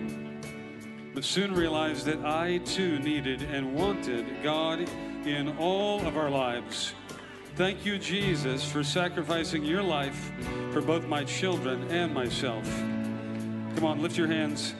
but 1.15 1.23
soon 1.23 1.51
realized 1.51 2.05
that 2.05 2.23
I 2.23 2.59
too 2.59 2.99
needed 2.99 3.41
and 3.41 3.73
wanted 3.73 4.43
God 4.43 4.87
in 5.25 5.57
all 5.57 6.05
of 6.05 6.15
our 6.15 6.29
lives. 6.29 6.93
Thank 7.55 7.85
you, 7.85 7.97
Jesus, 7.97 8.63
for 8.63 8.81
sacrificing 8.81 9.65
your 9.65 9.83
life 9.83 10.31
for 10.71 10.79
both 10.79 11.05
my 11.05 11.25
children 11.25 11.85
and 11.91 12.13
myself. 12.13 12.63
Come 13.75 13.83
on, 13.83 14.01
lift 14.01 14.17
your 14.17 14.27
hands 14.27 14.73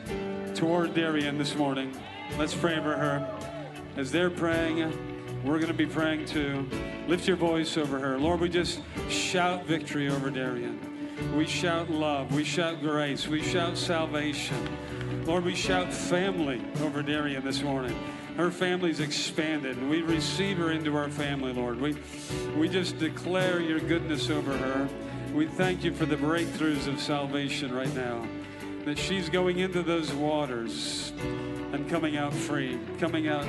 toward 0.55 0.93
Darian 0.93 1.38
this 1.38 1.53
morning. 1.55 1.93
Let's 2.38 2.55
pray 2.55 2.76
for 2.76 2.95
her. 2.95 3.28
As 3.97 4.09
they're 4.09 4.30
praying, 4.30 4.80
we're 5.43 5.57
going 5.57 5.67
to 5.67 5.74
be 5.74 5.86
praying 5.86 6.28
too. 6.28 6.65
Lift 7.09 7.28
your 7.28 7.36
voice 7.36 7.76
over 7.76 7.99
her. 7.99 8.17
Lord, 8.17 8.39
we 8.39 8.47
just 8.47 8.82
shout 9.09 9.65
victory 9.65 10.07
over 10.07 10.30
Darian. 10.30 10.80
We 11.36 11.45
shout 11.47 11.89
love. 11.89 12.34
We 12.34 12.45
shout 12.45 12.80
grace. 12.80 13.28
We 13.28 13.41
shout 13.41 13.78
salvation. 13.78 15.26
Lord, 15.26 15.43
we 15.43 15.55
shout 15.55 15.93
family 15.93 16.61
over 16.82 17.03
Darian 17.03 17.43
this 17.43 17.61
morning. 17.61 17.97
Her 18.38 18.49
family's 18.49 18.99
expanded, 19.01 19.77
and 19.77 19.89
we 19.89 20.01
receive 20.01 20.57
her 20.57 20.71
into 20.71 20.95
our 20.95 21.09
family, 21.09 21.53
Lord. 21.53 21.82
We, 21.82 21.97
we 22.55 22.69
just 22.69 22.97
declare 22.97 23.59
your 23.59 23.79
goodness 23.79 24.29
over 24.29 24.55
her. 24.57 24.88
We 25.34 25.47
thank 25.47 25.84
you 25.84 25.93
for 25.93 26.05
the 26.05 26.15
breakthroughs 26.15 26.88
of 26.88 26.99
salvation 26.99 27.73
right 27.73 27.93
now. 27.93 28.25
That 28.86 28.97
she's 28.97 29.29
going 29.29 29.59
into 29.59 29.84
those 29.84 30.11
waters 30.13 31.13
and 31.73 31.89
coming 31.89 32.17
out 32.17 32.34
free, 32.34 32.79
coming 32.99 33.27
out, 33.27 33.45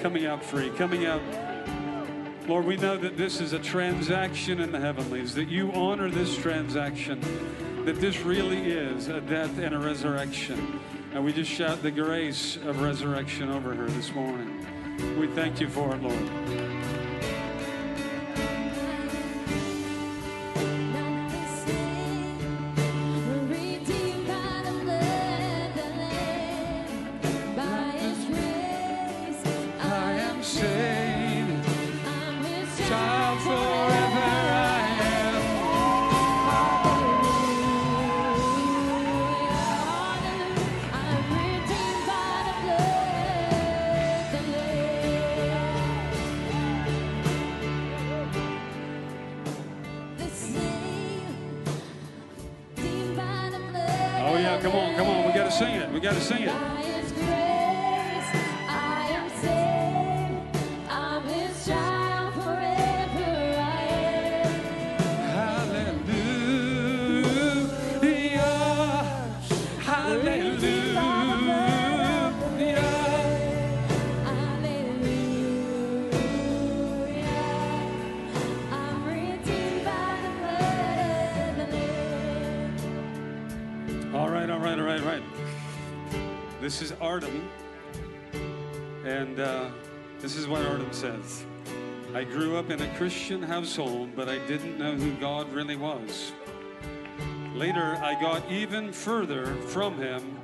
coming 0.00 0.26
out 0.26 0.44
free, 0.44 0.70
coming 0.70 1.06
out. 1.06 1.22
Lord, 2.46 2.66
we 2.66 2.76
know 2.76 2.96
that 2.98 3.16
this 3.16 3.40
is 3.40 3.54
a 3.54 3.58
transaction 3.58 4.60
in 4.60 4.70
the 4.70 4.80
heavenlies, 4.80 5.34
that 5.34 5.48
you 5.48 5.72
honor 5.72 6.10
this 6.10 6.36
transaction, 6.36 7.18
that 7.86 8.00
this 8.00 8.20
really 8.20 8.70
is 8.70 9.08
a 9.08 9.20
death 9.22 9.58
and 9.58 9.74
a 9.74 9.78
resurrection. 9.78 10.78
And 11.14 11.24
we 11.24 11.32
just 11.32 11.48
shout 11.48 11.80
the 11.80 11.92
grace 11.92 12.56
of 12.56 12.82
resurrection 12.82 13.48
over 13.48 13.72
her 13.72 13.86
this 13.86 14.12
morning. 14.12 14.66
We 15.16 15.28
thank 15.28 15.60
you 15.60 15.68
for 15.68 15.94
it, 15.94 16.02
Lord. 16.02 17.03
Says. 91.04 91.44
I 92.14 92.24
grew 92.24 92.56
up 92.56 92.70
in 92.70 92.80
a 92.80 92.96
Christian 92.96 93.42
household, 93.42 94.16
but 94.16 94.26
I 94.26 94.38
didn't 94.46 94.78
know 94.78 94.94
who 94.94 95.12
God 95.16 95.52
really 95.52 95.76
was. 95.76 96.32
Later, 97.54 97.98
I 98.00 98.18
got 98.18 98.50
even 98.50 98.90
further 98.90 99.54
from 99.66 99.98
Him, 99.98 100.38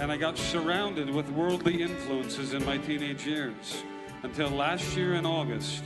and 0.00 0.10
I 0.10 0.16
got 0.16 0.38
surrounded 0.38 1.10
with 1.10 1.28
worldly 1.28 1.82
influences 1.82 2.54
in 2.54 2.64
my 2.64 2.78
teenage 2.78 3.26
years 3.26 3.82
until 4.22 4.48
last 4.48 4.96
year 4.96 5.12
in 5.16 5.26
August 5.26 5.84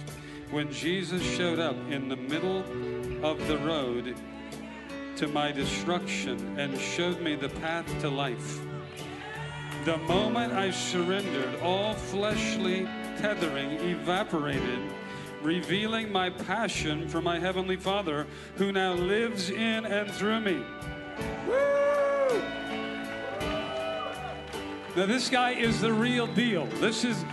when 0.53 0.71
Jesus 0.71 1.21
showed 1.21 1.59
up 1.59 1.75
in 1.91 2.09
the 2.09 2.17
middle 2.17 2.61
of 3.25 3.45
the 3.49 3.59
road 3.59 4.15
to 5.17 5.27
my 5.27 5.51
destruction 5.51 6.57
and 6.61 6.79
showed 6.79 7.21
me 7.21 7.35
the 7.35 7.49
path 7.49 7.87
to 8.03 8.09
life. 8.09 8.61
The 9.85 9.97
moment 9.97 10.53
I 10.53 10.71
surrendered, 10.71 11.59
all 11.61 11.95
fleshly 11.95 12.87
tethering 13.21 13.73
evaporated, 13.73 14.81
revealing 15.43 16.11
my 16.11 16.31
passion 16.31 17.07
for 17.07 17.21
my 17.21 17.39
Heavenly 17.39 17.77
Father 17.77 18.27
who 18.57 18.73
now 18.73 18.95
lives 18.95 19.51
in 19.51 19.85
and 19.85 20.11
through 20.11 20.41
me. 20.41 20.63
Woo! 21.47 22.41
Now, 24.97 25.07
this 25.07 25.29
guy 25.29 25.51
is 25.51 25.81
the 25.81 25.93
real 25.93 26.27
deal. 26.27 26.67
This 26.81 27.05
is, 27.05 27.25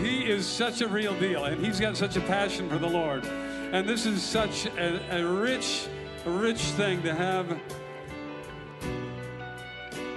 he 0.00 0.30
is 0.30 0.46
such 0.46 0.80
a 0.80 0.88
real 0.88 1.18
deal, 1.18 1.44
and 1.44 1.64
he's 1.64 1.80
got 1.80 1.96
such 1.96 2.16
a 2.16 2.20
passion 2.22 2.70
for 2.70 2.78
the 2.78 2.88
Lord. 2.88 3.24
And 3.26 3.88
this 3.88 4.06
is 4.06 4.22
such 4.22 4.66
a, 4.66 5.18
a 5.18 5.26
rich, 5.26 5.88
rich 6.24 6.60
thing 6.60 7.02
to 7.02 7.14
have 7.14 7.48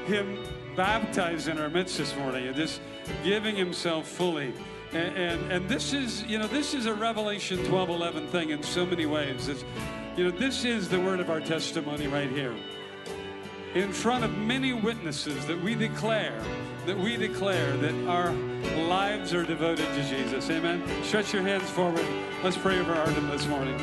him 0.05 0.38
baptized 0.76 1.47
in 1.47 1.57
our 1.57 1.70
midst 1.70 1.97
this 1.97 2.16
morning 2.16 2.47
and 2.47 2.55
just 2.55 2.80
giving 3.24 3.55
himself 3.55 4.07
fully. 4.07 4.53
And, 4.92 5.18
and, 5.18 5.52
and 5.52 5.70
this 5.70 5.94
is, 5.94 6.24
you 6.24 6.40
know, 6.40 6.48
this 6.48 6.74
is 6.74 6.88
a 6.88 6.94
Revelation 6.94 7.64
12 7.66 7.90
11 7.90 8.28
thing 8.28 8.50
in 8.50 8.64
so 8.64 8.86
many 8.86 9.06
ways. 9.06 9.48
It's, 9.48 9.64
you 10.18 10.24
know, 10.24 10.32
this 10.32 10.66
is 10.66 10.90
the 10.90 11.00
word 11.00 11.20
of 11.20 11.30
our 11.30 11.40
testimony 11.40 12.08
right 12.08 12.30
here. 12.30 12.56
In 13.76 13.94
front 13.94 14.24
of 14.24 14.36
many 14.36 14.74
witnesses 14.74 15.46
that 15.46 15.62
we 15.62 15.76
declare, 15.76 16.42
that 16.88 16.98
we 16.98 17.18
declare 17.18 17.78
that 17.78 17.94
our 18.08 18.32
lives 18.88 19.32
are 19.32 19.44
devoted 19.44 19.86
to 19.94 20.04
Jesus. 20.10 20.50
Amen. 20.50 20.84
Stretch 21.04 21.34
your 21.34 21.44
hands 21.44 21.70
forward. 21.70 22.06
Let's 22.44 22.58
pray 22.58 22.80
over 22.80 22.94
Arden 22.94 23.30
this 23.30 23.46
morning. 23.46 23.76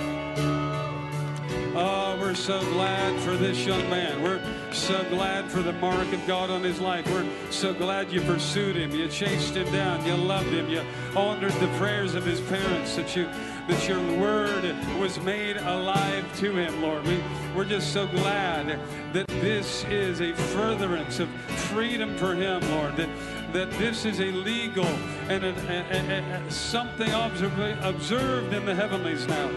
Oh, 1.77 2.17
we're 2.21 2.35
so 2.35 2.61
glad 2.73 3.21
for 3.21 3.37
this 3.37 3.65
young 3.65 3.89
man. 3.89 4.23
We're 4.23 4.41
so 4.77 5.03
glad 5.09 5.51
for 5.51 5.63
the 5.63 5.73
mark 5.73 6.13
of 6.13 6.25
God 6.27 6.51
on 6.51 6.63
his 6.63 6.81
life. 6.81 7.11
We're 7.11 7.27
so 7.51 7.73
glad 7.73 8.13
you 8.13 8.21
pursued 8.21 8.77
him. 8.77 8.91
You 8.93 9.09
chased 9.09 9.55
him 9.55 9.71
down. 9.73 10.05
You 10.05 10.15
loved 10.15 10.49
him. 10.49 10.69
You 10.69 10.83
honored 11.17 11.53
the 11.55 11.69
prayers 11.79 12.15
of 12.15 12.25
his 12.25 12.41
parents. 12.43 12.95
That 12.97 13.17
you 13.17 13.25
that 13.69 13.89
your 13.89 14.01
word 14.19 14.65
was 15.01 15.19
made 15.21 15.57
alive 15.57 16.25
to 16.39 16.55
him, 16.55 16.81
Lord. 16.83 17.05
We, 17.05 17.21
we're 17.55 17.65
just 17.65 17.93
so 17.93 18.07
glad 18.07 18.79
that 19.13 19.27
this 19.27 19.85
is 19.85 20.21
a 20.21 20.33
furtherance 20.35 21.19
of 21.19 21.29
freedom 21.73 22.17
for 22.17 22.35
him, 22.35 22.61
Lord. 22.71 22.97
That 22.97 23.09
that 23.53 23.71
this 23.73 24.05
is 24.05 24.21
a 24.21 24.31
legal 24.31 24.85
and 25.29 25.43
a, 25.45 25.55
a- 25.69 26.47
a- 26.47 26.51
something 26.51 27.11
observ- 27.11 27.79
observed 27.83 28.53
in 28.53 28.67
the 28.67 28.75
heavenlies 28.75 29.27
now 29.27 29.49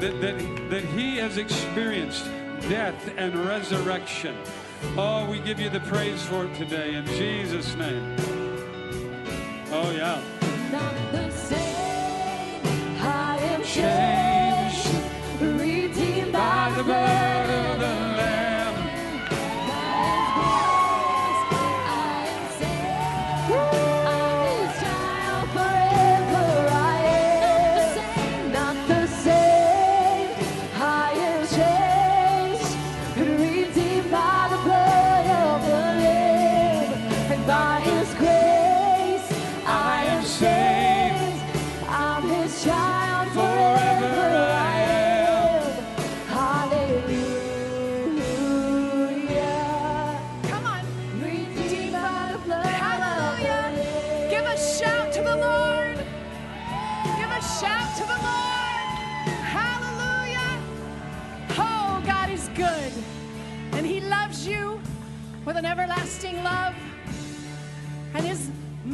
that, 0.00 0.20
that, 0.20 0.70
that 0.70 0.84
he 0.84 1.16
has 1.16 1.38
experienced 1.38 2.26
death 2.68 3.10
and 3.16 3.34
resurrection. 3.46 4.36
Oh, 4.98 5.26
we 5.30 5.40
give 5.40 5.60
you 5.60 5.68
the 5.68 5.80
praise 5.80 6.22
for 6.22 6.44
it 6.44 6.54
today 6.54 6.94
in 6.94 7.06
Jesus' 7.06 7.74
name. 7.76 8.16
Oh, 9.70 9.90
yeah. 9.90 10.20
Not 10.72 10.94
the 11.12 11.30
same. 11.30 12.62
I 13.00 13.36
am 13.38 13.62
Changed 13.62 14.88
redeemed 15.40 16.32
by 16.32 16.72
the 16.76 16.82
blood 16.82 17.25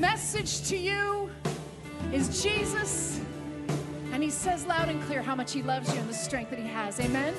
message 0.03 0.69
to 0.69 0.77
you 0.77 1.31
is 2.13 2.43
Jesus. 2.43 3.21
And 4.13 4.21
He 4.21 4.31
says 4.31 4.67
loud 4.67 4.89
and 4.89 5.01
clear 5.05 5.23
how 5.23 5.37
much 5.37 5.53
He 5.53 5.63
loves 5.63 5.95
you 5.95 6.01
and 6.01 6.09
the 6.09 6.15
strength 6.15 6.51
that 6.51 6.59
He 6.59 6.67
has. 6.67 6.99
Amen. 6.99 7.33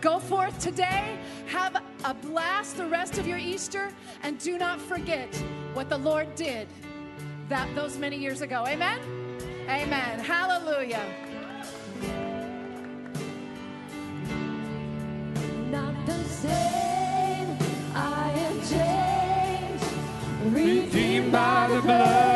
Go 0.00 0.18
forth 0.18 0.58
today, 0.58 1.16
have 1.46 1.80
a 2.04 2.12
blast 2.12 2.76
the 2.76 2.86
rest 2.86 3.18
of 3.18 3.26
your 3.26 3.38
Easter, 3.38 3.92
and 4.24 4.36
do 4.40 4.58
not 4.58 4.80
forget 4.80 5.32
what 5.72 5.88
the 5.88 5.98
Lord 5.98 6.34
did 6.34 6.66
that 7.48 7.72
those 7.76 7.96
many 7.98 8.16
years 8.16 8.40
ago. 8.40 8.64
Amen. 8.66 8.98
Amen. 9.68 10.18
Hallelujah. 10.18 11.06
Not 15.70 15.94
the 16.04 16.24
same. 16.24 17.56
I 17.94 18.32
am 18.32 18.60
changed. 18.68 19.09
Redeemed 20.52 21.30
by 21.30 21.68
the 21.70 21.80
blood 21.80 22.29